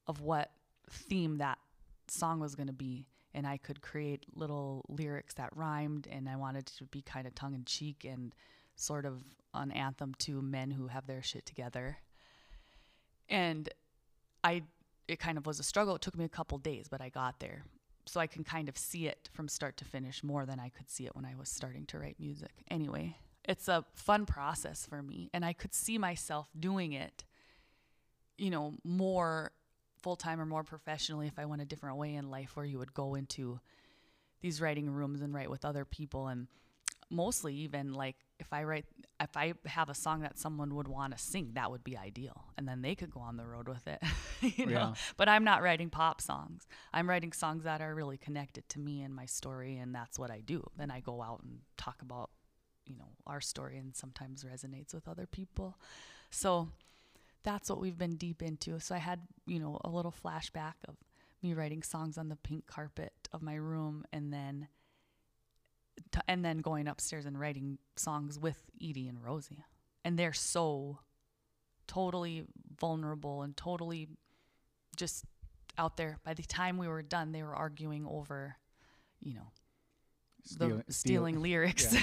of 0.07 0.21
what 0.21 0.53
theme 0.89 1.39
that 1.39 1.59
song 2.07 2.39
was 2.39 2.55
going 2.55 2.69
to 2.69 2.73
be 2.73 3.07
and 3.39 3.47
I 3.47 3.57
could 3.57 3.81
create 3.81 4.25
little 4.35 4.85
lyrics 4.89 5.35
that 5.35 5.57
rhymed 5.57 6.09
and 6.11 6.29
I 6.29 6.35
wanted 6.35 6.67
to 6.67 6.85
be 6.87 7.03
kind 7.03 7.25
of 7.25 7.37
tongue 7.37 7.55
in 7.55 7.65
cheek 7.65 8.05
and 8.05 8.35
sort 8.75 9.07
of 9.07 9.23
an 9.55 9.71
anthem 9.71 10.13
to 10.19 10.43
men 10.43 10.73
who 10.73 10.89
have 10.89 11.07
their 11.07 11.23
shit 11.23 11.47
together. 11.47 11.99
And 13.29 13.69
I 14.43 14.65
it 15.07 15.21
kind 15.21 15.39
of 15.39 15.47
was 15.47 15.61
a 15.61 15.63
struggle. 15.63 15.95
It 15.95 16.03
took 16.03 16.19
me 16.19 16.25
a 16.25 16.29
couple 16.29 16.59
days, 16.59 16.89
but 16.89 17.01
I 17.01 17.11
got 17.11 17.39
there. 17.39 17.63
So 18.07 18.19
I 18.19 18.27
can 18.27 18.43
kind 18.43 18.69
of 18.69 18.77
see 18.77 19.07
it 19.07 19.31
from 19.33 19.47
start 19.47 19.77
to 19.77 19.85
finish 19.85 20.25
more 20.25 20.45
than 20.45 20.59
I 20.59 20.69
could 20.71 20.91
see 20.91 21.07
it 21.07 21.15
when 21.15 21.25
I 21.25 21.37
was 21.39 21.49
starting 21.49 21.87
to 21.87 21.99
write 22.01 22.17
music. 22.19 22.65
Anyway, 22.69 23.19
it's 23.45 23.69
a 23.69 23.85
fun 23.95 24.27
process 24.27 24.85
for 24.85 25.01
me 25.01 25.31
and 25.33 25.45
I 25.45 25.53
could 25.53 25.73
see 25.73 25.97
myself 25.97 26.49
doing 26.59 26.93
it 26.93 27.25
you 28.39 28.51
know, 28.51 28.75
more 28.85 29.51
full 30.03 30.17
time 30.17 30.41
or 30.41 30.47
more 30.47 30.65
professionally 30.65 31.27
if 31.27 31.39
I 31.39 31.45
went 31.45 31.63
a 31.63 31.67
different 31.67 31.97
way 31.97 32.15
in 32.15 32.31
life 32.31 32.57
where 32.57 32.67
you 32.67 32.79
would 32.79 32.95
go 32.95 33.15
into 33.15 33.61
these 34.41 34.61
writing 34.61 34.91
rooms 34.91 35.21
and 35.21 35.35
write 35.35 35.51
with 35.51 35.65
other 35.65 35.85
people 35.85 36.29
and 36.29 36.47
mostly 37.11 37.55
even 37.55 37.95
like 37.95 38.17
if 38.39 38.53
I 38.53 38.65
write 38.65 38.85
if 39.21 39.37
I 39.37 39.55
have 39.67 39.89
a 39.89 39.95
song 39.95 40.21
that 40.21 40.39
someone 40.39 40.75
would 40.77 40.87
want 40.87 41.17
to 41.17 41.23
sing, 41.23 41.51
that 41.55 41.71
would 41.71 41.83
be 41.83 41.97
ideal. 41.97 42.45
And 42.57 42.69
then 42.69 42.83
they 42.83 42.95
could 42.95 43.11
go 43.11 43.21
on 43.21 43.37
the 43.37 43.47
road 43.47 43.69
with 43.69 43.87
it. 43.89 44.01
you 44.57 44.67
know. 44.67 44.73
Yeah. 44.73 44.95
But 45.17 45.29
I'm 45.29 45.45
not 45.45 45.63
writing 45.63 45.91
pop 45.91 46.21
songs. 46.21 46.67
I'm 46.93 47.09
writing 47.09 47.33
songs 47.33 47.65
that 47.65 47.81
are 47.81 47.95
really 47.95 48.17
connected 48.17 48.69
to 48.71 48.79
me 48.79 49.03
and 49.03 49.15
my 49.15 49.27
story 49.27 49.77
and 49.77 49.95
that's 49.95 50.19
what 50.19 50.31
I 50.31 50.41
do. 50.41 50.65
Then 50.77 50.91
I 50.91 51.01
go 51.01 51.21
out 51.21 51.43
and 51.43 51.61
talk 51.77 52.03
about, 52.03 52.31
you 52.87 52.97
know, 52.97 53.09
our 53.27 53.41
story 53.41 53.79
and 53.79 53.97
sometimes 53.97 54.45
resonates 54.45 54.95
with 54.95 55.09
other 55.09 55.27
people. 55.27 55.79
So 56.31 56.69
that's 57.43 57.71
what 57.71 57.81
we've 57.81 57.99
been 57.99 58.17
deep 58.17 58.43
into. 58.43 58.81
So 58.81 58.95
I 58.95 58.99
had, 58.99 59.21
you 59.47 59.59
know, 59.59 59.79
a 59.85 59.89
little 59.89 60.13
flashback 60.25 60.75
of 60.87 60.97
me 61.43 61.55
writing 61.55 61.83
songs 61.83 62.19
on 62.19 62.29
the 62.29 62.37
pink 62.37 62.67
carpet 62.67 63.13
of 63.33 63.43
my 63.43 63.55
room 63.55 64.05
and 64.13 64.33
then 64.33 64.69
t- 66.13 66.21
and 66.27 66.45
then 66.45 66.59
going 66.59 66.89
upstairs 66.89 67.27
and 67.27 67.39
writing 67.39 67.79
songs 67.97 68.39
with 68.39 68.59
Edie 68.83 69.09
and 69.09 69.23
Rosie. 69.23 69.65
And 70.05 70.19
they're 70.19 70.33
so 70.33 70.99
totally 71.87 72.45
vulnerable 72.79 73.43
and 73.43 73.57
totally 73.57 74.09
just 74.97 75.25
out 75.77 75.97
there. 75.97 76.19
By 76.25 76.35
the 76.35 76.43
time 76.43 76.77
we 76.77 76.89
were 76.89 77.03
done, 77.03 77.33
they 77.33 77.43
were 77.43 77.55
arguing 77.55 78.07
over, 78.07 78.57
you 79.21 79.35
know, 79.35 79.53
the 80.43 80.55
steal- 80.55 80.83
stealing 80.89 81.41
lyrics. 81.41 81.97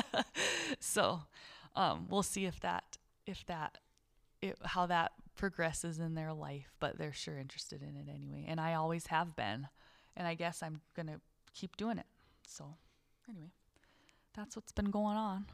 so 0.80 1.22
um, 1.74 2.06
we'll 2.08 2.22
see 2.22 2.46
if 2.46 2.60
that 2.60 2.98
if 3.26 3.44
that 3.46 3.78
it, 4.42 4.56
how 4.64 4.86
that 4.86 5.12
progresses 5.36 5.98
in 5.98 6.14
their 6.14 6.32
life. 6.32 6.74
But 6.80 6.98
they're 6.98 7.12
sure 7.12 7.38
interested 7.38 7.82
in 7.82 7.96
it 7.96 8.10
anyway, 8.12 8.44
and 8.48 8.60
I 8.60 8.74
always 8.74 9.06
have 9.08 9.36
been, 9.36 9.68
and 10.16 10.26
I 10.26 10.34
guess 10.34 10.62
I'm 10.62 10.80
gonna 10.94 11.20
keep 11.54 11.76
doing 11.76 11.98
it. 11.98 12.06
So 12.46 12.76
anyway, 13.28 13.50
that's 14.34 14.56
what's 14.56 14.72
been 14.72 14.90
going 14.90 15.16
on, 15.16 15.46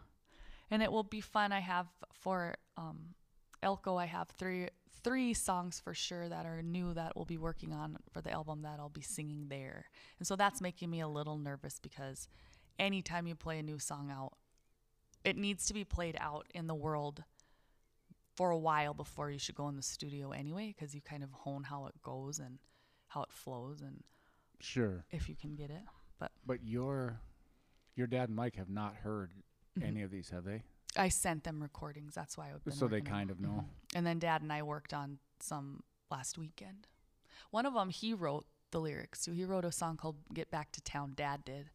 and 0.71 0.83
it 0.83 0.93
will 0.93 1.05
be 1.05 1.21
fun. 1.21 1.53
I 1.53 1.61
have 1.61 1.87
for 2.13 2.57
um, 2.77 3.15
Elko, 3.63 3.97
I 3.97 4.07
have 4.07 4.29
three 4.31 4.69
three 5.05 5.35
songs 5.35 5.81
for 5.81 5.95
sure 5.95 6.29
that 6.29 6.47
are 6.47 6.63
new 6.63 6.95
that 6.95 7.17
we'll 7.17 7.25
be 7.25 7.39
working 7.39 7.73
on 7.73 7.97
for 8.13 8.21
the 8.21 8.31
album 8.31 8.63
that 8.63 8.79
I'll 8.79 8.89
be 8.89 9.03
singing 9.03 9.47
there. 9.49 9.87
And 10.19 10.27
so 10.27 10.37
that's 10.37 10.61
making 10.61 10.91
me 10.91 11.01
a 11.01 11.09
little 11.09 11.39
nervous 11.39 11.79
because 11.81 12.29
anytime 12.79 13.27
you 13.27 13.35
play 13.35 13.59
a 13.59 13.63
new 13.63 13.79
song 13.79 14.11
out, 14.11 14.35
it 15.25 15.37
needs 15.37 15.67
to 15.67 15.75
be 15.75 15.85
played 15.85 16.17
out 16.21 16.47
in 16.55 16.67
the 16.67 16.75
world 16.75 17.25
for 18.35 18.51
a 18.51 18.59
while 18.59 18.95
before 18.95 19.31
you 19.31 19.39
should 19.39 19.55
go 19.55 19.69
in 19.69 19.77
the 19.77 19.83
studio 19.83 20.31
anyway 20.31 20.69
because 20.77 20.95
you 20.95 21.01
kind 21.01 21.23
of 21.23 21.31
hone 21.33 21.65
how 21.65 21.87
it 21.87 21.95
goes 22.03 22.39
and 22.39 22.59
how 23.09 23.23
it 23.23 23.33
flows 23.33 23.81
and 23.83 24.03
Sure. 24.61 25.05
if 25.11 25.29
you 25.29 25.35
can 25.37 25.55
get 25.55 25.71
it. 25.71 25.83
But 26.19 26.33
But 26.47 26.63
your 26.65 27.21
your 27.95 28.07
dad 28.07 28.29
and 28.31 28.37
Mike 28.37 28.57
have 28.57 28.71
not 28.71 28.95
heard 28.97 29.35
Mhm. 29.77 29.83
any 29.85 30.03
of 30.03 30.11
these, 30.11 30.31
have 30.31 30.45
they? 30.45 30.63
I 30.97 31.09
sent 31.09 31.45
them 31.45 31.63
recordings. 31.63 32.15
That's 32.15 32.39
why 32.39 32.51
I've 32.53 32.65
been 32.65 32.73
So 32.75 32.89
they 32.89 32.99
working 33.01 33.13
on 33.13 33.19
kind 33.19 33.31
of 33.31 33.41
know. 33.41 33.49
Mhm. 33.69 33.97
And 33.97 34.07
then 34.07 34.19
Dad 34.19 34.41
and 34.43 34.53
I 34.53 34.63
worked 34.63 34.95
on 34.95 35.19
some 35.41 35.83
last 36.11 36.39
weekend. 36.39 36.87
One 37.51 37.67
of 37.67 37.75
them 37.75 37.91
he 37.91 38.15
wrote 38.15 38.47
the 38.71 38.81
lyrics. 38.81 39.21
So 39.21 39.33
he 39.33 39.45
wrote 39.45 39.65
a 39.67 39.73
song 39.73 39.97
called 39.99 40.17
"Get 40.33 40.51
Back 40.51 40.73
to 40.73 40.81
Town." 40.81 41.13
Dad 41.15 41.45
did, 41.45 41.71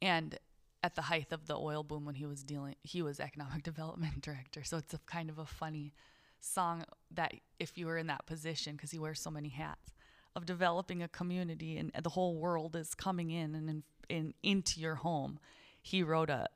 and 0.00 0.38
at 0.84 0.94
the 0.96 1.02
height 1.02 1.32
of 1.32 1.46
the 1.46 1.56
oil 1.56 1.82
boom 1.82 2.04
when 2.04 2.14
he 2.14 2.26
was 2.26 2.42
dealing, 2.44 2.74
he 2.82 3.00
was 3.00 3.18
economic 3.18 3.62
development 3.72 4.20
director. 4.20 4.62
So 4.62 4.76
it's 4.76 4.92
a 4.92 4.98
kind 5.06 5.30
of 5.30 5.38
a 5.38 5.46
funny 5.46 5.94
song 6.40 6.84
that 7.10 7.32
if 7.58 7.78
you 7.78 7.86
were 7.86 7.96
in 7.96 8.06
that 8.08 8.26
position, 8.26 8.76
because 8.76 8.90
he 8.90 8.98
wears 8.98 9.18
so 9.18 9.30
many 9.30 9.48
hats, 9.48 9.94
of 10.36 10.44
developing 10.44 11.02
a 11.02 11.08
community 11.08 11.78
and 11.78 11.90
the 12.02 12.10
whole 12.10 12.34
world 12.36 12.76
is 12.76 12.94
coming 12.94 13.30
in 13.30 13.54
and 13.54 13.70
in, 13.70 13.82
in 14.08 14.34
into 14.42 14.80
your 14.80 14.96
home. 14.96 15.38
He 15.80 16.02
wrote 16.02 16.28
a 16.28 16.48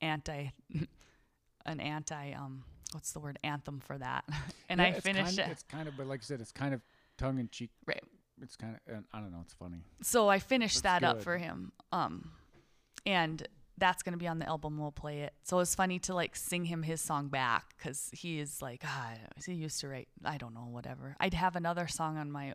anti 0.00 0.50
an 1.66 1.80
anti 1.80 2.32
um 2.32 2.64
what's 2.92 3.12
the 3.12 3.20
word 3.20 3.38
anthem 3.42 3.80
for 3.80 3.96
that 3.96 4.24
and 4.68 4.80
Yeah, 4.80 4.86
i 4.88 4.92
finished 5.00 5.38
kind, 5.38 5.48
it 5.48 5.52
It's 5.52 5.62
kind 5.62 5.88
of, 5.88 5.96
but 5.96 6.06
like 6.06 6.20
I 6.20 6.24
said, 6.24 6.40
it's 6.40 6.52
kind 6.52 6.74
of 6.74 6.82
tongue 7.16 7.38
in 7.38 7.48
cheek. 7.48 7.70
right 7.86 8.02
It's 8.42 8.54
kind 8.56 8.76
of, 8.88 9.04
I 9.14 9.20
don't 9.20 9.32
know. 9.32 9.40
It's 9.42 9.54
funny. 9.54 9.78
so 10.02 10.28
i 10.28 10.38
finished 10.38 10.82
That's 10.82 11.00
that 11.00 11.08
up 11.08 11.22
for 11.22 11.38
him 11.38 11.72
um 11.90 12.30
and 13.06 13.48
that's 13.78 14.02
going 14.02 14.12
to 14.12 14.18
be 14.18 14.28
on 14.28 14.38
the 14.38 14.48
album 14.48 14.78
we'll 14.78 14.92
play 14.92 15.20
it 15.20 15.32
so 15.42 15.58
it's 15.58 15.74
funny 15.74 15.98
to 15.98 16.14
like 16.14 16.36
sing 16.36 16.64
him 16.64 16.82
his 16.82 17.00
song 17.00 17.28
back 17.28 17.74
because 17.76 18.10
he 18.12 18.38
is 18.38 18.60
like 18.60 18.82
ah, 18.84 19.12
he 19.44 19.54
used 19.54 19.80
to 19.80 19.88
write 19.88 20.08
i 20.24 20.36
don't 20.36 20.54
know 20.54 20.68
whatever 20.68 21.16
i'd 21.20 21.34
have 21.34 21.56
another 21.56 21.86
song 21.86 22.16
on 22.18 22.30
my 22.30 22.52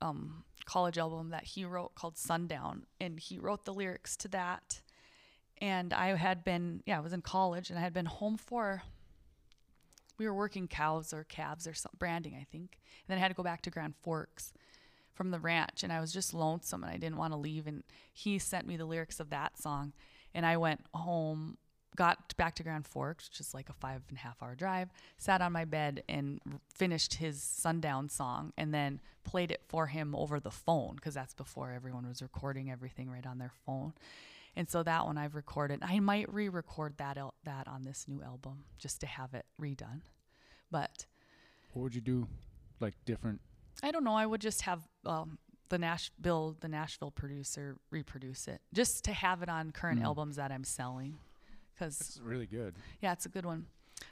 um 0.00 0.44
college 0.64 0.96
album 0.96 1.30
that 1.30 1.44
he 1.44 1.64
wrote 1.64 1.94
called 1.94 2.16
sundown 2.16 2.84
and 3.00 3.20
he 3.20 3.38
wrote 3.38 3.64
the 3.64 3.74
lyrics 3.74 4.16
to 4.16 4.28
that 4.28 4.80
and 5.60 5.92
i 5.92 6.14
had 6.14 6.44
been 6.44 6.82
yeah 6.86 6.96
i 6.96 7.00
was 7.00 7.12
in 7.12 7.20
college 7.20 7.68
and 7.68 7.78
i 7.78 7.82
had 7.82 7.92
been 7.92 8.06
home 8.06 8.36
for 8.36 8.82
we 10.18 10.26
were 10.26 10.34
working 10.34 10.68
cows 10.68 11.12
or 11.12 11.24
calves 11.24 11.66
or 11.66 11.74
some 11.74 11.92
branding, 11.98 12.34
I 12.34 12.46
think. 12.50 12.78
And 13.06 13.08
then 13.08 13.18
I 13.18 13.20
had 13.20 13.28
to 13.28 13.34
go 13.34 13.42
back 13.42 13.62
to 13.62 13.70
Grand 13.70 13.94
Forks 14.02 14.52
from 15.12 15.30
the 15.30 15.38
ranch, 15.38 15.82
and 15.82 15.92
I 15.92 16.00
was 16.00 16.12
just 16.12 16.34
lonesome 16.34 16.82
and 16.82 16.92
I 16.92 16.96
didn't 16.96 17.18
want 17.18 17.32
to 17.32 17.38
leave. 17.38 17.66
And 17.66 17.84
he 18.12 18.38
sent 18.38 18.66
me 18.66 18.76
the 18.76 18.84
lyrics 18.84 19.20
of 19.20 19.30
that 19.30 19.58
song, 19.58 19.92
and 20.34 20.44
I 20.44 20.56
went 20.56 20.84
home, 20.92 21.56
got 21.96 22.36
back 22.36 22.54
to 22.56 22.62
Grand 22.62 22.86
Forks, 22.86 23.28
which 23.28 23.40
is 23.40 23.54
like 23.54 23.68
a 23.68 23.72
five 23.72 24.02
and 24.08 24.18
a 24.18 24.20
half 24.20 24.42
hour 24.42 24.54
drive, 24.54 24.88
sat 25.16 25.40
on 25.40 25.52
my 25.52 25.64
bed 25.64 26.02
and 26.08 26.40
finished 26.72 27.14
his 27.14 27.42
sundown 27.42 28.08
song, 28.08 28.52
and 28.58 28.74
then 28.74 29.00
played 29.22 29.50
it 29.50 29.62
for 29.68 29.86
him 29.86 30.14
over 30.14 30.38
the 30.40 30.50
phone 30.50 30.96
because 30.96 31.14
that's 31.14 31.34
before 31.34 31.72
everyone 31.72 32.06
was 32.06 32.20
recording 32.20 32.70
everything 32.70 33.08
right 33.10 33.26
on 33.26 33.38
their 33.38 33.52
phone. 33.64 33.94
And 34.56 34.68
so 34.68 34.82
that 34.84 35.04
one 35.06 35.18
I've 35.18 35.34
recorded. 35.34 35.80
I 35.82 35.98
might 35.98 36.32
re-record 36.32 36.96
that 36.98 37.16
el- 37.18 37.34
that 37.44 37.66
on 37.66 37.82
this 37.82 38.06
new 38.06 38.22
album 38.22 38.64
just 38.78 39.00
to 39.00 39.06
have 39.06 39.34
it 39.34 39.46
redone. 39.60 40.02
But 40.70 41.06
What 41.72 41.82
would 41.84 41.94
you 41.94 42.00
do? 42.00 42.28
Like 42.80 42.94
different. 43.04 43.40
I 43.82 43.90
don't 43.90 44.04
know. 44.04 44.14
I 44.14 44.26
would 44.26 44.40
just 44.40 44.62
have 44.62 44.82
um, 45.04 45.38
the 45.74 45.78
Nash 45.78 46.10
Bill, 46.20 46.56
the 46.60 46.68
Nashville 46.68 47.10
producer, 47.10 47.76
reproduce 47.90 48.46
it 48.46 48.60
just 48.72 49.02
to 49.06 49.12
have 49.12 49.42
it 49.42 49.48
on 49.48 49.72
current 49.72 49.98
Mhm. 50.00 50.04
albums 50.04 50.36
that 50.36 50.52
I'm 50.52 50.62
selling. 50.62 51.18
Because 51.74 52.00
It's 52.00 52.18
really 52.20 52.46
good. 52.46 52.76
yeah, 53.00 53.10
it's 53.12 53.26
a 53.26 53.28
good 53.28 53.44
one. 53.44 53.66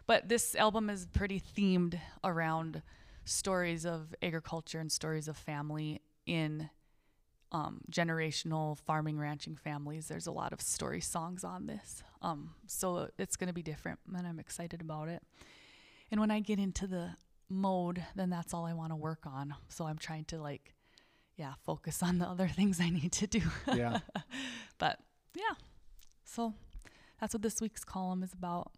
But 0.09 0.29
this 0.29 0.57
album 0.57 0.91
is 0.91 1.07
pretty 1.07 1.39
themed 1.41 2.01
around 2.25 2.83
stories 3.25 3.87
of 3.87 4.13
agriculture 4.21 4.81
and 4.81 4.91
stories 4.91 5.29
of 5.29 5.37
family 5.37 6.03
in 6.27 6.69
um, 7.53 7.83
generational 7.91 8.77
farming, 8.79 9.19
ranching 9.19 9.55
families. 9.57 10.09
There's 10.09 10.27
a 10.27 10.33
lot 10.33 10.53
of 10.55 10.61
story 10.63 11.03
songs 11.03 11.45
on 11.45 11.67
this. 11.67 12.03
Um, 12.23 12.55
so 12.67 13.11
it's 13.19 13.37
going 13.37 13.49
to 13.49 13.53
be 13.53 13.63
different, 13.63 14.01
and 14.17 14.27
I'm 14.27 14.39
excited 14.41 14.81
about 14.81 15.09
it. 15.09 15.23
And 16.11 16.19
when 16.19 16.31
I 16.31 16.41
get 16.41 16.59
into 16.59 16.87
the 16.87 17.15
mode, 17.51 18.05
then 18.17 18.31
that's 18.31 18.55
all 18.55 18.65
I 18.65 18.73
want 18.73 18.91
to 18.91 18.97
work 18.97 19.27
on. 19.27 19.55
So 19.69 19.87
I'm 19.87 19.99
trying 19.99 20.25
to, 20.27 20.41
like, 20.41 20.75
yeah, 21.37 21.55
focus 21.65 22.03
on 22.03 22.19
the 22.19 22.27
other 22.29 22.49
things 22.59 22.81
I 22.81 22.91
need 22.91 23.13
to 23.13 23.27
do. 23.27 23.43
Yeah. 23.75 24.01
But 24.79 24.99
yeah, 25.37 25.55
so 26.25 26.55
that's 27.21 27.35
what 27.35 27.43
this 27.43 27.61
week's 27.61 27.85
column 27.85 28.23
is 28.25 28.33
about. 28.33 28.73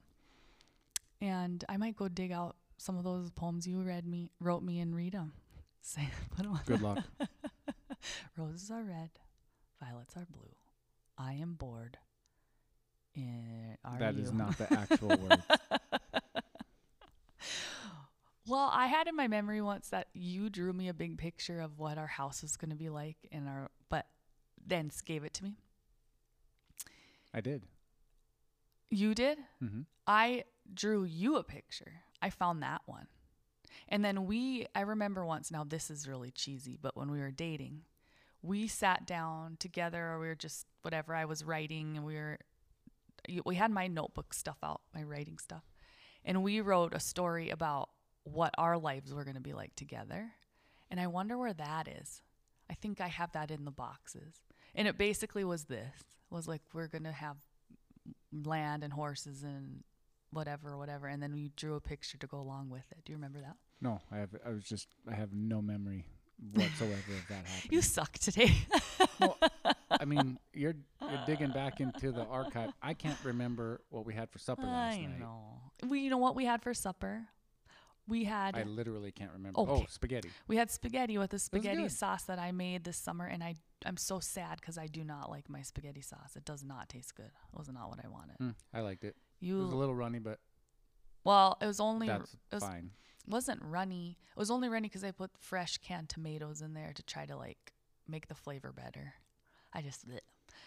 And 1.20 1.64
I 1.68 1.78
might 1.78 1.96
go 1.96 2.08
dig 2.08 2.30
out 2.30 2.56
some 2.76 2.98
of 2.98 3.04
those 3.04 3.30
poems 3.30 3.66
you 3.66 3.80
read 3.80 4.06
me, 4.06 4.30
wrote 4.38 4.62
me, 4.62 4.80
and 4.80 4.94
read 4.94 5.12
them. 5.14 5.32
Say, 5.80 6.08
put 6.36 6.44
'em 6.44 6.52
on. 6.52 6.60
Good 6.66 6.82
luck. 6.82 6.98
Roses 8.36 8.70
are 8.70 8.82
red, 8.82 9.10
violets 9.82 10.14
are 10.16 10.26
blue. 10.30 10.54
I 11.16 11.34
am 11.34 11.54
bored. 11.54 11.96
Eh, 13.16 13.76
are 13.84 13.98
That 13.98 14.14
you? 14.16 14.22
is 14.24 14.32
not 14.32 14.58
the 14.58 14.70
actual 14.72 15.08
word. 15.16 15.42
Well, 18.46 18.70
I 18.72 18.86
had 18.86 19.08
in 19.08 19.16
my 19.16 19.26
memory 19.26 19.62
once 19.62 19.88
that 19.88 20.08
you 20.12 20.50
drew 20.50 20.72
me 20.72 20.88
a 20.88 20.94
big 20.94 21.16
picture 21.16 21.60
of 21.60 21.78
what 21.78 21.96
our 21.96 22.06
house 22.06 22.42
was 22.42 22.56
going 22.56 22.70
to 22.70 22.76
be 22.76 22.90
like, 22.90 23.16
and 23.32 23.48
our 23.48 23.70
but 23.88 24.06
then 24.66 24.90
gave 25.04 25.24
it 25.24 25.34
to 25.34 25.44
me. 25.44 25.56
I 27.32 27.40
did. 27.40 27.62
You 28.90 29.14
did. 29.14 29.38
Mm-hmm. 29.62 29.82
I 30.06 30.44
drew 30.72 31.04
you 31.04 31.36
a 31.36 31.42
picture. 31.42 31.92
I 32.20 32.30
found 32.30 32.62
that 32.62 32.82
one. 32.86 33.06
And 33.88 34.04
then 34.04 34.26
we, 34.26 34.66
I 34.74 34.82
remember 34.82 35.24
once, 35.24 35.50
now 35.50 35.64
this 35.64 35.90
is 35.90 36.08
really 36.08 36.30
cheesy, 36.30 36.78
but 36.80 36.96
when 36.96 37.10
we 37.10 37.18
were 37.18 37.30
dating, 37.30 37.82
we 38.42 38.68
sat 38.68 39.06
down 39.06 39.56
together 39.58 40.06
or 40.10 40.20
we 40.20 40.26
were 40.28 40.34
just 40.34 40.66
whatever. 40.82 41.14
I 41.14 41.24
was 41.24 41.44
writing 41.44 41.96
and 41.96 42.06
we 42.06 42.14
were, 42.14 42.38
we 43.44 43.56
had 43.56 43.70
my 43.70 43.88
notebook 43.88 44.32
stuff 44.32 44.58
out, 44.62 44.82
my 44.94 45.02
writing 45.02 45.38
stuff. 45.38 45.64
And 46.24 46.42
we 46.42 46.60
wrote 46.60 46.94
a 46.94 47.00
story 47.00 47.50
about 47.50 47.90
what 48.24 48.54
our 48.58 48.76
lives 48.76 49.12
were 49.12 49.24
going 49.24 49.36
to 49.36 49.40
be 49.40 49.52
like 49.52 49.74
together. 49.76 50.32
And 50.90 51.00
I 51.00 51.06
wonder 51.06 51.36
where 51.38 51.52
that 51.52 51.88
is. 51.88 52.22
I 52.70 52.74
think 52.74 53.00
I 53.00 53.08
have 53.08 53.32
that 53.32 53.50
in 53.50 53.64
the 53.64 53.70
boxes. 53.70 54.40
And 54.74 54.88
it 54.88 54.98
basically 54.98 55.44
was 55.44 55.64
this 55.64 56.04
was 56.30 56.48
like, 56.48 56.62
we're 56.72 56.88
going 56.88 57.04
to 57.04 57.12
have 57.12 57.36
land 58.32 58.82
and 58.82 58.92
horses 58.92 59.42
and 59.42 59.84
whatever, 60.30 60.76
whatever. 60.76 61.06
And 61.06 61.22
then 61.22 61.32
we 61.32 61.52
drew 61.56 61.74
a 61.74 61.80
picture 61.80 62.18
to 62.18 62.26
go 62.26 62.38
along 62.38 62.70
with 62.70 62.84
it. 62.90 62.98
Do 63.04 63.12
you 63.12 63.16
remember 63.16 63.40
that? 63.40 63.56
No, 63.80 64.00
I 64.10 64.16
have. 64.16 64.30
I 64.44 64.50
was 64.50 64.64
just. 64.64 64.88
I 65.10 65.14
have 65.14 65.32
no 65.32 65.60
memory 65.60 66.06
whatsoever 66.52 66.94
of 66.94 67.28
that 67.28 67.34
happening. 67.46 67.70
You 67.70 67.82
suck 67.82 68.12
today. 68.18 68.52
well, 69.20 69.38
I 69.90 70.04
mean, 70.04 70.38
you're 70.52 70.74
you're 71.02 71.24
digging 71.26 71.50
back 71.50 71.80
into 71.80 72.12
the 72.12 72.24
archive. 72.24 72.70
I 72.82 72.94
can't 72.94 73.18
remember 73.24 73.82
what 73.90 74.06
we 74.06 74.14
had 74.14 74.30
for 74.30 74.38
supper 74.38 74.62
last 74.62 74.94
I 74.96 75.02
night. 75.02 75.20
know. 75.20 75.60
We, 75.88 76.00
you 76.00 76.10
know 76.10 76.18
what 76.18 76.34
we 76.34 76.44
had 76.44 76.62
for 76.62 76.72
supper? 76.72 77.26
We 78.06 78.24
had 78.24 78.56
I 78.56 78.64
literally 78.64 79.12
can't 79.12 79.32
remember. 79.32 79.60
Okay. 79.60 79.72
Oh, 79.72 79.86
spaghetti. 79.88 80.28
we 80.46 80.56
had 80.56 80.70
spaghetti 80.70 81.16
with 81.16 81.32
a 81.32 81.38
spaghetti 81.38 81.88
sauce 81.88 82.24
that 82.24 82.38
I 82.38 82.52
made 82.52 82.84
this 82.84 82.96
summer, 82.98 83.26
and 83.26 83.42
I 83.42 83.54
I'm 83.86 83.96
so 83.96 84.20
sad 84.20 84.60
because 84.60 84.76
I 84.78 84.86
do 84.86 85.04
not 85.04 85.30
like 85.30 85.48
my 85.48 85.62
spaghetti 85.62 86.02
sauce. 86.02 86.36
It 86.36 86.44
does 86.44 86.62
not 86.62 86.88
taste 86.88 87.14
good. 87.14 87.26
It 87.52 87.58
was 87.58 87.68
not 87.68 87.88
what 87.88 88.04
I 88.04 88.08
wanted. 88.08 88.36
Mm, 88.40 88.54
I 88.74 88.80
liked 88.80 89.04
it. 89.04 89.16
It 89.40 89.52
was 89.52 89.72
a 89.72 89.76
little 89.76 89.94
runny, 89.94 90.18
but 90.18 90.38
well, 91.24 91.56
it 91.60 91.66
was 91.66 91.80
only 91.80 92.06
that's 92.08 92.32
it 92.50 92.54
was, 92.56 92.62
fine. 92.62 92.90
wasn't 93.26 93.62
runny. 93.62 94.18
It 94.36 94.38
was 94.38 94.50
only 94.50 94.68
runny 94.68 94.88
because 94.88 95.04
I 95.04 95.10
put 95.10 95.30
fresh 95.38 95.78
canned 95.78 96.08
tomatoes 96.10 96.60
in 96.60 96.74
there 96.74 96.92
to 96.94 97.02
try 97.02 97.24
to 97.26 97.36
like 97.36 97.72
make 98.06 98.28
the 98.28 98.34
flavor 98.34 98.72
better. 98.72 99.14
I 99.72 99.80
just 99.82 100.06
bleh. 100.08 100.18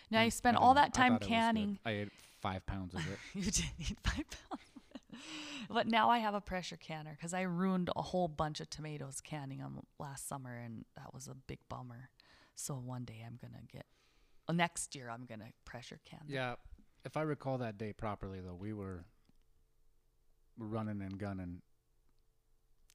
now 0.10 0.22
I 0.22 0.28
Mm, 0.28 0.34
spent 0.34 0.58
I 0.58 0.60
all 0.60 0.74
that 0.74 0.94
time 0.94 1.14
thought 1.14 1.22
it 1.24 1.26
was 1.26 1.28
good. 1.28 1.34
canning. 1.34 1.80
I 1.86 1.92
ate 1.92 2.10
five 2.42 2.66
pounds 2.66 2.94
of 2.96 3.02
it. 3.08 3.20
you 3.34 3.44
did 3.44 3.66
eat 3.80 3.98
five 4.04 4.26
pounds. 4.50 4.62
but 5.70 5.88
now 5.88 6.10
I 6.10 6.20
have 6.20 6.34
a 6.34 6.42
pressure 6.42 6.78
canner 6.78 7.12
because 7.12 7.34
I 7.34 7.42
ruined 7.42 7.90
a 7.96 8.02
whole 8.02 8.28
bunch 8.28 8.60
of 8.60 8.70
tomatoes 8.70 9.22
canning 9.22 9.60
them 9.60 9.82
last 10.00 10.28
summer, 10.28 10.56
and 10.56 10.86
that 10.96 11.14
was 11.14 11.28
a 11.28 11.36
big 11.36 11.60
bummer. 11.70 12.10
So 12.56 12.76
one 12.76 13.06
day 13.06 13.24
I'm 13.26 13.38
gonna 13.42 13.64
get. 13.72 13.86
Well, 14.48 14.56
next 14.56 14.96
year 14.96 15.10
I'm 15.10 15.26
gonna 15.26 15.52
pressure 15.66 16.00
can. 16.06 16.20
them. 16.20 16.28
Yeah, 16.30 16.56
if 17.06 17.18
I 17.18 17.22
recall 17.22 17.58
that 17.60 17.78
day 17.78 17.94
properly, 17.94 18.40
though, 18.40 18.56
we 18.56 18.74
were 18.74 19.06
running 20.58 21.02
and 21.02 21.18
gunning, 21.18 21.62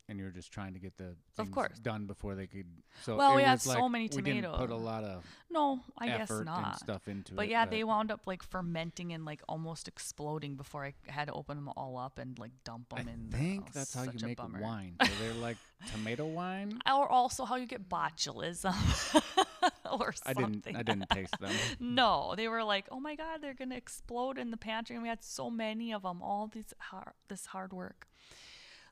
and 0.09 0.19
you 0.19 0.25
were 0.25 0.31
just 0.31 0.53
trying 0.53 0.75
to 0.75 0.79
get 0.81 0.97
the 0.99 1.17
Of 1.39 1.51
course. 1.51 1.79
done 1.79 2.07
before 2.07 2.35
they 2.35 2.47
could. 2.47 2.67
So 3.03 3.17
Well, 3.17 3.37
we 3.37 3.43
had 3.43 3.53
was 3.55 3.63
so 3.63 3.81
like 3.83 3.91
many 3.93 4.11
We 4.15 4.21
didn't 4.23 4.53
put 4.55 4.71
a 4.71 4.77
lot 4.77 5.05
of 5.05 5.25
No, 5.51 5.81
I 5.97 6.09
guess 6.09 6.31
not. 6.31 6.79
stuff 6.81 7.09
into 7.09 7.35
But 7.35 7.47
it. 7.47 7.51
yeah, 7.53 7.65
they 7.67 7.85
wound 7.85 8.11
up 8.11 8.27
like 8.27 8.43
fermenting 8.43 9.13
and 9.13 9.25
like 9.25 9.41
almost 9.49 9.89
exploding 9.89 10.57
before 10.57 10.85
I 10.85 10.95
had 11.07 11.29
to 11.29 11.33
open 11.35 11.57
them 11.57 11.69
all 11.77 11.97
up 11.97 12.19
and 12.19 12.39
like 12.39 12.53
dump 12.65 12.93
I 12.95 13.03
them 13.05 13.09
in. 13.09 13.39
think 13.39 13.65
Oh, 13.69 13.71
that's 13.73 13.95
how 13.95 14.03
you 14.03 14.11
make 14.23 14.37
bummer. 14.39 14.61
wine. 14.61 14.97
So 15.05 15.11
they're 15.21 15.35
like 15.35 15.57
tomato 15.93 16.27
wine. 16.27 16.81
Or 16.87 17.09
also 17.09 17.45
how 17.45 17.57
you 17.57 17.67
get 17.67 17.89
botulism 17.89 18.75
or 19.91 20.13
something. 20.13 20.27
I 20.27 20.33
didn't. 20.35 20.77
I 20.77 20.83
didn't 20.83 21.11
taste 21.11 21.39
them. 21.41 21.53
No, 21.81 22.35
they 22.37 22.49
were 22.49 22.65
like, 22.65 22.87
"Oh 22.91 23.01
my 23.01 23.15
God, 23.15 23.41
they're 23.41 23.55
gonna 23.55 23.77
explode 23.77 24.39
in 24.39 24.51
the 24.51 24.57
pantry," 24.57 24.97
and 24.97 25.03
we 25.03 25.09
had 25.09 25.23
so 25.25 25.51
many 25.51 25.93
of 25.93 26.03
them. 26.03 26.23
All 26.23 26.49
these 26.49 26.73
hard, 26.79 27.13
this 27.29 27.47
hard 27.47 27.73
work. 27.73 28.09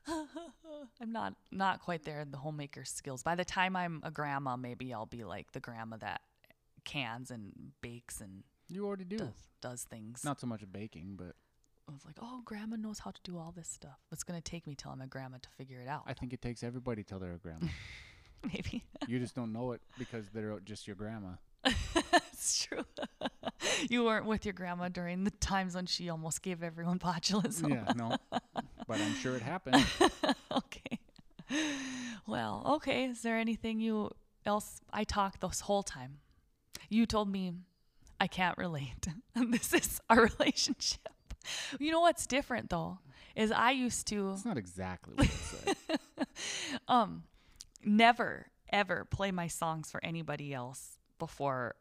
I'm 0.07 1.11
not 1.11 1.33
not 1.51 1.79
quite 1.81 2.03
there 2.03 2.21
in 2.21 2.31
the 2.31 2.37
homemaker 2.37 2.85
skills. 2.85 3.23
By 3.23 3.35
the 3.35 3.45
time 3.45 3.75
I'm 3.75 4.01
a 4.03 4.11
grandma, 4.11 4.55
maybe 4.55 4.93
I'll 4.93 5.05
be 5.05 5.23
like 5.23 5.51
the 5.51 5.59
grandma 5.59 5.97
that 5.97 6.21
cans 6.85 7.29
and 7.31 7.51
bakes 7.81 8.21
and 8.21 8.43
You 8.67 8.85
already 8.87 9.05
do. 9.05 9.17
does 9.17 9.33
does 9.61 9.83
things. 9.83 10.23
Not 10.23 10.39
so 10.39 10.47
much 10.47 10.63
baking, 10.71 11.15
but 11.17 11.35
I 11.87 11.91
was 11.93 12.05
like, 12.05 12.15
"Oh, 12.21 12.41
grandma 12.45 12.77
knows 12.77 12.99
how 12.99 13.11
to 13.11 13.19
do 13.23 13.37
all 13.37 13.51
this 13.55 13.67
stuff." 13.69 13.99
It's 14.11 14.23
gonna 14.23 14.41
take 14.41 14.65
me 14.65 14.75
till 14.75 14.91
I'm 14.91 15.01
a 15.01 15.07
grandma 15.07 15.37
to 15.41 15.49
figure 15.49 15.79
it 15.81 15.87
out. 15.87 16.03
I 16.07 16.13
think 16.13 16.33
it 16.33 16.41
takes 16.41 16.63
everybody 16.63 17.03
till 17.03 17.19
they're 17.19 17.33
a 17.33 17.37
grandma. 17.39 17.67
maybe 18.43 18.83
you 19.07 19.19
just 19.19 19.35
don't 19.35 19.53
know 19.53 19.71
it 19.73 19.81
because 19.99 20.25
they're 20.33 20.59
just 20.61 20.87
your 20.87 20.95
grandma. 20.95 21.33
that's 22.11 22.63
true. 22.65 22.83
you 23.89 24.03
weren't 24.03 24.25
with 24.25 24.45
your 24.45 24.53
grandma 24.53 24.89
during 24.89 25.23
the 25.23 25.31
times 25.31 25.75
when 25.75 25.85
she 25.85 26.09
almost 26.09 26.41
gave 26.41 26.63
everyone 26.63 26.99
botulism. 26.99 27.69
yeah, 27.69 27.93
no. 27.95 28.15
But 28.87 28.99
I'm 29.01 29.13
sure 29.15 29.35
it 29.35 29.41
happened. 29.41 29.85
okay. 30.51 30.99
Well, 32.27 32.63
okay. 32.75 33.05
Is 33.05 33.21
there 33.21 33.37
anything 33.37 33.79
you 33.79 34.11
else? 34.45 34.81
I 34.91 35.03
talked 35.03 35.41
this 35.41 35.61
whole 35.61 35.83
time. 35.83 36.19
You 36.89 37.05
told 37.05 37.29
me 37.29 37.53
I 38.19 38.27
can't 38.27 38.57
relate. 38.57 39.07
This 39.35 39.73
is 39.73 40.01
our 40.09 40.29
relationship. 40.37 41.07
You 41.79 41.91
know 41.91 42.01
what's 42.01 42.27
different 42.27 42.69
though 42.69 42.99
is 43.35 43.51
I 43.51 43.71
used 43.71 44.07
to 44.07 44.29
That's 44.31 44.45
not 44.45 44.57
exactly 44.57 45.13
what 45.15 45.27
I 45.27 45.29
said. 45.29 45.75
um 46.87 47.23
never 47.83 48.47
ever 48.71 49.05
play 49.05 49.31
my 49.31 49.47
songs 49.47 49.89
for 49.89 50.03
anybody 50.03 50.53
else 50.53 50.97
before 51.17 51.75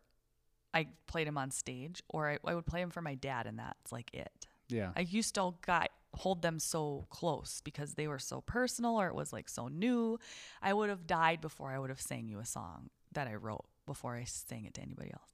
I 0.72 0.88
played 1.06 1.26
them 1.26 1.38
on 1.38 1.50
stage, 1.50 2.02
or 2.08 2.30
I, 2.30 2.38
I 2.44 2.54
would 2.54 2.66
play 2.66 2.80
them 2.80 2.90
for 2.90 3.02
my 3.02 3.14
dad, 3.14 3.46
and 3.46 3.58
that's 3.58 3.90
like 3.90 4.12
it. 4.14 4.46
Yeah. 4.68 4.92
I 4.96 5.00
used 5.00 5.34
to 5.34 5.54
got 5.66 5.90
hold 6.14 6.42
them 6.42 6.58
so 6.58 7.06
close 7.10 7.60
because 7.64 7.94
they 7.94 8.08
were 8.08 8.18
so 8.18 8.40
personal 8.40 9.00
or 9.00 9.08
it 9.08 9.14
was 9.14 9.32
like 9.32 9.48
so 9.48 9.68
new. 9.68 10.18
I 10.60 10.72
would 10.72 10.88
have 10.88 11.06
died 11.06 11.40
before 11.40 11.70
I 11.70 11.78
would 11.78 11.90
have 11.90 12.00
sang 12.00 12.28
you 12.28 12.40
a 12.40 12.46
song 12.46 12.90
that 13.12 13.28
I 13.28 13.34
wrote 13.34 13.64
before 13.86 14.16
I 14.16 14.24
sang 14.24 14.64
it 14.64 14.74
to 14.74 14.80
anybody 14.80 15.12
else. 15.12 15.30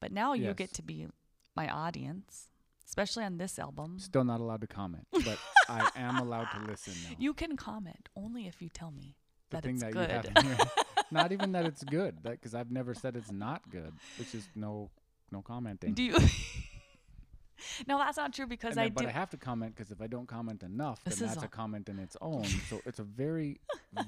But 0.00 0.12
now 0.12 0.32
you 0.34 0.52
get 0.54 0.72
to 0.74 0.82
be 0.82 1.06
my 1.54 1.68
audience, 1.68 2.48
especially 2.86 3.24
on 3.24 3.38
this 3.38 3.58
album. 3.58 3.98
Still 3.98 4.24
not 4.24 4.40
allowed 4.40 4.60
to 4.60 4.66
comment, 4.66 5.06
but 5.12 5.38
I 5.68 5.90
am 5.96 6.18
allowed 6.18 6.48
to 6.54 6.70
listen 6.70 6.94
now. 7.04 7.16
You 7.18 7.32
can 7.32 7.56
comment 7.56 8.08
only 8.16 8.46
if 8.46 8.60
you 8.60 8.68
tell 8.68 8.90
me 8.90 9.16
the 9.50 9.56
that 9.56 9.64
thing 9.64 9.74
it's 9.76 9.84
that 9.84 9.92
good. 9.92 10.58
you 11.10 11.16
have 11.16 11.26
in 11.26 11.30
here. 11.30 11.38
not 11.38 11.42
even 11.44 11.52
that 11.52 11.66
it's 11.66 11.84
good, 11.84 12.22
because 12.22 12.54
I've 12.54 12.70
never 12.70 12.94
said 12.94 13.16
it's 13.16 13.32
not 13.32 13.68
good. 13.70 13.92
It's 14.18 14.32
just 14.32 14.48
no, 14.54 14.90
no 15.30 15.42
commenting. 15.42 15.94
Do 15.94 16.02
you? 16.02 16.12
no, 17.86 17.98
that's 17.98 18.16
not 18.16 18.32
true 18.32 18.46
because 18.46 18.72
And 18.72 18.80
I 18.80 18.84
then- 18.84 18.92
but 18.94 19.02
do. 19.02 19.08
I 19.08 19.12
have 19.12 19.30
to 19.30 19.36
comment 19.36 19.74
because 19.76 19.90
if 19.90 20.00
I 20.00 20.06
don't 20.06 20.26
comment 20.26 20.62
enough, 20.62 21.02
then 21.04 21.28
that's 21.28 21.42
a 21.42 21.48
comment 21.48 21.88
in 21.88 21.98
its 21.98 22.16
own. 22.20 22.44
so 22.44 22.80
it's 22.86 22.98
a 22.98 23.04
very, 23.04 23.60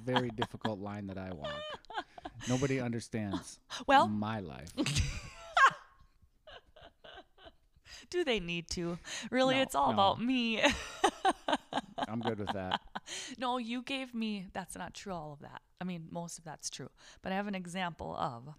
very 0.05 0.31
difficult 0.31 0.79
line 0.79 1.07
that 1.09 1.19
I 1.19 1.33
walk. 1.33 1.53
Nobody 2.49 2.81
understands 2.81 3.59
well, 3.87 4.09
my 4.09 4.41
life. 4.41 4.73
do 8.11 8.25
they 8.25 8.41
need 8.41 8.69
to? 8.71 8.99
Really, 9.31 9.57
No, 9.57 9.63
it's 9.63 9.75
all 9.75 9.89
no. 9.89 9.93
about 9.95 10.23
me. 10.23 10.63
I'm 12.11 12.21
good 12.21 12.39
with 12.39 12.53
that. 12.53 12.81
no, 13.39 13.59
you 13.59 13.83
gave 13.83 14.15
me. 14.15 14.47
That's 14.53 14.77
not 14.77 14.95
true. 14.95 15.13
All 15.13 15.33
of 15.33 15.41
that. 15.41 15.63
I 15.81 15.85
mean, 15.85 16.07
most 16.11 16.39
of 16.39 16.45
that's 16.45 16.71
true. 16.71 16.91
But 17.23 17.33
I 17.33 17.37
have 17.37 17.47
an 17.47 17.55
example 17.55 18.17
of 18.17 18.55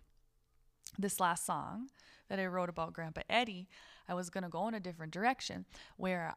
this 0.98 1.20
last 1.20 1.46
song 1.46 1.90
that 2.30 2.40
I 2.40 2.46
wrote 2.46 2.70
about 2.70 2.94
Grandpa 2.94 3.22
Eddie. 3.30 3.68
I 4.08 4.14
was 4.14 4.30
going 4.30 4.44
to 4.44 4.50
go 4.50 4.68
in 4.68 4.74
a 4.74 4.80
different 4.80 5.14
direction 5.14 5.66
where 5.98 6.36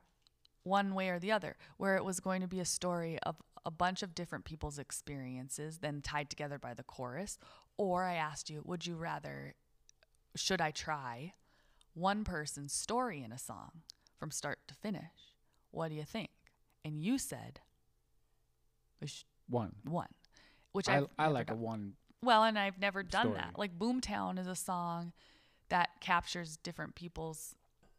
one 0.64 0.94
way 0.94 1.08
or 1.08 1.18
the 1.18 1.32
other, 1.32 1.56
where 1.76 1.96
it 1.96 2.04
was 2.04 2.20
going 2.20 2.40
to 2.40 2.48
be 2.48 2.60
a 2.60 2.64
story 2.64 3.18
of 3.22 3.36
a 3.64 3.70
bunch 3.70 4.02
of 4.02 4.14
different 4.14 4.44
people's 4.44 4.78
experiences, 4.78 5.78
then 5.78 6.02
tied 6.02 6.30
together 6.30 6.58
by 6.58 6.74
the 6.74 6.82
chorus. 6.82 7.38
Or 7.76 8.04
I 8.04 8.14
asked 8.14 8.50
you, 8.50 8.62
would 8.64 8.86
you 8.86 8.96
rather, 8.96 9.54
should 10.36 10.60
I 10.60 10.70
try 10.70 11.34
one 11.94 12.24
person's 12.24 12.72
story 12.72 13.22
in 13.22 13.32
a 13.32 13.38
song 13.38 13.82
from 14.18 14.30
start 14.30 14.58
to 14.68 14.74
finish? 14.74 15.34
What 15.70 15.88
do 15.88 15.94
you 15.94 16.04
think? 16.04 16.30
And 16.84 17.00
you 17.00 17.18
said, 17.18 17.60
we 19.00 19.08
One. 19.48 19.72
one, 19.84 20.08
which 20.72 20.88
I, 20.88 20.98
I've 20.98 21.06
I 21.18 21.24
never 21.24 21.34
like 21.34 21.50
a 21.50 21.54
done. 21.54 21.60
one. 21.60 21.92
Well, 22.22 22.44
and 22.44 22.58
I've 22.58 22.78
never 22.78 23.02
done 23.02 23.26
story. 23.26 23.38
that. 23.38 23.58
Like 23.58 23.78
Boomtown 23.78 24.38
is 24.38 24.46
a 24.46 24.54
song 24.54 25.12
that 25.68 25.90
captures 26.00 26.56
different 26.58 26.94
people's 26.94 27.54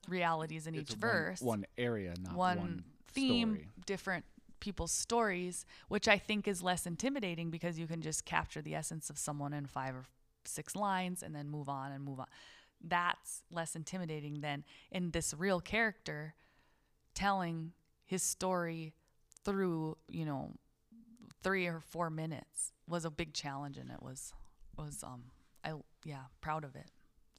realities 0.07 0.67
in 0.67 0.75
It's 0.75 0.91
each 0.91 0.95
a 0.97 0.99
verse. 0.99 1.41
One, 1.41 1.59
one 1.59 1.65
area, 1.77 2.13
not 2.21 2.35
one, 2.35 2.57
one, 2.57 2.83
theme, 3.13 3.55
story. 3.55 3.67
different 3.85 4.25
people's 4.59 4.91
stories, 4.91 5.65
which 5.89 6.07
I 6.07 6.17
think 6.17 6.47
is 6.47 6.63
less 6.63 6.85
intimidating 6.85 7.49
because 7.49 7.77
you 7.77 7.87
can 7.87 8.01
just 8.01 8.23
capture 8.25 8.61
the 8.61 8.75
essence 8.75 9.09
of 9.09 9.17
someone 9.17 9.51
in 9.53 9.65
five 9.65 9.93
or 9.95 10.05
six 10.45 10.75
lines 10.75 11.21
and 11.23 11.35
then 11.35 11.49
move 11.49 11.67
on 11.67 11.91
and 11.91 12.03
move 12.03 12.19
on. 12.19 12.27
That's 12.81 13.43
less 13.51 13.75
intimidating 13.75 14.39
than 14.41 14.63
in 14.91 15.11
this 15.11 15.33
real 15.37 15.59
character 15.59 16.33
telling 17.13 17.71
his 18.13 18.21
story 18.23 18.93
through, 19.43 19.97
you 20.07 20.25
know, 20.25 20.51
three 21.43 21.65
or 21.67 21.79
four 21.79 22.09
minutes 22.09 22.71
was 22.87 23.05
a 23.05 23.09
big 23.11 23.33
challenge 23.33 23.77
and 23.77 23.89
it 23.89 24.01
was 24.01 24.33
was 24.77 25.03
um 25.03 25.23
I 25.65 25.73
yeah, 26.05 26.25
proud 26.41 26.63
of 26.63 26.75
it. 26.75 26.89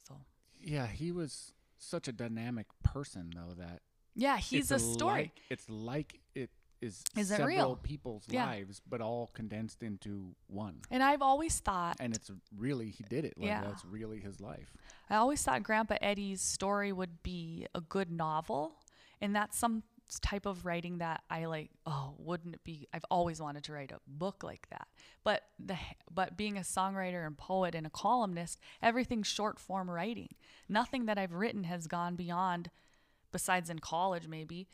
So 0.08 0.14
Yeah, 0.60 0.86
he 0.86 1.12
was 1.12 1.54
such 1.78 2.08
a 2.08 2.12
dynamic 2.12 2.66
person, 2.82 3.30
though, 3.34 3.54
that 3.64 3.80
yeah, 4.16 4.36
he's 4.38 4.70
a 4.70 4.78
story. 4.78 5.22
Like, 5.22 5.40
it's 5.50 5.68
like 5.68 6.20
it 6.34 6.50
is, 6.80 7.02
Is 7.16 7.28
several 7.28 7.46
real? 7.48 7.76
people's 7.82 8.26
Yeah. 8.28 8.46
lives, 8.46 8.80
but 8.88 9.00
all 9.00 9.30
condensed 9.32 9.82
into 9.82 10.34
one. 10.48 10.76
and 10.90 11.02
I've 11.02 11.22
always 11.22 11.60
thought 11.60 11.96
And 12.00 12.14
it's 12.14 12.30
really 12.56 12.88
he 12.90 13.04
did 13.14 13.24
it. 13.24 13.34
Like 13.38 13.48
Yeah. 13.48 13.62
that's 13.66 13.84
really 13.84 14.20
his 14.20 14.40
life. 14.40 14.70
I 15.10 15.16
always 15.16 15.42
thought 15.44 15.62
Grandpa 15.62 15.96
Eddie's 16.00 16.40
story 16.40 16.92
would 16.92 17.22
be 17.22 17.66
a 17.74 17.80
good 17.80 18.10
novel, 18.10 18.72
and 19.20 19.34
that's 19.36 19.56
some 19.58 19.82
type 20.20 20.46
of 20.46 20.64
writing 20.64 20.98
that 20.98 21.22
I 21.30 21.46
like. 21.46 21.70
Oh, 21.86 22.14
wouldn't 22.18 22.54
it 22.54 22.64
be? 22.64 22.88
I've 22.92 23.04
always 23.10 23.40
wanted 23.40 23.64
to 23.64 23.72
write 23.72 23.92
a 23.92 24.00
book 24.06 24.42
like 24.42 24.68
that. 24.70 24.88
But 25.22 25.42
the 25.58 25.76
but 26.10 26.36
being 26.36 26.56
a 26.56 26.62
songwriter 26.62 27.26
and 27.26 27.36
poet 27.36 27.74
and 27.74 27.86
a 27.86 27.90
columnist, 27.90 28.60
everything's 28.82 29.26
short 29.26 29.58
form 29.58 29.90
writing. 29.90 30.30
Nothing 30.68 31.06
that 31.06 31.18
I've 31.18 31.32
written 31.32 31.64
has 31.64 31.86
gone 31.86 32.16
beyond, 32.16 32.70
besides 33.32 33.70
in 33.70 33.78
college 33.78 34.28
maybe, 34.28 34.68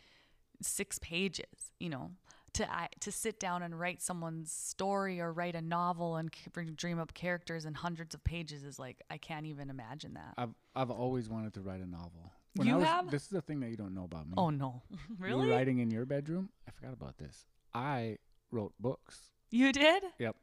six 0.60 0.98
pages. 0.98 1.72
You 1.78 1.90
know, 1.90 2.10
to 2.54 2.72
I, 2.72 2.88
to 3.00 3.12
sit 3.12 3.38
down 3.38 3.62
and 3.62 3.78
write 3.78 4.02
someone's 4.02 4.52
story 4.52 5.20
or 5.20 5.32
write 5.32 5.54
a 5.54 5.62
novel 5.62 6.16
and 6.16 6.30
dream 6.76 6.98
up 6.98 7.14
characters 7.14 7.64
in 7.64 7.74
hundreds 7.74 8.14
of 8.14 8.24
pages 8.24 8.64
is 8.64 8.78
like 8.78 9.02
I 9.10 9.18
can't 9.18 9.46
even 9.46 9.70
imagine 9.70 10.14
that. 10.14 10.34
I've 10.36 10.54
I've 10.74 10.90
always 10.90 11.28
wanted 11.28 11.54
to 11.54 11.60
write 11.60 11.80
a 11.80 11.88
novel. 11.88 12.32
You 12.54 12.74
I 12.74 12.76
was, 12.78 12.84
have? 12.86 13.10
This 13.10 13.22
is 13.22 13.28
the 13.28 13.40
thing 13.42 13.60
that 13.60 13.70
you 13.70 13.76
don't 13.76 13.94
know 13.94 14.04
about 14.04 14.26
me. 14.26 14.34
oh 14.36 14.50
no, 14.50 14.82
You 14.90 14.98
really? 15.18 15.48
were 15.48 15.54
writing 15.54 15.78
in 15.78 15.90
your 15.90 16.04
bedroom. 16.04 16.48
I 16.66 16.72
forgot 16.72 16.92
about 16.92 17.16
this. 17.18 17.46
I 17.74 18.18
wrote 18.50 18.72
books. 18.80 19.30
You 19.50 19.72
did? 19.72 20.02
Yep. 20.18 20.36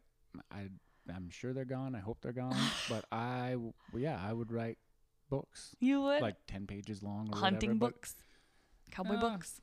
I 0.51 0.69
I'm 1.13 1.29
sure 1.29 1.53
they're 1.53 1.65
gone. 1.65 1.95
I 1.95 1.99
hope 1.99 2.19
they're 2.21 2.31
gone. 2.31 2.55
but 2.89 3.05
I 3.11 3.51
w- 3.51 3.73
yeah 3.95 4.19
I 4.21 4.31
would 4.33 4.51
write 4.51 4.77
books 5.29 5.75
You 5.79 6.01
would? 6.03 6.21
like 6.21 6.35
ten 6.47 6.65
pages 6.67 7.03
long. 7.03 7.29
Or 7.33 7.39
Hunting 7.39 7.71
whatever, 7.71 7.91
books, 7.91 8.15
cowboy 8.91 9.15
Uh, 9.15 9.19
books. 9.21 9.61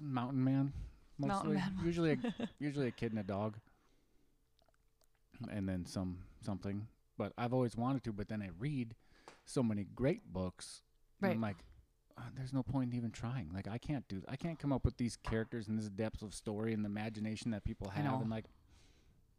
mountain 0.00 0.44
man. 0.44 0.72
Mostly. 1.18 1.28
Mountain 1.28 1.54
man. 1.54 1.72
Usually 1.84 2.12
a, 2.12 2.18
usually 2.58 2.88
a 2.88 2.90
kid 2.90 3.12
and 3.12 3.18
a 3.20 3.24
dog. 3.24 3.56
And 5.50 5.68
then 5.68 5.86
some 5.86 6.18
something. 6.44 6.86
But 7.18 7.32
I've 7.38 7.52
always 7.52 7.76
wanted 7.76 8.04
to. 8.04 8.12
But 8.12 8.28
then 8.28 8.42
I 8.42 8.50
read 8.58 8.94
so 9.44 9.62
many 9.62 9.84
great 9.94 10.32
books. 10.32 10.82
and 11.20 11.28
Right. 11.28 11.34
I'm 11.34 11.40
like, 11.40 11.64
"Uh, 12.16 12.22
there's 12.34 12.52
no 12.52 12.62
point 12.62 12.92
in 12.92 12.96
even 12.96 13.10
trying. 13.10 13.50
Like 13.52 13.68
I 13.68 13.78
can't 13.78 14.06
do. 14.08 14.22
I 14.28 14.36
can't 14.36 14.58
come 14.58 14.72
up 14.72 14.84
with 14.84 14.96
these 14.96 15.16
characters 15.16 15.68
and 15.68 15.78
this 15.78 15.88
depth 15.88 16.22
of 16.22 16.34
story 16.34 16.72
and 16.74 16.84
the 16.84 16.88
imagination 16.88 17.50
that 17.52 17.64
people 17.64 17.88
have. 17.90 18.20
And 18.20 18.30
like, 18.30 18.46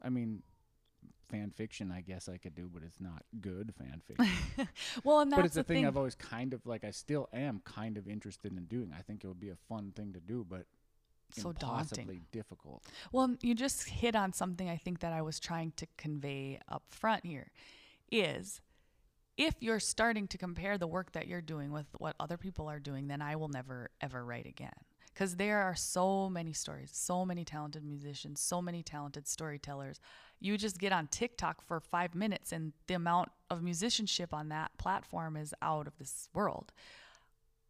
I 0.02 0.10
mean, 0.10 0.44
fan 1.30 1.52
fiction. 1.52 1.92
I 1.92 2.02
guess 2.02 2.30
I 2.30 2.38
could 2.38 2.56
do, 2.56 2.70
but 2.72 2.84
it's 2.84 3.00
not 3.00 3.24
good 3.42 3.74
fan 3.78 4.02
fiction. 4.08 4.68
well, 5.04 5.20
and 5.22 5.32
that's 5.32 5.38
but 5.40 5.46
it's 5.46 5.56
the 5.56 5.64
thing, 5.64 5.78
thing. 5.78 5.88
I've 5.88 5.98
always 5.98 6.16
kind 6.16 6.54
of 6.54 6.66
like. 6.66 6.84
I 6.84 6.92
still 6.92 7.30
am 7.34 7.62
kind 7.66 7.98
of 7.98 8.08
interested 8.08 8.52
in 8.52 8.66
doing. 8.66 8.94
I 8.98 9.02
think 9.02 9.24
it 9.24 9.28
would 9.28 9.40
be 9.40 9.50
a 9.50 9.58
fun 9.68 9.92
thing 9.96 10.14
to 10.14 10.20
do, 10.20 10.46
but 10.48 10.66
so 11.32 11.52
daunting. 11.52 12.22
difficult. 12.32 12.84
Well, 13.12 13.36
you 13.42 13.56
just 13.56 13.90
hit 13.90 14.16
on 14.16 14.34
something 14.34 14.70
I 14.70 14.78
think 14.78 15.00
that 15.00 15.12
I 15.14 15.22
was 15.24 15.40
trying 15.40 15.72
to 15.78 15.88
convey 15.98 16.60
up 16.70 16.84
front 16.92 17.26
here 17.26 17.52
is 18.12 18.62
if 19.38 19.56
you're 19.60 19.80
starting 19.80 20.28
to 20.28 20.38
compare 20.38 20.78
the 20.78 20.88
work 20.88 21.12
that 21.14 21.28
you're 21.28 21.42
doing 21.42 21.72
with 21.72 21.88
what 21.98 22.16
other 22.20 22.38
people 22.38 22.68
are 22.70 22.80
doing, 22.80 23.08
then 23.08 23.22
I 23.22 23.36
will 23.36 23.50
never 23.50 23.90
ever 24.02 24.24
write 24.24 24.46
again. 24.46 24.74
Because 25.14 25.36
there 25.36 25.60
are 25.62 25.76
so 25.76 26.28
many 26.28 26.54
stories, 26.54 26.90
so 26.92 27.24
many 27.24 27.46
talented 27.46 27.84
musicians, 27.84 28.40
so 28.40 28.62
many 28.62 28.82
talented 28.82 29.28
storytellers. 29.28 30.00
You 30.40 30.58
just 30.58 30.80
get 30.80 30.92
on 30.92 31.08
TikTok 31.08 31.62
for 31.62 31.80
five 31.80 32.16
minutes, 32.16 32.52
and 32.52 32.74
the 32.88 32.96
amount 32.96 33.30
of 33.50 33.62
musicianship 33.62 34.34
on 34.34 34.50
that 34.50 34.72
platform 34.80 35.38
is 35.38 35.54
out 35.62 35.88
of 35.88 35.98
this 36.00 36.30
world. 36.34 36.74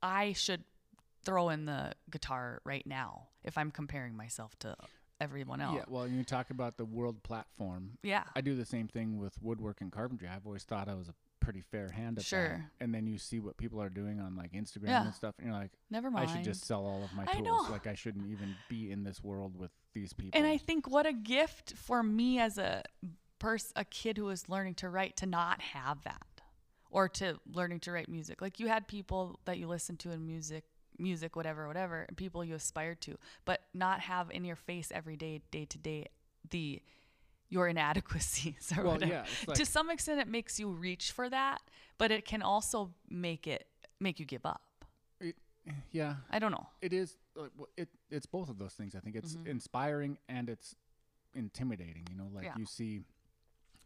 I 0.02 0.34
should 0.34 0.64
throw 1.26 1.50
in 1.50 1.66
the 1.66 1.94
guitar 2.10 2.62
right 2.64 2.86
now 2.88 3.28
if 3.44 3.58
I'm 3.58 3.72
comparing 3.72 4.16
myself 4.16 4.58
to 4.60 4.76
everyone 5.20 5.62
else. 5.62 5.76
Yeah, 5.76 5.86
well, 5.88 6.08
you 6.08 6.24
talk 6.24 6.50
about 6.50 6.78
the 6.78 6.86
world 6.86 7.24
platform. 7.24 7.98
Yeah. 8.04 8.24
I 8.36 8.42
do 8.42 8.56
the 8.56 8.66
same 8.66 8.88
thing 8.88 9.18
with 9.18 9.34
woodwork 9.42 9.82
and 9.82 9.92
carpentry. 9.92 10.28
I've 10.28 10.46
always 10.46 10.64
thought 10.64 10.88
I 10.88 10.96
was 10.96 11.10
a 11.10 11.14
pretty 11.44 11.62
fair 11.62 11.90
hand 11.90 12.18
at 12.18 12.24
that. 12.24 12.28
Sure. 12.28 12.66
And 12.80 12.94
then 12.94 13.06
you 13.08 13.18
see 13.18 13.40
what 13.40 13.58
people 13.58 13.82
are 13.82 13.90
doing 13.90 14.20
on 14.20 14.36
like 14.36 14.54
Instagram 14.54 14.88
Yeah. 14.88 15.06
and 15.06 15.14
stuff, 15.14 15.36
and 15.38 15.48
you're 15.48 15.56
like, 15.56 15.72
Never 15.92 16.10
mind. 16.10 16.30
I 16.30 16.34
should 16.34 16.44
just 16.44 16.66
sell 16.66 16.86
all 16.86 17.04
of 17.04 17.14
my 17.14 17.26
tools. 17.26 17.70
Like 17.70 17.88
I 17.88 17.96
shouldn't 17.96 18.28
even 18.28 18.56
be 18.70 18.92
in 18.92 19.04
this 19.04 19.24
world 19.24 19.58
with 19.58 19.72
these 19.94 20.14
people. 20.14 20.38
And 20.40 20.48
I 20.48 20.58
think 20.58 20.90
what 20.90 21.06
a 21.06 21.14
gift 21.14 21.74
for 21.76 22.02
me 22.02 22.40
as 22.40 22.58
a 22.58 22.84
person, 23.40 23.72
a 23.76 23.86
kid 23.86 24.18
who 24.18 24.30
is 24.30 24.48
learning 24.50 24.76
to 24.76 24.90
write, 24.90 25.18
to 25.18 25.26
not 25.26 25.62
have 25.62 26.04
that, 26.04 26.42
or 26.90 27.10
to 27.10 27.40
learning 27.52 27.82
to 27.82 27.92
write 27.92 28.10
music. 28.10 28.42
Like 28.42 28.60
you 28.60 28.68
had 28.68 28.88
people 28.88 29.40
that 29.46 29.58
you 29.58 29.68
listened 29.68 30.00
to 30.00 30.12
in 30.12 30.26
music, 30.26 30.64
music, 30.98 31.36
whatever, 31.36 31.68
whatever, 31.68 32.08
people 32.16 32.44
you 32.46 32.56
aspired 32.56 33.02
to, 33.02 33.18
but 33.46 33.62
not 33.74 34.00
have 34.02 34.32
in 34.32 34.46
your 34.46 34.56
face 34.56 34.92
every 34.94 35.18
day, 35.18 35.42
day 35.52 35.66
to 35.66 35.78
day, 35.78 36.08
the 36.50 36.82
your 37.54 37.68
inadequacies 37.68 38.74
or 38.78 38.84
well, 38.84 38.94
whatever. 38.94 39.12
yeah, 39.14 39.26
it's 39.48 39.60
to 39.60 39.66
some 39.66 39.90
extent, 39.90 40.20
it 40.20 40.28
makes 40.28 40.60
you 40.60 40.68
reach 40.70 41.12
for 41.12 41.30
that, 41.30 41.60
but 41.98 42.12
it 42.12 42.26
can 42.26 42.42
also 42.42 42.92
make 43.10 43.48
it 43.48 43.68
make 44.00 44.20
you 44.20 44.26
give 44.26 44.46
up. 44.46 44.62
it, 45.22 45.36
yeah, 45.92 46.16
I 46.30 46.40
don't 46.40 46.52
know. 46.52 46.68
it 46.82 46.92
is. 46.92 47.18
Like, 47.36 47.52
it 47.78 47.90
it's 48.10 48.26
both 48.26 48.50
of 48.50 48.58
those 48.58 48.74
things. 48.74 48.96
I 48.96 49.00
think 49.00 49.16
it's 49.16 49.36
Mhm. 49.36 49.48
inspiring 49.48 50.18
and 50.28 50.50
it's 50.50 50.76
intimidating. 51.36 52.06
You 52.12 52.18
know, 52.18 52.30
like 52.34 52.46
Yeah. 52.46 52.58
you 52.58 52.66
see, 52.66 53.02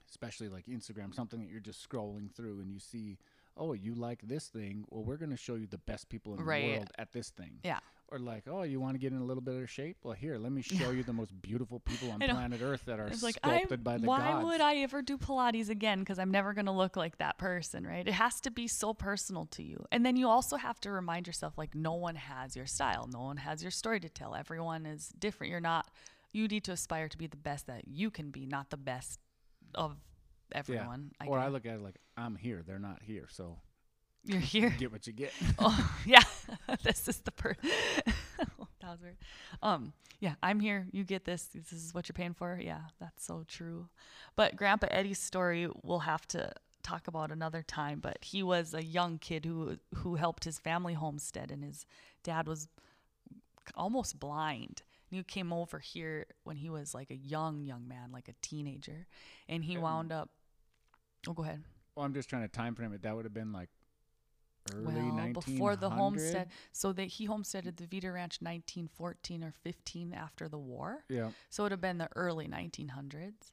especially 0.10 0.50
like 0.50 0.66
Instagram, 0.66 1.14
something 1.14 1.40
that 1.42 1.50
you're 1.50 1.60
just 1.72 1.88
scrolling 1.88 2.32
through, 2.34 2.60
and 2.62 2.72
you 2.72 2.80
see, 2.80 3.18
oh, 3.56 3.74
you 3.74 3.94
like 3.96 4.22
this 4.22 4.48
thing. 4.50 4.86
Well, 4.90 5.04
we're 5.04 5.18
gonna 5.18 5.38
show 5.38 5.56
you 5.56 5.68
the 5.68 5.78
best 5.92 6.10
people 6.10 6.34
in 6.36 6.44
Right. 6.44 6.62
the 6.66 6.72
world 6.78 6.92
at 6.98 7.12
this 7.12 7.30
thing. 7.30 7.60
Yeah. 7.64 7.80
Or 8.10 8.20
like, 8.20 8.44
oh, 8.48 8.64
you 8.64 8.80
want 8.80 8.94
to 8.94 9.00
get 9.00 9.12
in 9.12 9.20
a 9.20 9.24
little 9.26 9.42
bit 9.42 9.62
of 9.62 9.70
shape? 9.70 9.98
Well, 10.02 10.14
here, 10.14 10.38
let 10.38 10.54
me 10.54 10.62
show 10.62 10.92
you 10.92 11.04
the 11.04 11.12
most 11.12 11.34
beautiful 11.42 11.82
people 11.82 12.10
on 12.10 12.20
planet 12.30 12.62
Earth 12.62 12.84
that 12.86 13.02
are 13.02 13.08
It's 13.08 13.22
like, 13.22 13.36
sculpted 13.36 13.84
by 13.84 13.98
the 13.98 14.08
why 14.08 14.32
gods. 14.32 14.46
would 14.46 14.62
I 14.62 14.78
ever 14.78 15.02
do 15.02 15.18
Pilates 15.18 15.70
again? 15.70 16.00
Because 16.00 16.18
I'm 16.18 16.32
never 16.32 16.54
going 16.54 16.68
to 16.68 16.72
look 16.72 16.96
like 16.96 17.18
that 17.18 17.38
person, 17.38 17.86
right? 17.86 18.08
It 18.08 18.14
has 18.14 18.40
to 18.42 18.52
be 18.52 18.68
so 18.68 18.94
personal 18.94 19.46
to 19.48 19.64
you. 19.64 19.86
And 19.92 20.06
then 20.06 20.16
you 20.16 20.30
also 20.30 20.56
have 20.56 20.80
to 20.82 20.92
remind 20.92 21.28
yourself, 21.28 21.58
like, 21.58 21.76
no 21.76 21.96
one 21.96 22.16
has 22.16 22.56
your 22.56 22.66
style. 22.66 23.10
No 23.12 23.24
one 23.24 23.38
has 23.38 23.62
your 23.62 23.72
story 23.72 24.00
to 24.00 24.10
tell. 24.10 24.36
Everyone 24.36 24.86
is 24.86 25.10
different. 25.20 25.52
You're 25.52 25.60
not, 25.60 25.90
you 26.32 26.48
need 26.48 26.64
to 26.64 26.72
aspire 26.72 27.10
to 27.10 27.18
be 27.18 27.28
the 27.28 27.36
best 27.36 27.68
that 27.68 27.90
you 27.90 28.10
can 28.10 28.32
be, 28.32 28.46
not 28.46 28.70
the 28.70 28.78
best 28.78 29.20
of 29.76 29.98
everyone. 30.54 31.12
Yeah. 31.22 31.28
or 31.28 31.40
I 31.40 31.50
look 31.50 31.66
at 31.66 31.76
it 31.76 31.82
like, 31.82 32.00
I'm 32.16 32.36
here, 32.38 32.64
they're 32.66 32.80
not 32.80 33.02
here, 33.04 33.28
so 33.30 33.58
You're 34.28 34.40
here. 34.42 34.70
get 34.78 34.92
what 34.92 35.08
you 35.08 35.14
get. 35.14 35.32
Oh, 35.60 35.96
yeah. 36.06 36.22
this 36.84 37.08
is 37.08 37.18
the 37.20 37.32
per. 37.32 37.56
that 38.38 38.48
was 38.84 39.02
weird. 39.02 39.18
Um, 39.64 39.94
yeah, 40.20 40.36
I'm 40.44 40.60
here. 40.60 40.86
You 40.92 41.04
get 41.04 41.26
this. 41.26 41.46
This 41.54 41.72
is 41.72 41.94
what 41.94 42.08
you're 42.10 42.14
paying 42.14 42.34
for. 42.34 42.60
Yeah, 42.62 42.82
that's 43.00 43.24
so 43.26 43.46
true. 43.48 43.88
But 44.36 44.56
Grandpa 44.56 44.88
Eddie's 44.92 45.20
story 45.20 45.68
we'll 45.84 46.00
have 46.00 46.28
to 46.30 46.52
talk 46.84 47.08
about 47.08 47.32
another 47.32 47.64
time. 47.64 48.00
But 48.00 48.18
he 48.22 48.44
was 48.44 48.74
a 48.74 48.84
young 48.84 49.18
kid 49.20 49.46
who 49.46 49.78
who 49.96 50.16
helped 50.16 50.44
his 50.44 50.60
family 50.60 50.94
homestead, 50.94 51.52
and 51.52 51.64
his 51.64 51.86
dad 52.24 52.48
was 52.48 52.68
almost 53.76 54.20
blind. 54.20 54.82
And 55.10 55.18
he 55.18 55.24
came 55.24 55.54
over 55.54 55.80
here 55.80 56.26
when 56.44 56.58
he 56.58 56.70
was 56.70 56.94
like 56.94 57.12
a 57.12 57.16
young 57.16 57.64
young 57.64 57.88
man, 57.88 58.12
like 58.12 58.28
a 58.28 58.34
teenager, 58.42 59.08
and 59.48 59.64
he 59.64 59.78
wound 59.78 60.12
up. 60.12 60.30
Oh, 61.28 61.34
go 61.34 61.44
ahead. 61.44 61.64
well, 61.96 62.06
I'm 62.06 62.14
just 62.14 62.30
trying 62.30 62.44
to 62.44 62.48
time 62.48 62.76
frame 62.76 62.94
it. 62.94 63.04
That 63.04 63.16
would 63.16 63.26
have 63.26 63.34
been 63.34 63.52
like 63.54 63.70
early 64.74 64.86
well 64.86 65.16
1900. 65.16 65.34
before 65.34 65.76
the 65.76 65.90
homestead 65.90 66.50
so 66.72 66.94
that 66.94 67.06
he 67.06 67.26
homesteaded 67.26 67.78
the 67.78 67.86
Veeder 67.86 68.14
ranch 68.14 68.40
1914 68.42 69.44
or 69.44 69.52
15 69.52 70.14
after 70.14 70.48
the 70.48 70.58
war 70.58 71.04
Yeah. 71.10 71.32
so 71.50 71.64
it 71.64 71.66
would 71.66 71.72
have 71.74 71.82
been 71.82 71.98
the 71.98 72.10
early 72.16 72.48
1900s 72.48 73.52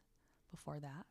before 0.51 0.79
that 0.81 1.07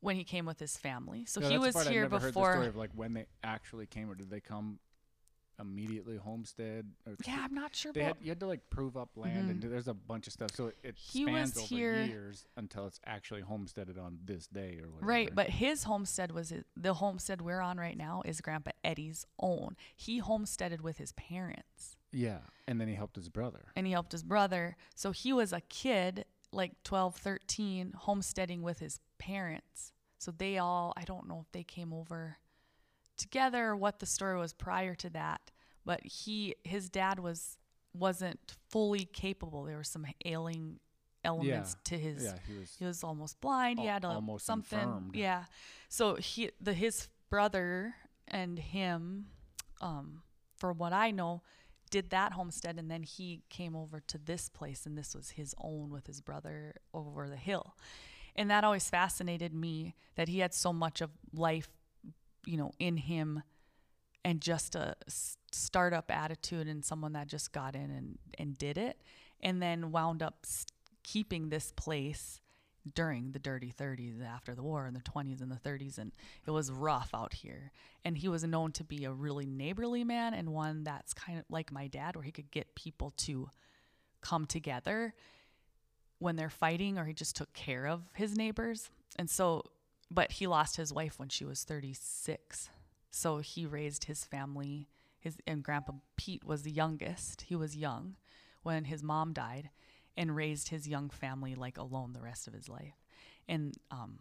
when 0.00 0.16
he 0.16 0.24
came 0.24 0.46
with 0.46 0.60
his 0.60 0.76
family 0.76 1.24
so 1.24 1.40
he 1.40 1.58
was 1.58 1.86
here 1.88 2.08
before 2.08 2.52
story 2.52 2.66
of 2.66 2.76
like 2.76 2.90
when 2.94 3.14
they 3.14 3.26
actually 3.42 3.86
came, 3.86 4.10
or 4.10 4.14
did 4.14 4.30
they 4.30 4.40
come 4.40 4.78
immediately 5.60 6.16
homestead? 6.16 6.86
Or 7.06 7.16
yeah 7.26 7.40
i'm 7.44 7.54
not 7.54 7.74
sure 7.74 7.92
They 7.92 8.00
about 8.00 8.16
had, 8.16 8.24
you 8.24 8.30
had 8.30 8.40
to 8.40 8.46
like 8.46 8.68
prove 8.70 8.96
up 8.96 9.10
land, 9.16 9.50
and 9.50 9.60
mm-hmm. 9.60 9.70
there's 9.70 9.88
a 9.88 9.94
bunch 9.94 10.26
of 10.26 10.32
stuff. 10.32 10.50
So 10.54 10.66
it, 10.66 10.76
it 10.82 10.94
He 10.96 11.22
spans 11.24 11.56
over 11.56 11.66
here- 11.66 12.02
years 12.04 12.46
until 12.56 12.86
it's 12.86 13.00
actually 13.06 13.42
homesteaded 13.42 13.98
on 13.98 14.18
this 14.24 14.46
day 14.46 14.78
or 14.82 14.88
whatever. 14.90 15.06
Right, 15.06 15.34
but 15.34 15.50
his 15.50 15.84
homestead 15.84 16.32
was 16.32 16.52
the 16.76 16.94
homestead 16.94 17.40
we're 17.40 17.60
on 17.60 17.78
right 17.78 17.96
now 17.96 18.22
is 18.24 18.40
Grandpa 18.40 18.72
Eddie's 18.84 19.26
own. 19.40 19.76
He 19.96 20.18
homesteaded 20.18 20.80
with 20.82 20.98
his 20.98 21.12
parents. 21.12 21.96
yeah, 22.12 22.38
and 22.68 22.80
then 22.80 22.88
he 22.88 22.94
helped 22.94 23.16
his 23.16 23.28
brother. 23.28 23.66
and 23.76 23.86
he 23.86 23.92
helped 23.92 24.12
his 24.12 24.22
brother. 24.22 24.76
So 24.94 25.12
he 25.12 25.32
was 25.32 25.52
a 25.52 25.60
kid, 25.62 26.24
like 26.52 26.72
12, 26.84 27.16
13, 27.16 27.92
homesteading 27.96 28.62
with 28.62 28.78
his 28.80 29.00
parents. 29.18 29.92
So 30.18 30.30
they 30.30 30.58
all, 30.58 30.92
I 30.96 31.04
don't 31.04 31.28
know 31.28 31.40
if 31.42 31.52
they 31.52 31.62
came 31.62 31.92
over 31.92 32.38
together 33.16 33.74
what 33.76 33.98
the 33.98 34.06
story 34.06 34.38
was 34.38 34.52
prior 34.52 34.94
to 34.96 35.10
that, 35.10 35.50
but 35.84 36.00
he, 36.04 36.54
his 36.64 36.88
dad 36.88 37.18
was, 37.18 37.58
wasn't 37.94 38.56
fully 38.68 39.04
capable. 39.04 39.64
There 39.64 39.76
were 39.76 39.84
some 39.84 40.06
ailing 40.24 40.78
elements 41.24 41.76
to 41.84 41.98
his, 41.98 42.22
Yeah, 42.24 42.34
he 42.46 42.58
was. 42.58 42.76
he 42.78 42.84
was 42.84 43.02
almost 43.04 43.40
blind. 43.40 43.80
he 43.80 43.86
had 43.86 44.04
a, 44.04 44.08
almost 44.08 44.46
something. 44.46 44.78
infirmed. 44.78 45.14
Yeah. 45.16 45.44
So 45.88 46.14
he, 46.16 46.50
the 46.60 46.72
his 46.72 47.08
brother 47.30 47.94
and 48.28 48.58
him, 48.58 49.26
um, 49.80 50.22
for 50.56 50.72
what 50.72 50.92
I 50.92 51.10
know, 51.10 51.42
did 51.90 52.10
that 52.10 52.32
homestead, 52.32 52.78
and 52.78 52.90
then 52.90 53.02
he 53.04 53.42
came 53.48 53.76
over 53.76 54.00
to 54.00 54.18
this 54.18 54.48
place, 54.48 54.86
and 54.86 54.98
this 54.98 55.14
was 55.14 55.30
his 55.30 55.54
own 55.60 55.90
with 55.90 56.06
his 56.06 56.20
brother 56.20 56.74
over 56.92 57.28
the 57.28 57.36
hill, 57.36 57.76
and 58.34 58.50
that 58.50 58.64
always 58.64 58.90
fascinated 58.90 59.54
me 59.54 59.94
that 60.16 60.28
he 60.28 60.40
had 60.40 60.52
so 60.52 60.72
much 60.72 61.00
of 61.00 61.10
life, 61.32 61.68
you 62.46 62.56
know, 62.56 62.72
in 62.78 62.96
him, 62.96 63.42
and 64.24 64.40
just 64.40 64.74
a 64.74 64.94
startup 65.52 66.10
attitude 66.10 66.66
and 66.66 66.84
someone 66.84 67.12
that 67.12 67.28
just 67.28 67.52
got 67.52 67.74
in 67.74 67.90
and 67.90 68.18
and 68.38 68.56
did 68.56 68.78
it, 68.78 69.02
and 69.40 69.62
then 69.62 69.92
wound 69.92 70.22
up 70.22 70.46
keeping 71.02 71.48
this 71.48 71.72
place 71.72 72.40
during 72.94 73.32
the 73.32 73.38
dirty 73.40 73.72
30s 73.76 74.24
after 74.24 74.54
the 74.54 74.62
war 74.62 74.86
in 74.86 74.94
the 74.94 75.00
20s 75.00 75.40
and 75.40 75.50
the 75.50 75.56
30s 75.56 75.98
and 75.98 76.12
it 76.46 76.52
was 76.52 76.70
rough 76.70 77.10
out 77.12 77.34
here 77.34 77.72
and 78.04 78.16
he 78.16 78.28
was 78.28 78.44
known 78.44 78.70
to 78.70 78.84
be 78.84 79.04
a 79.04 79.10
really 79.10 79.44
neighborly 79.44 80.04
man 80.04 80.32
and 80.32 80.48
one 80.50 80.84
that's 80.84 81.12
kind 81.12 81.36
of 81.36 81.44
like 81.50 81.72
my 81.72 81.88
dad 81.88 82.14
where 82.14 82.22
he 82.22 82.30
could 82.30 82.48
get 82.52 82.76
people 82.76 83.12
to 83.16 83.48
come 84.20 84.46
together 84.46 85.14
when 86.18 86.36
they're 86.36 86.50
fighting 86.50 86.98
or 86.98 87.04
he 87.04 87.12
just 87.12 87.36
took 87.36 87.52
care 87.52 87.86
of 87.86 88.02
his 88.14 88.36
neighbors. 88.36 88.90
And 89.16 89.28
so 89.28 89.64
but 90.10 90.32
he 90.32 90.46
lost 90.46 90.76
his 90.76 90.92
wife 90.92 91.18
when 91.18 91.28
she 91.28 91.44
was 91.44 91.64
36. 91.64 92.70
So 93.10 93.38
he 93.38 93.66
raised 93.66 94.04
his 94.04 94.24
family 94.24 94.88
his 95.18 95.38
and 95.46 95.62
grandpa 95.62 95.94
Pete 96.16 96.44
was 96.44 96.62
the 96.62 96.70
youngest. 96.70 97.42
He 97.42 97.56
was 97.56 97.76
young 97.76 98.14
when 98.62 98.84
his 98.84 99.02
mom 99.02 99.32
died 99.32 99.70
and 100.16 100.36
raised 100.36 100.68
his 100.68 100.86
young 100.86 101.10
family 101.10 101.54
like 101.56 101.76
alone 101.78 102.12
the 102.12 102.22
rest 102.22 102.46
of 102.46 102.52
his 102.54 102.68
life. 102.68 102.94
And 103.48 103.74
um 103.90 104.20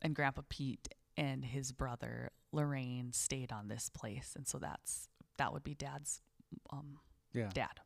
and 0.00 0.14
grandpa 0.14 0.42
Pete 0.48 0.88
and 1.16 1.44
his 1.44 1.72
brother 1.72 2.30
Lorraine 2.52 3.12
stayed 3.12 3.52
on 3.52 3.68
this 3.68 3.90
place 3.90 4.32
and 4.36 4.46
so 4.48 4.58
that's 4.58 5.08
that 5.36 5.52
would 5.52 5.64
be 5.64 5.74
dad's 5.74 6.20
um 6.70 6.98
Yeah. 7.34 7.50
dad. 7.52 7.80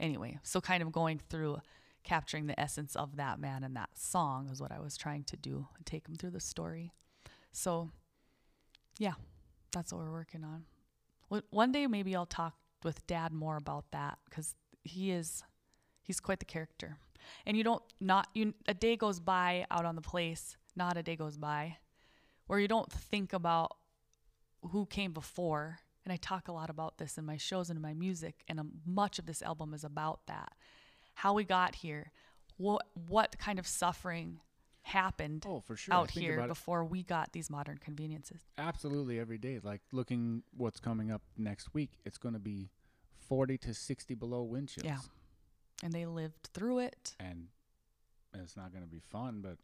Anyway, 0.00 0.38
so 0.42 0.60
kind 0.60 0.82
of 0.82 0.92
going 0.92 1.18
through 1.18 1.58
capturing 2.04 2.46
the 2.46 2.58
essence 2.58 2.94
of 2.94 3.16
that 3.16 3.40
man 3.40 3.64
and 3.64 3.74
that 3.76 3.90
song 3.94 4.48
is 4.50 4.60
what 4.60 4.70
I 4.70 4.78
was 4.78 4.96
trying 4.96 5.24
to 5.24 5.36
do 5.36 5.66
and 5.76 5.84
take 5.84 6.06
him 6.06 6.16
through 6.16 6.30
the 6.30 6.40
story. 6.40 6.92
So, 7.52 7.90
yeah, 8.98 9.14
that's 9.72 9.92
what 9.92 10.02
we're 10.02 10.12
working 10.12 10.44
on. 10.44 10.64
One 11.50 11.72
day 11.72 11.86
maybe 11.86 12.14
I'll 12.14 12.26
talk 12.26 12.54
with 12.84 13.06
dad 13.06 13.32
more 13.32 13.56
about 13.56 13.90
that 13.92 14.18
cuz 14.30 14.54
he 14.84 15.10
is 15.10 15.42
he's 16.02 16.20
quite 16.20 16.38
the 16.38 16.44
character. 16.44 16.98
And 17.46 17.56
you 17.56 17.64
don't 17.64 17.82
not 18.00 18.28
you 18.34 18.54
a 18.68 18.74
day 18.74 18.96
goes 18.96 19.18
by 19.18 19.66
out 19.70 19.84
on 19.84 19.96
the 19.96 20.02
place, 20.02 20.56
not 20.76 20.96
a 20.96 21.02
day 21.02 21.16
goes 21.16 21.38
by 21.38 21.78
where 22.46 22.58
you 22.58 22.68
don't 22.68 22.92
think 22.92 23.32
about 23.32 23.76
who 24.70 24.86
came 24.86 25.12
before. 25.12 25.78
And 26.04 26.12
I 26.12 26.16
talk 26.16 26.48
a 26.48 26.52
lot 26.52 26.68
about 26.68 26.98
this 26.98 27.16
in 27.16 27.24
my 27.24 27.38
shows 27.38 27.70
and 27.70 27.78
in 27.78 27.82
my 27.82 27.94
music, 27.94 28.44
and 28.46 28.60
um, 28.60 28.72
much 28.84 29.18
of 29.18 29.24
this 29.24 29.40
album 29.40 29.72
is 29.72 29.84
about 29.84 30.20
that. 30.26 30.52
How 31.14 31.34
we 31.34 31.44
got 31.44 31.76
here, 31.76 32.12
what 32.56 32.86
what 33.08 33.38
kind 33.38 33.58
of 33.58 33.66
suffering 33.66 34.40
happened 34.82 35.44
Oh, 35.48 35.60
for 35.60 35.76
sure. 35.76 35.94
Out 35.94 36.10
here 36.10 36.34
about 36.34 36.44
it 36.44 36.48
before 36.48 36.84
we 36.84 37.02
got 37.02 37.32
these 37.32 37.48
modern 37.48 37.78
conveniences. 37.78 38.42
absolutely 38.58 39.18
every 39.18 39.38
day. 39.38 39.58
Like 39.62 39.80
looking 39.92 40.42
what's 40.56 40.78
coming 40.78 41.10
up 41.10 41.22
next 41.38 41.72
week, 41.72 41.92
it's 42.04 42.18
going 42.18 42.34
to 42.34 42.38
be 42.40 42.68
40 43.28 43.56
to 43.58 43.72
60 43.74 44.14
below 44.14 44.42
wind 44.42 44.68
chills. 44.68 44.84
Yeah. 44.84 44.98
And 45.82 45.92
they 45.92 46.04
lived 46.04 46.50
through 46.52 46.80
it. 46.80 47.14
And 47.18 47.48
it's 48.34 48.56
not 48.56 48.72
going 48.72 48.84
to 48.84 48.90
be 48.90 49.00
fun, 49.00 49.40
but 49.42 49.56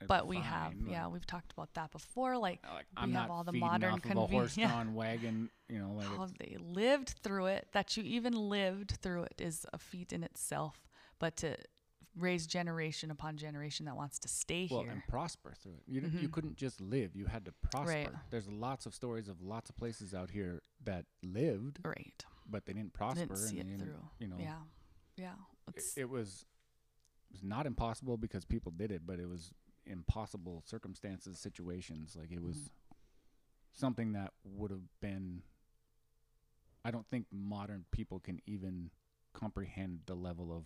it's 0.00 0.08
But 0.08 0.26
we 0.26 0.38
have, 0.38 0.74
yeah, 0.88 1.08
we've 1.08 1.26
talked 1.26 1.52
about 1.52 1.72
that 1.74 1.90
before. 1.90 2.36
Like, 2.36 2.60
Like, 2.62 2.86
we 2.96 3.02
I'm 3.02 3.12
have 3.12 3.30
all 3.30 3.44
the 3.44 3.52
modern 3.52 3.94
of 3.94 4.56
yeah. 4.56 4.84
wagon, 4.92 5.50
you 5.68 5.78
know, 5.78 5.92
like 5.96 6.06
oh, 6.12 6.16
how 6.18 6.28
they 6.38 6.56
lived 6.60 7.14
through 7.22 7.46
it. 7.46 7.68
That 7.72 7.96
you 7.96 8.02
even 8.04 8.34
lived 8.34 8.98
through 9.02 9.24
it 9.24 9.40
is 9.40 9.66
a 9.72 9.78
feat 9.78 10.12
in 10.12 10.22
itself. 10.22 10.86
But 11.18 11.36
to 11.38 11.56
raise 12.18 12.46
generation 12.46 13.10
upon 13.10 13.36
generation 13.36 13.86
that 13.86 13.96
wants 13.96 14.18
to 14.20 14.28
stay 14.28 14.68
well, 14.70 14.82
here. 14.82 14.90
and 14.90 15.02
prosper 15.08 15.52
through 15.62 15.72
it. 15.72 15.82
You, 15.86 16.00
d- 16.00 16.06
you 16.06 16.12
mm-hmm. 16.12 16.26
couldn't 16.30 16.56
just 16.56 16.80
live; 16.80 17.14
you 17.14 17.26
had 17.26 17.44
to 17.44 17.52
prosper. 17.70 17.90
Right. 17.90 18.08
There's 18.30 18.48
lots 18.48 18.86
of 18.86 18.94
stories 18.94 19.28
of 19.28 19.40
lots 19.42 19.70
of 19.70 19.76
places 19.76 20.14
out 20.14 20.30
here 20.30 20.62
that 20.84 21.04
lived, 21.22 21.78
right. 21.84 22.24
but 22.48 22.66
they 22.66 22.72
didn't 22.72 22.92
prosper. 22.92 23.20
Didn't 23.20 23.36
see 23.36 23.60
and 23.60 23.70
it 23.70 23.72
they 23.72 23.84
didn't- 23.84 23.94
through. 23.94 24.08
You 24.18 24.28
know, 24.28 24.36
Yeah. 24.38 24.58
Yeah. 25.16 25.32
it, 25.74 25.84
it 25.96 26.10
was 26.10 26.44
it 27.30 27.34
was 27.34 27.42
not 27.42 27.66
impossible 27.66 28.16
because 28.16 28.44
people 28.44 28.72
did 28.72 28.90
it, 28.90 29.02
but 29.06 29.18
it 29.18 29.28
was 29.28 29.52
impossible 29.86 30.62
circumstances, 30.66 31.38
situations. 31.38 32.16
Like 32.16 32.32
it 32.32 32.42
was 32.42 32.56
Mhm. 32.56 32.70
something 33.72 34.12
that 34.12 34.32
would 34.44 34.70
have 34.70 35.00
been. 35.00 35.42
I 36.84 36.90
don't 36.90 37.06
think 37.08 37.26
modern 37.32 37.84
people 37.90 38.20
can 38.20 38.40
even 38.46 38.90
comprehend 39.32 40.02
the 40.06 40.14
level 40.14 40.52
of 40.52 40.64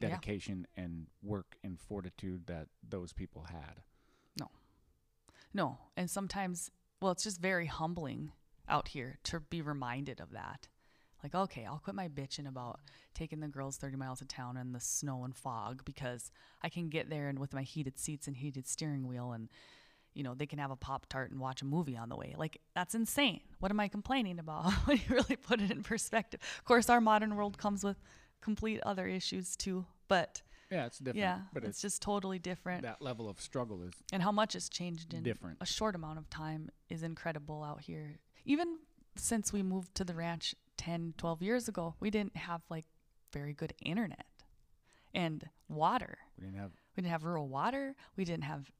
Yeah. 0.00 0.08
dedication 0.10 0.66
and 0.76 1.06
work 1.22 1.56
and 1.62 1.78
fortitude 1.78 2.46
that 2.46 2.68
those 2.82 3.12
people 3.12 3.44
had. 3.44 3.82
No. 4.38 4.50
No. 5.52 5.78
And 5.96 6.10
sometimes, 6.10 6.70
well, 7.00 7.12
it's 7.12 7.24
just 7.24 7.40
very 7.40 7.66
humbling 7.66 8.32
out 8.68 8.88
here 8.88 9.18
to 9.24 9.40
be 9.40 9.60
reminded 9.62 10.20
of 10.20 10.30
that. 10.30 10.68
Like, 11.24 11.34
okay, 11.34 11.64
I'll 11.64 11.78
quit 11.78 11.96
my 11.96 12.06
bitching 12.06 12.46
about 12.46 12.80
taking 13.14 13.40
the 13.40 13.48
girls 13.48 13.78
30 13.78 13.96
miles 13.96 14.20
of 14.20 14.28
town 14.28 14.58
in 14.58 14.72
the 14.72 14.78
snow 14.78 15.24
and 15.24 15.34
fog 15.34 15.82
because 15.86 16.30
I 16.62 16.68
can 16.68 16.90
get 16.90 17.08
there 17.08 17.28
and 17.28 17.38
with 17.38 17.54
my 17.54 17.62
heated 17.62 17.98
seats 17.98 18.26
and 18.26 18.36
heated 18.36 18.68
steering 18.68 19.08
wheel 19.08 19.32
and, 19.32 19.48
you 20.12 20.22
know, 20.22 20.34
they 20.34 20.44
can 20.44 20.58
have 20.58 20.70
a 20.70 20.76
Pop 20.76 21.06
Tart 21.08 21.30
and 21.30 21.40
watch 21.40 21.62
a 21.62 21.64
movie 21.64 21.96
on 21.96 22.10
the 22.10 22.16
way. 22.16 22.34
Like, 22.36 22.60
that's 22.74 22.94
insane. 22.94 23.40
What 23.58 23.72
am 23.72 23.80
I 23.80 23.88
complaining 23.88 24.38
about 24.38 24.70
when 24.84 24.98
you 24.98 25.04
really 25.08 25.36
put 25.36 25.62
it 25.62 25.70
in 25.70 25.82
perspective? 25.82 26.40
Of 26.58 26.64
course, 26.66 26.90
our 26.90 27.00
modern 27.00 27.36
world 27.36 27.56
comes 27.56 27.82
with 27.82 27.96
complete 28.42 28.80
other 28.84 29.08
issues 29.08 29.56
too, 29.56 29.86
but 30.08 30.42
Yeah, 30.70 30.84
it's 30.84 30.98
different. 30.98 31.16
yeah, 31.16 31.38
but 31.54 31.62
it's, 31.64 31.70
it's, 31.70 31.80
just 31.80 32.02
totally 32.02 32.38
different. 32.38 32.82
that 32.82 33.00
level 33.00 33.30
of 33.30 33.40
struggle 33.40 33.82
is 33.82 33.94
and 34.12 34.22
how 34.22 34.30
much 34.30 34.52
has 34.52 34.68
changed 34.68 35.14
in 35.14 35.22
different. 35.22 35.56
a 35.62 35.66
short 35.66 35.94
amount 35.94 36.18
of 36.18 36.28
time 36.28 36.68
is 36.90 37.02
incredible 37.02 37.64
out 37.64 37.80
here. 37.80 38.18
Even 38.44 38.76
since 39.16 39.54
we 39.54 39.62
moved 39.62 39.94
to 39.94 40.04
the 40.04 40.14
ranch 40.14 40.54
10, 40.76 41.14
12 41.16 41.42
years 41.42 41.68
ago, 41.68 41.94
we 42.00 42.10
didn't 42.10 42.36
have 42.36 42.62
like 42.70 42.84
very 43.32 43.52
good 43.52 43.74
internet 43.82 44.26
and 45.14 45.48
water. 45.68 46.18
We 46.38 46.44
didn't 46.44 46.58
have. 46.58 46.72
We 46.96 47.02
didn't 47.02 47.12
have 47.12 47.24
rural 47.24 47.48
water. 47.48 47.94
We 48.16 48.24
didn't 48.24 48.44
have 48.44 48.70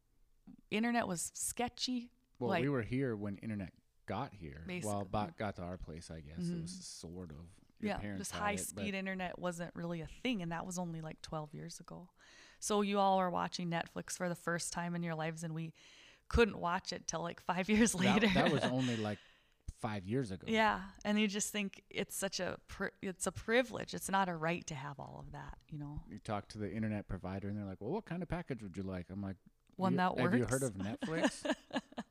internet 0.70 1.08
was 1.08 1.30
sketchy. 1.34 2.10
Well, 2.38 2.50
like 2.50 2.62
we 2.62 2.68
were 2.68 2.82
here 2.82 3.16
when 3.16 3.36
internet 3.38 3.72
got 4.06 4.32
here. 4.32 4.64
Well, 4.82 5.06
bot 5.10 5.36
got 5.36 5.56
to 5.56 5.62
our 5.62 5.76
place, 5.76 6.10
I 6.10 6.20
guess. 6.20 6.38
It 6.38 6.52
mm-hmm. 6.52 6.62
was 6.62 6.72
sort 6.72 7.30
of. 7.30 7.36
Yeah, 7.80 7.98
just 8.16 8.32
high 8.32 8.52
it, 8.52 8.60
speed 8.60 8.94
internet 8.94 9.38
wasn't 9.38 9.70
really 9.74 10.00
a 10.00 10.08
thing, 10.22 10.40
and 10.40 10.52
that 10.52 10.64
was 10.64 10.78
only 10.78 11.02
like 11.02 11.20
12 11.20 11.52
years 11.52 11.80
ago. 11.80 12.08
So 12.58 12.80
you 12.80 12.98
all 12.98 13.18
are 13.18 13.28
watching 13.28 13.68
Netflix 13.70 14.12
for 14.16 14.28
the 14.28 14.34
first 14.34 14.72
time 14.72 14.94
in 14.94 15.02
your 15.02 15.14
lives, 15.14 15.44
and 15.44 15.54
we 15.54 15.74
couldn't 16.28 16.58
watch 16.58 16.94
it 16.94 17.06
till 17.06 17.20
like 17.20 17.40
five 17.40 17.68
years 17.68 17.92
That, 17.92 17.98
later. 17.98 18.28
that 18.34 18.50
was 18.50 18.64
only 18.64 18.96
like 18.96 19.18
five 19.84 20.06
years 20.06 20.30
ago. 20.30 20.46
Yeah, 20.48 20.80
and 21.04 21.20
you 21.20 21.28
just 21.28 21.52
think 21.52 21.82
it's 21.90 22.16
such 22.16 22.40
a 22.40 22.56
pri- 22.68 22.96
it's 23.02 23.26
a 23.26 23.32
privilege. 23.32 23.92
It's 23.92 24.10
not 24.10 24.28
a 24.28 24.34
right 24.34 24.66
to 24.68 24.74
have 24.74 24.98
all 24.98 25.16
of 25.24 25.32
that, 25.32 25.58
you 25.70 25.78
know. 25.78 26.00
You 26.10 26.18
talk 26.18 26.48
to 26.48 26.58
the 26.58 26.72
internet 26.72 27.06
provider, 27.06 27.48
and 27.48 27.58
they're 27.58 27.66
like, 27.66 27.80
"Well, 27.80 27.90
what 27.90 28.06
kind 28.06 28.22
of 28.22 28.28
package 28.28 28.62
would 28.62 28.76
you 28.76 28.82
like?" 28.82 29.06
I'm 29.10 29.22
like, 29.22 29.36
One 29.76 29.92
"You- 29.92 29.98
that 29.98 30.18
Have 30.18 30.34
you 30.34 30.46
heard 30.46 30.62
of 30.62 30.74
Netflix? 30.90 31.44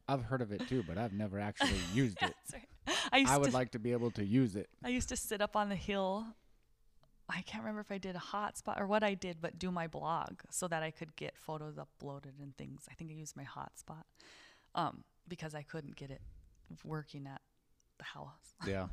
I've 0.08 0.24
heard 0.24 0.42
of 0.42 0.52
it 0.52 0.68
too, 0.68 0.84
but 0.88 0.98
I've 0.98 1.14
never 1.14 1.40
actually 1.40 1.80
used 1.94 2.22
it. 2.22 2.36
Right. 2.54 2.68
I 3.14 3.18
used 3.20 3.32
I 3.32 3.38
would 3.38 3.52
to 3.52 3.58
like 3.58 3.72
to 3.72 3.80
be 3.80 3.94
able 3.94 4.12
to 4.12 4.26
use 4.26 4.56
it. 4.58 4.68
I 4.84 4.90
used 4.90 5.08
to 5.10 5.16
sit 5.16 5.42
up 5.42 5.56
on 5.56 5.70
the 5.70 5.76
hill. 5.76 6.26
I 7.30 7.42
can't 7.44 7.64
remember 7.64 7.80
if 7.80 7.92
I 7.92 7.98
did 7.98 8.16
a 8.18 8.20
hotspot 8.20 8.78
or 8.80 8.86
what 8.88 9.04
I 9.04 9.14
did, 9.14 9.38
but 9.42 9.58
do 9.58 9.72
my 9.72 9.88
blog 9.88 10.42
so 10.52 10.68
that 10.68 10.84
I 10.84 10.92
could 10.92 11.16
get 11.16 11.38
photos 11.38 11.78
uploaded 11.78 12.42
and 12.42 12.56
things. 12.58 12.86
I 12.92 12.94
think 12.96 13.10
I 13.10 13.14
used 13.14 13.38
my 13.38 13.46
hotspot 13.46 14.04
um, 14.76 15.06
because 15.30 15.56
I 15.56 15.62
couldn't 15.64 15.96
get 15.96 16.12
it 16.12 16.22
working 16.84 17.26
at 17.26 17.40
the 18.04 18.20
house. 18.20 18.30
Yeah. 18.68 18.88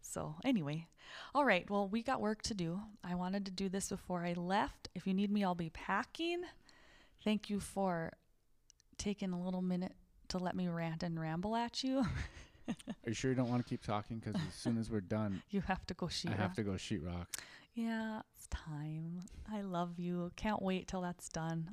So, 0.00 0.34
anyway, 0.44 0.88
all 1.34 1.44
right. 1.44 1.68
Well, 1.70 1.88
we 1.88 2.02
got 2.02 2.20
work 2.20 2.42
to 2.42 2.54
do. 2.54 2.80
I 3.02 3.14
wanted 3.14 3.46
to 3.46 3.50
do 3.50 3.70
this 3.70 3.88
before 3.88 4.26
I 4.26 4.34
left. 4.34 4.90
If 4.94 5.06
you 5.06 5.14
need 5.14 5.30
me, 5.32 5.42
I'll 5.42 5.54
be 5.54 5.70
packing. 5.70 6.42
Thank 7.24 7.48
you 7.48 7.60
for 7.60 8.12
taking 8.98 9.32
a 9.32 9.40
little 9.42 9.62
minute 9.62 9.94
to 10.28 10.38
let 10.38 10.54
me 10.54 10.68
rant 10.68 11.02
and 11.02 11.18
ramble 11.18 11.56
at 11.56 11.82
you. 11.82 12.00
Are 12.68 12.74
you 13.06 13.14
sure 13.14 13.30
you 13.30 13.36
don't 13.36 13.48
want 13.48 13.64
to 13.64 13.68
keep 13.68 13.82
talking? 13.82 14.18
Because 14.18 14.34
as 14.34 14.54
soon 14.54 14.76
as 14.76 14.90
we're 14.90 15.00
done, 15.00 15.40
you 15.50 15.62
have 15.62 15.86
to 15.86 15.94
go 15.94 16.08
shoot. 16.08 16.32
I 16.32 16.34
have 16.34 16.54
to 16.54 16.62
go 16.62 16.76
sheet 16.76 17.02
rock. 17.02 17.28
Yeah, 17.74 18.20
it's 18.36 18.48
time. 18.48 19.22
I 19.50 19.62
love 19.62 19.98
you. 19.98 20.30
Can't 20.36 20.60
wait 20.60 20.88
till 20.88 21.00
that's 21.00 21.30
done. 21.30 21.70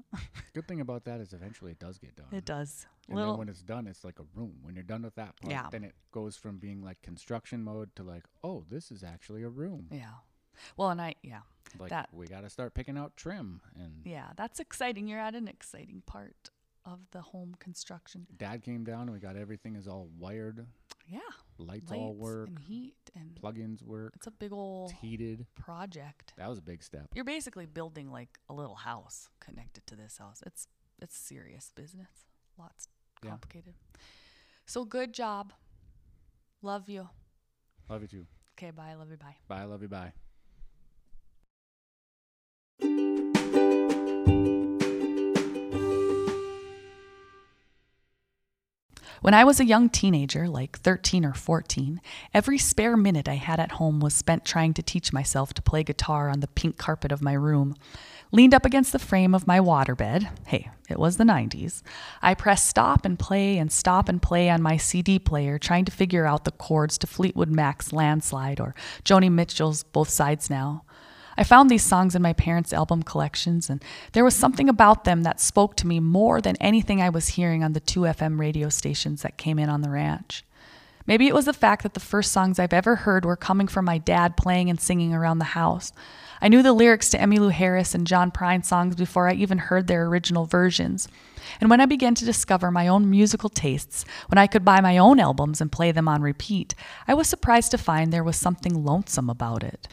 Good 0.53 0.65
thing 0.65 0.79
about 0.79 1.03
that 1.05 1.19
is 1.19 1.33
eventually 1.33 1.71
it 1.71 1.79
does 1.79 1.97
get 1.97 2.15
done. 2.15 2.27
It 2.31 2.45
does. 2.45 2.85
And 3.09 3.17
Little 3.17 3.33
then 3.33 3.39
when 3.39 3.49
it's 3.49 3.61
done, 3.63 3.87
it's 3.87 4.03
like 4.03 4.19
a 4.19 4.25
room. 4.33 4.55
When 4.61 4.75
you're 4.75 4.83
done 4.83 5.01
with 5.03 5.15
that 5.15 5.35
part, 5.41 5.51
Yeah. 5.51 5.67
then 5.71 5.83
it 5.83 5.95
goes 6.11 6.37
from 6.37 6.57
being 6.57 6.81
like 6.83 7.01
construction 7.01 7.63
mode 7.63 7.95
to 7.95 8.03
like, 8.03 8.23
oh, 8.43 8.63
this 8.69 8.91
is 8.91 9.03
actually 9.03 9.43
a 9.43 9.49
room. 9.49 9.87
yeah. 9.91 10.13
Well, 10.77 10.89
and 10.89 11.01
I 11.01 11.15
yeah. 11.23 11.41
Like 11.77 11.89
That- 11.91 12.09
we 12.13 12.27
got 12.27 12.41
to 12.41 12.49
start 12.49 12.73
picking 12.73 12.97
out 12.97 13.15
trim. 13.15 13.61
And 13.75 14.05
Yeah, 14.05 14.31
that's 14.35 14.59
exciting. 14.59 15.07
You're 15.07 15.19
at 15.19 15.35
an 15.35 15.47
exciting 15.47 16.01
part 16.05 16.49
of 16.85 16.99
the 17.11 17.21
home 17.21 17.55
construction. 17.59 18.27
Dad 18.35 18.61
came 18.63 18.83
down 18.83 19.03
and 19.03 19.11
we 19.11 19.19
got 19.19 19.35
everything 19.37 19.75
is 19.75 19.87
all 19.87 20.07
wired. 20.17 20.67
Yeah. 21.07 21.19
Lights, 21.57 21.91
all 21.91 22.09
lights 22.09 22.19
work. 22.19 22.47
and 22.49 22.59
heat 22.59 22.95
and 23.15 23.35
Plugins 23.41 23.81
work. 23.81 24.13
it's 24.15 24.27
a 24.27 24.31
big 24.31 24.51
old 24.51 24.91
It's 24.91 24.99
heated. 24.99 25.45
project. 25.55 26.33
That 26.37 26.49
was 26.49 26.57
a 26.59 26.61
big 26.61 26.83
step. 26.83 27.07
You're 27.15 27.23
basically 27.25 27.65
building 27.65 28.11
like 28.11 28.37
a 28.49 28.53
little 28.53 28.75
house 28.75 29.29
connected 29.39 29.85
to 29.87 29.95
this 29.95 30.17
house. 30.17 30.41
It's 30.45 30.67
it's 31.01 31.15
serious 31.17 31.71
business. 31.75 32.25
Lots 32.57 32.87
Yeah. 33.23 33.31
complicated. 33.31 33.73
So 34.65 34.85
good 34.85 35.13
job. 35.13 35.53
Love 36.61 36.89
you. 36.89 37.09
Love 37.89 38.01
you 38.01 38.07
too. 38.07 38.25
Okay, 38.57 38.71
bye. 38.71 38.93
Love 38.93 39.09
you. 39.09 39.17
Bye. 39.17 39.35
Bye. 39.47 39.63
Love 39.63 39.81
you. 39.81 39.87
Bye. 39.87 40.13
When 49.21 49.33
I 49.33 49.43
was 49.43 49.59
a 49.59 49.65
young 49.65 49.89
teenager, 49.89 50.47
like 50.47 50.79
13 50.79 51.25
or 51.25 51.33
14, 51.33 51.99
every 52.33 52.57
spare 52.57 52.95
minute 52.95 53.27
I 53.27 53.33
had 53.33 53.59
at 53.59 53.73
home 53.73 53.99
was 53.99 54.13
spent 54.13 54.45
trying 54.45 54.73
to 54.75 54.81
teach 54.81 55.11
myself 55.11 55.53
to 55.55 55.61
play 55.61 55.83
guitar 55.83 56.29
on 56.29 56.39
the 56.39 56.47
pink 56.47 56.77
carpet 56.77 57.11
of 57.11 57.21
my 57.21 57.33
room. 57.33 57.75
Leaned 58.31 58.53
up 58.53 58.65
against 58.65 58.93
the 58.93 58.99
frame 58.99 59.35
of 59.35 59.45
my 59.45 59.59
waterbed, 59.59 60.29
hey, 60.47 60.69
it 60.89 60.97
was 60.97 61.17
the 61.17 61.25
90s, 61.25 61.81
I 62.21 62.33
pressed 62.33 62.69
stop 62.69 63.03
and 63.03 63.19
play 63.19 63.57
and 63.57 63.69
stop 63.69 64.07
and 64.07 64.21
play 64.21 64.49
on 64.49 64.61
my 64.61 64.77
CD 64.77 65.19
player, 65.19 65.59
trying 65.59 65.83
to 65.85 65.91
figure 65.91 66.25
out 66.25 66.45
the 66.45 66.51
chords 66.51 66.97
to 66.99 67.07
Fleetwood 67.07 67.49
Mac's 67.49 67.91
Landslide 67.91 68.61
or 68.61 68.73
Joni 69.03 69.29
Mitchell's 69.29 69.83
Both 69.83 70.09
Sides 70.09 70.49
Now. 70.49 70.85
I 71.39 71.45
found 71.45 71.69
these 71.69 71.85
songs 71.85 72.15
in 72.15 72.21
my 72.21 72.33
parents' 72.33 72.73
album 72.73 73.01
collections, 73.01 73.69
and 73.69 73.81
there 74.11 74.25
was 74.25 74.35
something 74.35 74.67
about 74.67 75.05
them 75.05 75.23
that 75.23 75.39
spoke 75.39 75.77
to 75.77 75.87
me 75.87 76.01
more 76.01 76.41
than 76.41 76.57
anything 76.57 77.01
I 77.01 77.07
was 77.07 77.29
hearing 77.29 77.63
on 77.63 77.71
the 77.71 77.79
two 77.79 78.01
FM 78.01 78.37
radio 78.37 78.67
stations 78.67 79.21
that 79.21 79.37
came 79.37 79.57
in 79.57 79.69
on 79.69 79.79
the 79.79 79.89
ranch. 79.89 80.43
Maybe 81.07 81.27
it 81.29 81.33
was 81.33 81.45
the 81.45 81.53
fact 81.53 81.83
that 81.83 81.93
the 81.93 82.01
first 82.01 82.33
songs 82.33 82.59
I've 82.59 82.73
ever 82.73 82.97
heard 82.97 83.23
were 83.23 83.37
coming 83.37 83.69
from 83.69 83.85
my 83.85 83.97
dad 83.97 84.35
playing 84.35 84.69
and 84.69 84.81
singing 84.81 85.13
around 85.13 85.39
the 85.39 85.45
house. 85.45 85.93
I 86.41 86.49
knew 86.49 86.61
the 86.61 86.73
lyrics 86.73 87.09
to 87.11 87.17
Emmylou 87.17 87.53
Harris 87.53 87.95
and 87.95 88.05
John 88.05 88.31
Prine 88.31 88.65
songs 88.65 88.97
before 88.97 89.29
I 89.29 89.33
even 89.35 89.59
heard 89.59 89.87
their 89.87 90.07
original 90.07 90.45
versions. 90.45 91.07
And 91.61 91.69
when 91.69 91.79
I 91.79 91.85
began 91.85 92.15
to 92.15 92.25
discover 92.25 92.69
my 92.69 92.89
own 92.89 93.09
musical 93.09 93.49
tastes, 93.49 94.03
when 94.27 94.37
I 94.37 94.47
could 94.47 94.65
buy 94.65 94.81
my 94.81 94.97
own 94.97 95.21
albums 95.21 95.61
and 95.61 95.71
play 95.71 95.93
them 95.93 96.09
on 96.09 96.21
repeat, 96.21 96.75
I 97.07 97.13
was 97.13 97.29
surprised 97.29 97.71
to 97.71 97.77
find 97.77 98.11
there 98.11 98.25
was 98.25 98.35
something 98.35 98.83
lonesome 98.83 99.29
about 99.29 99.63
it. 99.63 99.87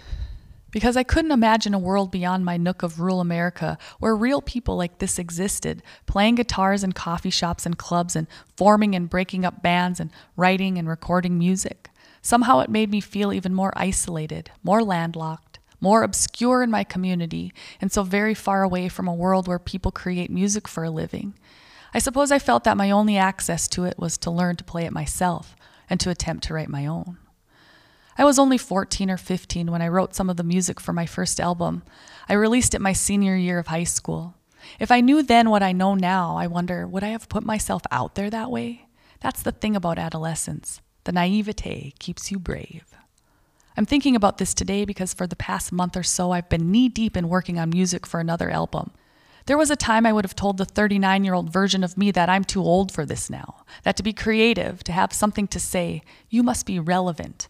Because 0.70 0.96
I 0.96 1.04
couldn't 1.04 1.30
imagine 1.30 1.74
a 1.74 1.78
world 1.78 2.10
beyond 2.10 2.44
my 2.44 2.56
nook 2.56 2.82
of 2.82 3.00
rural 3.00 3.20
America 3.20 3.78
where 3.98 4.16
real 4.16 4.42
people 4.42 4.76
like 4.76 4.98
this 4.98 5.18
existed, 5.18 5.82
playing 6.06 6.34
guitars 6.34 6.82
in 6.82 6.92
coffee 6.92 7.30
shops 7.30 7.64
and 7.64 7.78
clubs 7.78 8.16
and 8.16 8.26
forming 8.56 8.94
and 8.94 9.08
breaking 9.08 9.44
up 9.44 9.62
bands 9.62 10.00
and 10.00 10.10
writing 10.36 10.76
and 10.76 10.88
recording 10.88 11.38
music. 11.38 11.90
Somehow 12.20 12.58
it 12.58 12.68
made 12.68 12.90
me 12.90 13.00
feel 13.00 13.32
even 13.32 13.54
more 13.54 13.72
isolated, 13.76 14.50
more 14.64 14.82
landlocked, 14.82 15.60
more 15.80 16.02
obscure 16.02 16.62
in 16.62 16.70
my 16.70 16.82
community, 16.82 17.52
and 17.80 17.92
so 17.92 18.02
very 18.02 18.34
far 18.34 18.62
away 18.62 18.88
from 18.88 19.06
a 19.06 19.14
world 19.14 19.46
where 19.46 19.58
people 19.58 19.92
create 19.92 20.30
music 20.30 20.66
for 20.66 20.82
a 20.82 20.90
living. 20.90 21.34
I 21.94 22.00
suppose 22.00 22.32
I 22.32 22.38
felt 22.38 22.64
that 22.64 22.76
my 22.76 22.90
only 22.90 23.16
access 23.16 23.68
to 23.68 23.84
it 23.84 23.98
was 23.98 24.18
to 24.18 24.30
learn 24.30 24.56
to 24.56 24.64
play 24.64 24.84
it 24.84 24.92
myself 24.92 25.54
and 25.88 26.00
to 26.00 26.10
attempt 26.10 26.44
to 26.44 26.54
write 26.54 26.68
my 26.68 26.86
own. 26.86 27.18
I 28.18 28.24
was 28.24 28.38
only 28.38 28.56
14 28.56 29.10
or 29.10 29.18
15 29.18 29.70
when 29.70 29.82
I 29.82 29.88
wrote 29.88 30.14
some 30.14 30.30
of 30.30 30.36
the 30.36 30.42
music 30.42 30.80
for 30.80 30.92
my 30.92 31.04
first 31.04 31.38
album. 31.38 31.82
I 32.28 32.32
released 32.32 32.74
it 32.74 32.80
my 32.80 32.94
senior 32.94 33.36
year 33.36 33.58
of 33.58 33.66
high 33.66 33.84
school. 33.84 34.34
If 34.80 34.90
I 34.90 35.00
knew 35.00 35.22
then 35.22 35.50
what 35.50 35.62
I 35.62 35.72
know 35.72 35.94
now, 35.94 36.36
I 36.36 36.46
wonder 36.46 36.86
would 36.86 37.04
I 37.04 37.08
have 37.08 37.28
put 37.28 37.44
myself 37.44 37.82
out 37.90 38.14
there 38.14 38.30
that 38.30 38.50
way? 38.50 38.86
That's 39.20 39.42
the 39.42 39.52
thing 39.52 39.76
about 39.76 39.98
adolescence. 39.98 40.80
The 41.04 41.12
naivete 41.12 41.92
keeps 41.98 42.30
you 42.30 42.38
brave. 42.38 42.84
I'm 43.76 43.86
thinking 43.86 44.16
about 44.16 44.38
this 44.38 44.54
today 44.54 44.86
because 44.86 45.12
for 45.12 45.26
the 45.26 45.36
past 45.36 45.70
month 45.70 45.96
or 45.96 46.02
so, 46.02 46.32
I've 46.32 46.48
been 46.48 46.70
knee 46.70 46.88
deep 46.88 47.16
in 47.16 47.28
working 47.28 47.58
on 47.58 47.68
music 47.68 48.06
for 48.06 48.18
another 48.18 48.48
album. 48.48 48.92
There 49.44 49.58
was 49.58 49.70
a 49.70 49.76
time 49.76 50.06
I 50.06 50.12
would 50.12 50.24
have 50.24 50.34
told 50.34 50.56
the 50.56 50.64
39 50.64 51.22
year 51.22 51.34
old 51.34 51.52
version 51.52 51.84
of 51.84 51.98
me 51.98 52.10
that 52.12 52.30
I'm 52.30 52.44
too 52.44 52.62
old 52.62 52.90
for 52.90 53.04
this 53.04 53.28
now, 53.28 53.64
that 53.82 53.96
to 53.98 54.02
be 54.02 54.14
creative, 54.14 54.82
to 54.84 54.92
have 54.92 55.12
something 55.12 55.46
to 55.48 55.60
say, 55.60 56.02
you 56.30 56.42
must 56.42 56.64
be 56.64 56.80
relevant. 56.80 57.48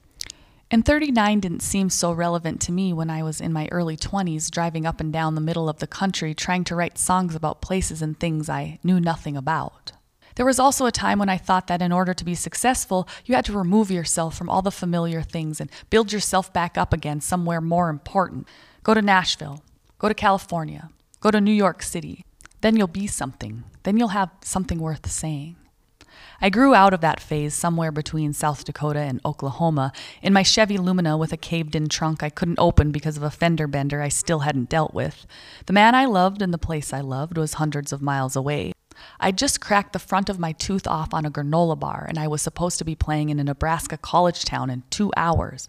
And 0.69 0.85
39 0.85 1.39
didn't 1.39 1.61
seem 1.61 1.91
so 1.91 2.11
relevant 2.11 2.61
to 2.63 2.73
me 2.73 2.93
when 2.93 3.09
I 3.09 3.23
was 3.23 3.41
in 3.41 3.53
my 3.53 3.69
early 3.71 3.97
20s 3.97 4.51
driving 4.51 4.85
up 4.85 5.01
and 5.01 5.13
down 5.13 5.37
the 5.37 5.41
middle 5.41 5.69
of 5.69 5.79
the 5.79 5.87
country 5.87 6.35
trying 6.35 6.65
to 6.65 6.75
write 6.75 6.99
songs 6.99 7.37
about 7.37 7.61
places 7.61 8.03
and 8.03 8.19
things 8.19 8.49
I 8.49 8.81
knew 8.83 8.99
nothing 8.99 9.37
about. 9.37 9.93
There 10.35 10.45
was 10.45 10.59
also 10.59 10.85
a 10.85 10.93
time 10.93 11.21
when 11.21 11.29
I 11.29 11.39
thought 11.39 11.69
that 11.69 11.81
in 11.81 11.93
order 11.93 12.13
to 12.13 12.25
be 12.25 12.35
successful, 12.35 13.09
you 13.25 13.37
had 13.37 13.45
to 13.45 13.57
remove 13.57 13.93
yourself 13.93 14.37
from 14.37 14.51
all 14.51 14.61
the 14.61 14.73
familiar 14.73 15.23
things 15.23 15.61
and 15.61 15.71
build 15.89 16.13
yourself 16.13 16.53
back 16.53 16.77
up 16.77 16.93
again 16.93 17.21
somewhere 17.21 17.61
more 17.61 17.89
important. 17.89 18.49
Go 18.83 18.93
to 18.93 19.01
Nashville, 19.01 19.63
go 19.99 20.09
to 20.09 20.15
California, 20.15 20.91
go 21.21 21.31
to 21.31 21.41
New 21.41 21.53
York 21.53 21.83
City. 21.83 22.25
Then 22.61 22.77
you'll 22.77 22.89
be 22.89 23.07
something. 23.07 23.63
Then 23.85 23.97
you'll 23.97 24.09
have 24.09 24.31
something 24.43 24.81
worth 24.81 25.09
saying. 25.09 25.57
I 26.41 26.51
grew 26.51 26.75
out 26.75 26.93
of 26.93 27.01
that 27.01 27.21
phase 27.21 27.55
somewhere 27.55 27.93
between 27.93 28.33
South 28.33 28.65
Dakota 28.65 29.01
and 29.01 29.21
Oklahoma 29.25 29.93
in 30.23 30.33
my 30.33 30.43
Chevy 30.43 30.79
Lumina 30.79 31.17
with 31.17 31.33
a 31.33 31.37
caved 31.37 31.75
in 31.75 31.89
trunk 31.89 32.23
I 32.23 32.31
couldn't 32.31 32.59
open 32.59 32.93
because 32.93 33.17
of 33.17 33.23
a 33.23 33.31
fender 33.31 33.67
bender 33.67 34.03
I 34.03 34.09
still 34.09 34.41
hadn't 34.41 34.69
dealt 34.69 34.95
with. 34.95 35.27
The 35.67 35.73
man 35.73 35.95
I 35.95 36.05
loved 36.05 36.43
and 36.43 36.53
the 36.53 36.59
place 36.59 36.93
I 36.93 37.01
loved 37.01 37.39
was 37.39 37.55
hundreds 37.55 37.93
of 37.93 38.03
miles 38.03 38.37
away. 38.37 38.73
I'd 39.21 39.39
just 39.39 39.61
cracked 39.61 39.93
the 39.93 39.99
front 39.99 40.29
of 40.29 40.39
my 40.39 40.53
tooth 40.53 40.87
off 40.87 41.13
on 41.13 41.25
a 41.25 41.31
granola 41.31 41.79
bar, 41.79 42.07
and 42.09 42.19
I 42.19 42.29
was 42.29 42.43
supposed 42.43 42.79
to 42.79 42.85
be 42.85 42.95
playing 42.95 43.29
in 43.29 43.39
a 43.39 43.45
Nebraska 43.45 43.97
college 43.97 44.45
town 44.45 44.71
in 44.71 44.85
two 44.91 45.13
hours. 45.17 45.69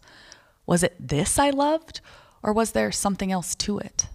Was 0.66 0.84
it 0.84 0.96
this 1.00 1.40
I 1.40 1.50
loved, 1.50 2.02
or 2.42 2.54
was 2.54 2.72
there 2.72 2.92
something 2.92 3.32
else 3.32 3.56
to 3.56 3.80
it? 3.80 4.08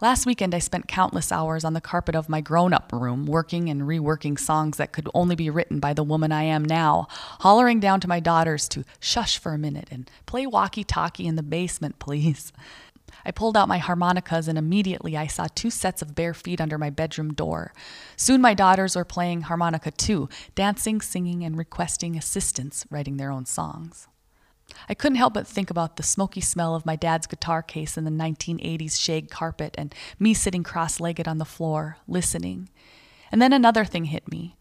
Last 0.00 0.26
weekend, 0.26 0.54
I 0.54 0.58
spent 0.58 0.88
countless 0.88 1.32
hours 1.32 1.64
on 1.64 1.72
the 1.72 1.80
carpet 1.80 2.14
of 2.14 2.28
my 2.28 2.40
grown 2.40 2.74
up 2.74 2.92
room 2.92 3.24
working 3.24 3.70
and 3.70 3.82
reworking 3.82 4.38
songs 4.38 4.76
that 4.76 4.92
could 4.92 5.08
only 5.14 5.34
be 5.34 5.48
written 5.48 5.80
by 5.80 5.94
the 5.94 6.04
woman 6.04 6.32
I 6.32 6.42
am 6.42 6.64
now, 6.64 7.06
hollering 7.40 7.80
down 7.80 8.00
to 8.00 8.08
my 8.08 8.20
daughters 8.20 8.68
to 8.70 8.84
shush 9.00 9.38
for 9.38 9.54
a 9.54 9.58
minute 9.58 9.88
and 9.90 10.10
play 10.26 10.46
walkie 10.46 10.84
talkie 10.84 11.26
in 11.26 11.36
the 11.36 11.42
basement, 11.42 11.98
please. 11.98 12.52
I 13.24 13.30
pulled 13.30 13.56
out 13.56 13.68
my 13.68 13.78
harmonicas 13.78 14.48
and 14.48 14.58
immediately 14.58 15.16
I 15.16 15.26
saw 15.26 15.46
two 15.54 15.70
sets 15.70 16.02
of 16.02 16.14
bare 16.14 16.34
feet 16.34 16.60
under 16.60 16.76
my 16.76 16.90
bedroom 16.90 17.32
door. 17.32 17.72
Soon 18.16 18.40
my 18.40 18.54
daughters 18.54 18.96
were 18.96 19.04
playing 19.04 19.42
harmonica 19.42 19.90
too, 19.90 20.28
dancing, 20.54 21.00
singing, 21.00 21.42
and 21.42 21.56
requesting 21.56 22.16
assistance 22.16 22.84
writing 22.90 23.16
their 23.16 23.30
own 23.30 23.46
songs. 23.46 24.08
I 24.88 24.94
couldn't 24.94 25.16
help 25.16 25.34
but 25.34 25.46
think 25.46 25.70
about 25.70 25.96
the 25.96 26.02
smoky 26.02 26.40
smell 26.40 26.74
of 26.74 26.86
my 26.86 26.96
dad's 26.96 27.26
guitar 27.26 27.62
case 27.62 27.96
in 27.96 28.04
the 28.04 28.10
1980s 28.10 29.00
shag 29.00 29.30
carpet 29.30 29.74
and 29.78 29.94
me 30.18 30.34
sitting 30.34 30.62
cross 30.62 31.00
legged 31.00 31.28
on 31.28 31.38
the 31.38 31.44
floor, 31.44 31.98
listening. 32.06 32.68
And 33.30 33.40
then 33.40 33.52
another 33.52 33.84
thing 33.84 34.06
hit 34.06 34.30
me. 34.30 34.56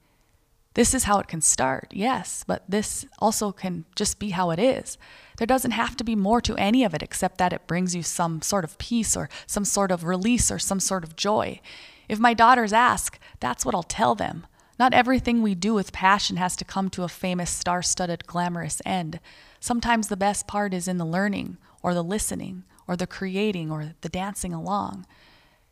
This 0.76 0.94
is 0.94 1.06
how 1.06 1.20
it 1.20 1.30
can 1.30 1.40
start, 1.40 1.88
yes, 1.92 2.44
but 2.46 2.64
this 2.68 3.06
also 3.20 3.54
can 3.54 3.86
just 3.96 4.20
be 4.20 4.32
how 4.32 4.52
it 4.52 4.60
is. 4.60 4.98
There 5.38 5.48
doesn't 5.48 5.72
have 5.72 5.96
to 5.98 6.04
be 6.04 6.18
more 6.18 6.42
to 6.42 6.56
any 6.58 6.84
of 6.84 6.94
it 6.94 7.02
except 7.02 7.38
that 7.38 7.54
it 7.54 7.66
brings 7.66 7.96
you 7.96 8.04
some 8.04 8.42
sort 8.42 8.66
of 8.66 8.78
peace 8.78 9.16
or 9.16 9.30
some 9.48 9.64
sort 9.64 9.90
of 9.90 10.04
release 10.04 10.52
or 10.52 10.60
some 10.60 10.82
sort 10.82 11.06
of 11.06 11.16
joy. 11.16 11.62
If 12.10 12.20
my 12.20 12.34
daughters 12.34 12.74
ask, 12.74 13.18
that's 13.40 13.66
what 13.66 13.74
I'll 13.74 13.84
tell 13.84 14.16
them. 14.16 14.46
Not 14.78 14.94
everything 14.94 15.42
we 15.42 15.56
do 15.56 15.74
with 15.74 15.94
passion 15.94 16.36
has 16.38 16.58
to 16.58 16.66
come 16.66 16.90
to 16.90 17.04
a 17.04 17.08
famous, 17.08 17.50
star 17.50 17.82
studded, 17.82 18.28
glamorous 18.28 18.82
end. 18.86 19.22
Sometimes 19.66 20.10
the 20.10 20.16
best 20.16 20.46
part 20.46 20.76
is 20.76 20.88
in 20.88 21.00
the 21.00 21.06
learning, 21.08 21.58
or 21.82 21.96
the 21.96 22.04
listening, 22.04 22.66
or 22.88 22.96
the 22.96 23.08
creating, 23.08 23.72
or 23.72 23.96
the 24.02 24.10
dancing 24.10 24.54
along. 24.54 25.08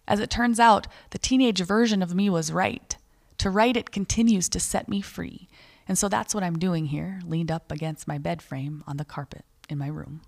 As 0.07 0.19
it 0.19 0.31
turns 0.31 0.59
out, 0.59 0.87
the 1.11 1.19
teenage 1.19 1.61
version 1.61 2.01
of 2.01 2.15
me 2.15 2.27
was 2.27 2.51
right. 2.51 2.97
To 3.37 3.51
write 3.51 3.77
it 3.77 3.91
continues 3.91 4.49
to 4.49 4.59
set 4.59 4.89
me 4.89 5.01
free. 5.01 5.47
And 5.87 5.95
so 5.95 6.09
that's 6.09 6.33
what 6.33 6.43
I'm 6.43 6.57
doing 6.57 6.87
here, 6.87 7.21
leaned 7.23 7.51
up 7.51 7.71
against 7.71 8.07
my 8.07 8.17
bed 8.17 8.41
frame 8.41 8.83
on 8.87 8.97
the 8.97 9.05
carpet 9.05 9.45
in 9.69 9.77
my 9.77 9.89
room. 9.89 10.21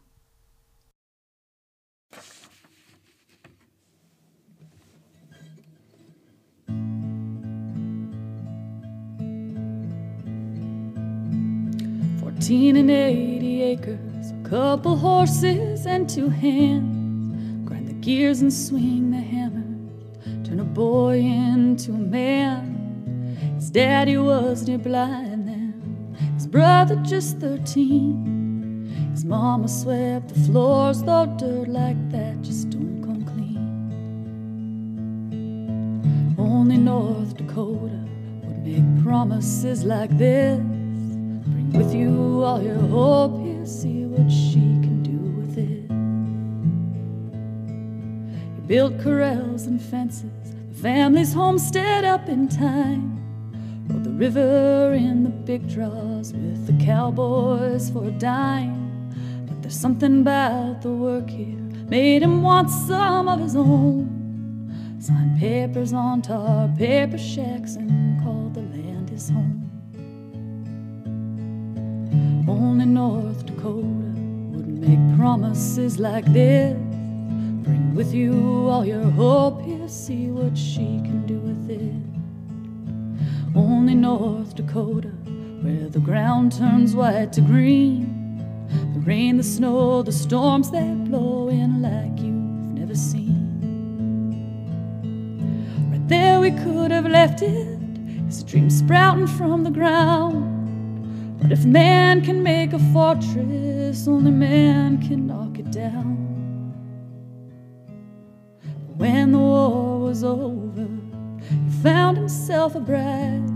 Fourteen 12.36 12.76
and 12.76 12.92
eighty 12.92 13.62
acres, 13.62 14.32
a 14.32 14.50
couple 14.50 14.98
horses 14.98 15.86
and 15.86 16.10
two 16.10 16.28
hands. 16.28 17.66
Grind 17.66 17.88
the 17.88 17.94
gears 17.94 18.42
and 18.42 18.52
swing 18.52 19.10
the 19.12 19.22
hammer, 19.22 19.64
turn 20.44 20.60
a 20.60 20.66
boy 20.66 21.20
into 21.20 21.94
a 21.94 21.98
man. 21.98 23.38
His 23.56 23.70
daddy 23.72 24.18
was 24.18 24.68
near 24.68 24.78
blind 24.78 25.48
then, 25.48 26.14
his 26.34 26.46
brother 26.46 26.98
just 26.98 27.38
thirteen. 27.40 28.92
His 29.14 29.24
mama 29.24 29.70
swept 29.70 30.28
the 30.28 30.40
floors, 30.42 31.04
though 31.04 31.28
dirt 31.38 31.70
like 31.70 32.12
that 32.12 32.42
just 32.42 32.70
don't 32.70 33.02
come 33.02 33.24
clean. 33.24 33.96
Only 36.38 36.76
North 36.76 37.38
Dakota 37.38 37.98
would 38.44 38.66
make 38.66 39.04
promises 39.06 39.86
like 39.86 40.18
this. 40.18 40.60
With 41.74 41.94
you 41.94 42.44
all 42.44 42.62
your 42.62 42.78
hope 42.78 43.40
here, 43.42 43.66
see 43.66 44.06
what 44.06 44.32
she 44.32 44.60
can 44.84 45.04
do 45.04 45.18
with 45.40 45.58
it. 45.58 45.90
You 48.56 48.62
built 48.68 49.00
corrals 49.02 49.66
and 49.66 49.82
fences, 49.82 50.32
the 50.70 50.82
family's 50.82 51.34
homestead 51.34 52.04
up 52.04 52.30
in 52.30 52.48
time. 52.48 53.12
Rode 53.88 54.04
the 54.04 54.12
river 54.12 54.94
in 54.94 55.24
the 55.24 55.30
big 55.30 55.70
draws 55.70 56.34
with 56.34 56.68
the 56.68 56.86
cowboys 56.86 57.90
for 57.90 58.06
a 58.06 58.12
dime. 58.12 59.12
But 59.48 59.62
there's 59.62 59.80
something 59.80 60.22
about 60.22 60.82
the 60.82 60.90
work 60.90 61.30
here 61.30 61.66
made 61.90 62.24
him 62.24 62.42
want 62.42 62.70
some 62.70 63.28
of 63.28 63.40
his 63.40 63.56
own. 63.56 64.98
Signed 65.00 65.40
papers 65.40 65.94
on 65.94 66.22
tar 66.22 66.68
paper 66.78 67.18
shacks 67.18 67.76
and 67.76 68.22
called 68.24 68.56
the 68.56 68.62
land 68.62 69.10
his 69.10 69.30
home. 69.30 69.65
Only 72.48 72.86
North 72.86 73.46
Dakota 73.46 73.82
wouldn't 73.82 74.80
make 74.80 75.18
promises 75.18 75.98
like 76.00 76.26
this. 76.32 76.78
Bring 77.64 77.96
with 77.96 78.14
you 78.14 78.68
all 78.70 78.86
your 78.86 79.02
hope 79.02 79.64
here, 79.64 79.88
see 79.88 80.28
what 80.28 80.56
she 80.56 81.02
can 81.04 81.26
do 81.26 81.40
with 81.40 81.70
it. 81.72 81.94
Only 83.56 83.96
North 83.96 84.54
Dakota, 84.54 85.08
where 85.62 85.90
the 85.90 86.00
ground 86.00 86.52
turns 86.52 86.96
white 86.96 87.34
to 87.34 87.42
green. 87.42 88.12
The 88.94 89.00
rain, 89.00 89.38
the 89.38 89.44
snow, 89.44 90.04
the 90.04 90.12
storms, 90.12 90.70
they 90.70 90.94
blow 90.94 91.50
in 91.50 91.82
like 91.82 92.20
you've 92.20 92.78
never 92.80 92.94
seen. 92.94 93.34
Right 95.92 96.08
there, 96.08 96.40
we 96.40 96.52
could 96.52 96.92
have 96.92 97.08
left 97.08 97.42
it, 97.42 97.80
as 98.28 98.44
a 98.44 98.46
dream 98.46 98.70
sprouting 98.70 99.26
from 99.26 99.64
the 99.64 99.72
ground. 99.72 100.45
But 101.46 101.52
if 101.52 101.64
man 101.64 102.24
can 102.24 102.42
make 102.42 102.74
a 102.74 102.80
fortress, 102.92 104.08
only 104.08 104.32
man 104.32 105.00
can 105.00 105.28
knock 105.28 105.60
it 105.60 105.72
down. 105.72 106.74
When 108.98 109.32
the 109.32 109.38
war 109.38 110.00
was 110.00 110.24
over, 110.24 110.88
he 111.48 111.70
found 111.84 112.18
himself 112.18 112.74
a 112.74 112.80
bride. 112.80 113.48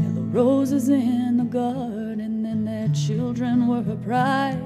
Yellow 0.00 0.22
roses 0.22 0.88
in 0.88 1.36
the 1.36 1.44
garden, 1.44 2.46
and 2.46 2.66
their 2.66 2.88
children 2.94 3.66
were 3.66 3.82
her 3.82 3.96
pride. 3.96 4.64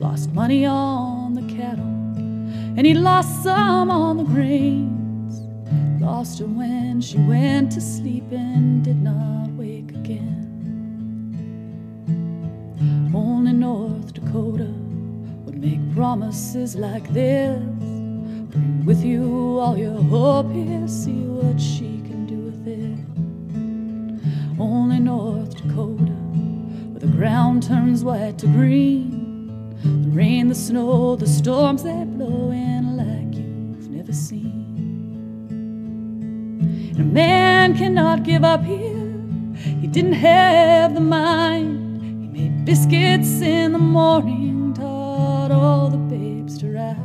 Lost 0.00 0.32
money 0.32 0.64
on 0.64 1.34
the 1.34 1.42
cattle, 1.54 1.84
and 2.78 2.86
he 2.86 2.94
lost 2.94 3.42
some 3.42 3.90
on 3.90 4.16
the 4.16 4.24
grains. 4.24 5.42
Lost 6.00 6.38
her 6.38 6.46
when 6.46 7.02
she 7.02 7.18
went 7.18 7.72
to 7.72 7.80
sleep 7.82 8.24
and 8.32 8.82
did 8.82 9.02
not 9.02 9.50
wake 9.50 9.61
Only 13.14 13.52
North 13.52 14.14
Dakota 14.14 14.72
would 15.44 15.58
make 15.58 15.94
promises 15.94 16.74
like 16.76 17.12
this. 17.12 17.60
Bring 18.50 18.84
with 18.84 19.04
you 19.04 19.58
all 19.58 19.76
your 19.76 20.00
hope 20.02 20.50
here, 20.52 20.86
see 20.88 21.24
what 21.24 21.60
she 21.60 22.02
can 22.06 22.26
do 22.26 22.36
with 22.36 22.66
it. 22.66 22.98
Only 24.60 24.98
North 24.98 25.56
Dakota, 25.56 26.12
where 26.92 27.00
the 27.00 27.06
ground 27.06 27.62
turns 27.62 28.02
white 28.04 28.38
to 28.38 28.46
green. 28.46 29.20
The 29.82 30.10
rain, 30.10 30.48
the 30.48 30.54
snow, 30.54 31.16
the 31.16 31.26
storms 31.26 31.82
they 31.82 32.04
blow 32.04 32.50
in 32.50 32.96
like 32.96 33.34
you've 33.36 33.90
never 33.90 34.12
seen. 34.12 35.48
And 36.90 37.00
a 37.00 37.04
man 37.04 37.76
cannot 37.76 38.22
give 38.22 38.44
up 38.44 38.64
here, 38.64 39.12
he 39.54 39.86
didn't 39.86 40.12
have 40.14 40.94
the 40.94 41.00
mind. 41.00 41.81
Biscuits 42.64 43.40
in 43.40 43.72
the 43.72 43.78
morning, 43.78 44.72
taught 44.72 45.50
all 45.50 45.88
the 45.88 45.96
babes 45.96 46.56
to 46.58 46.70
ride. 46.70 46.96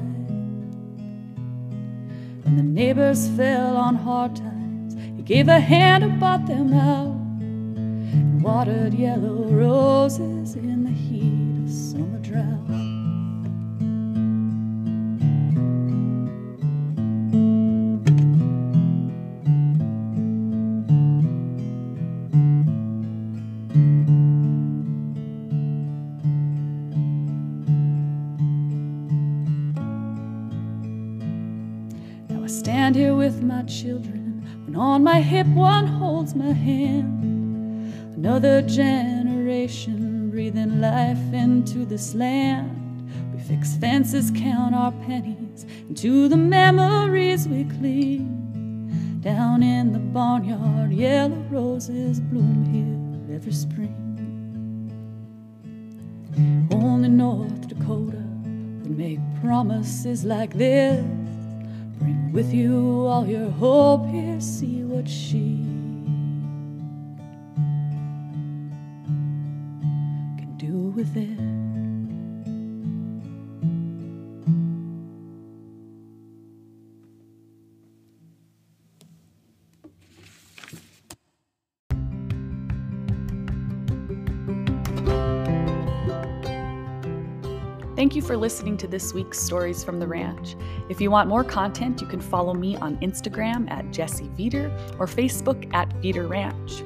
When 2.44 2.58
the 2.58 2.64
neighbors 2.64 3.28
fell 3.30 3.76
on 3.76 3.96
hard 3.96 4.36
times, 4.36 4.94
he 5.16 5.24
gave 5.24 5.48
a 5.48 5.60
hand 5.60 6.04
and 6.04 6.20
bought 6.20 6.46
them 6.46 6.74
out. 6.74 7.08
And 7.40 8.44
watered 8.44 8.94
yellow 8.94 9.46
roses 9.46 10.54
in 10.56 10.84
the 10.84 10.92
heat 10.92 11.64
of 11.64 11.74
summer 11.74 12.20
drought. 12.20 12.87
Another 38.18 38.64
generation 38.64 40.32
breathing 40.32 40.82
life 40.82 41.32
into 41.32 41.86
this 41.86 42.16
land. 42.16 43.08
We 43.32 43.40
fix 43.40 43.78
fences, 43.78 44.32
count 44.32 44.74
our 44.74 44.92
pennies, 44.92 45.68
and 45.88 45.96
to 45.98 46.28
the 46.28 46.36
memories 46.36 47.48
we 47.48 47.66
cling. 47.66 49.20
Down 49.22 49.62
in 49.62 49.94
the 49.94 50.00
barnyard, 50.00 50.92
yellow 50.94 51.46
roses 51.52 52.20
bloom 52.20 52.66
here 52.66 53.36
every 53.36 53.52
spring. 53.52 53.94
Only 56.72 57.10
North 57.10 57.68
Dakota 57.68 58.18
would 58.18 58.98
make 58.98 59.20
promises 59.42 60.24
like 60.24 60.56
this. 60.56 61.06
Bring 62.00 62.32
with 62.34 62.52
you 62.52 63.06
all 63.06 63.28
your 63.28 63.52
hope 63.52 64.08
here, 64.08 64.42
see 64.42 64.82
what 64.82 65.08
she 65.08 65.77
Thank 88.08 88.16
you 88.16 88.22
for 88.22 88.38
listening 88.38 88.78
to 88.78 88.88
this 88.88 89.14
week's 89.14 89.38
Stories 89.38 89.84
from 89.84 90.00
the 90.00 90.08
Ranch. 90.08 90.56
If 90.88 91.02
you 91.02 91.12
want 91.12 91.28
more 91.28 91.44
content, 91.44 92.00
you 92.00 92.08
can 92.08 92.22
follow 92.22 92.54
me 92.54 92.78
on 92.78 92.96
Instagram 93.00 93.70
at 93.70 93.92
Jessie 93.92 94.30
Veeder 94.30 94.72
or 94.98 95.08
Facebook 95.08 95.70
at 95.74 95.90
Veeder 96.02 96.30
Ranch. 96.30 96.84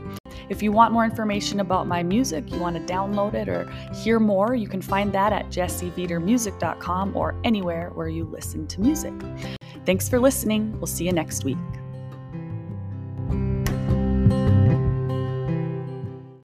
If 0.50 0.64
you 0.64 0.72
want 0.72 0.94
more 0.94 1.06
information 1.06 1.60
about 1.60 1.86
my 1.86 2.02
music, 2.02 2.52
you 2.52 2.58
want 2.58 2.76
to 2.76 2.92
download 2.92 3.36
it 3.36 3.48
or 3.48 3.72
hear 4.04 4.20
more, 4.20 4.56
you 4.56 4.68
can 4.68 4.82
find 4.82 5.14
that 5.14 5.32
at 5.32 5.50
jessieveedermusic.com 5.52 7.16
or 7.16 7.40
anywhere 7.44 7.92
where 7.94 8.10
you 8.10 8.24
listen 8.24 8.66
to 8.66 8.82
music. 8.82 9.14
Thanks 9.86 10.10
for 10.10 10.20
listening. 10.20 10.72
We'll 10.80 10.88
see 10.88 11.06
you 11.06 11.12
next 11.12 11.44
week. 11.44 11.81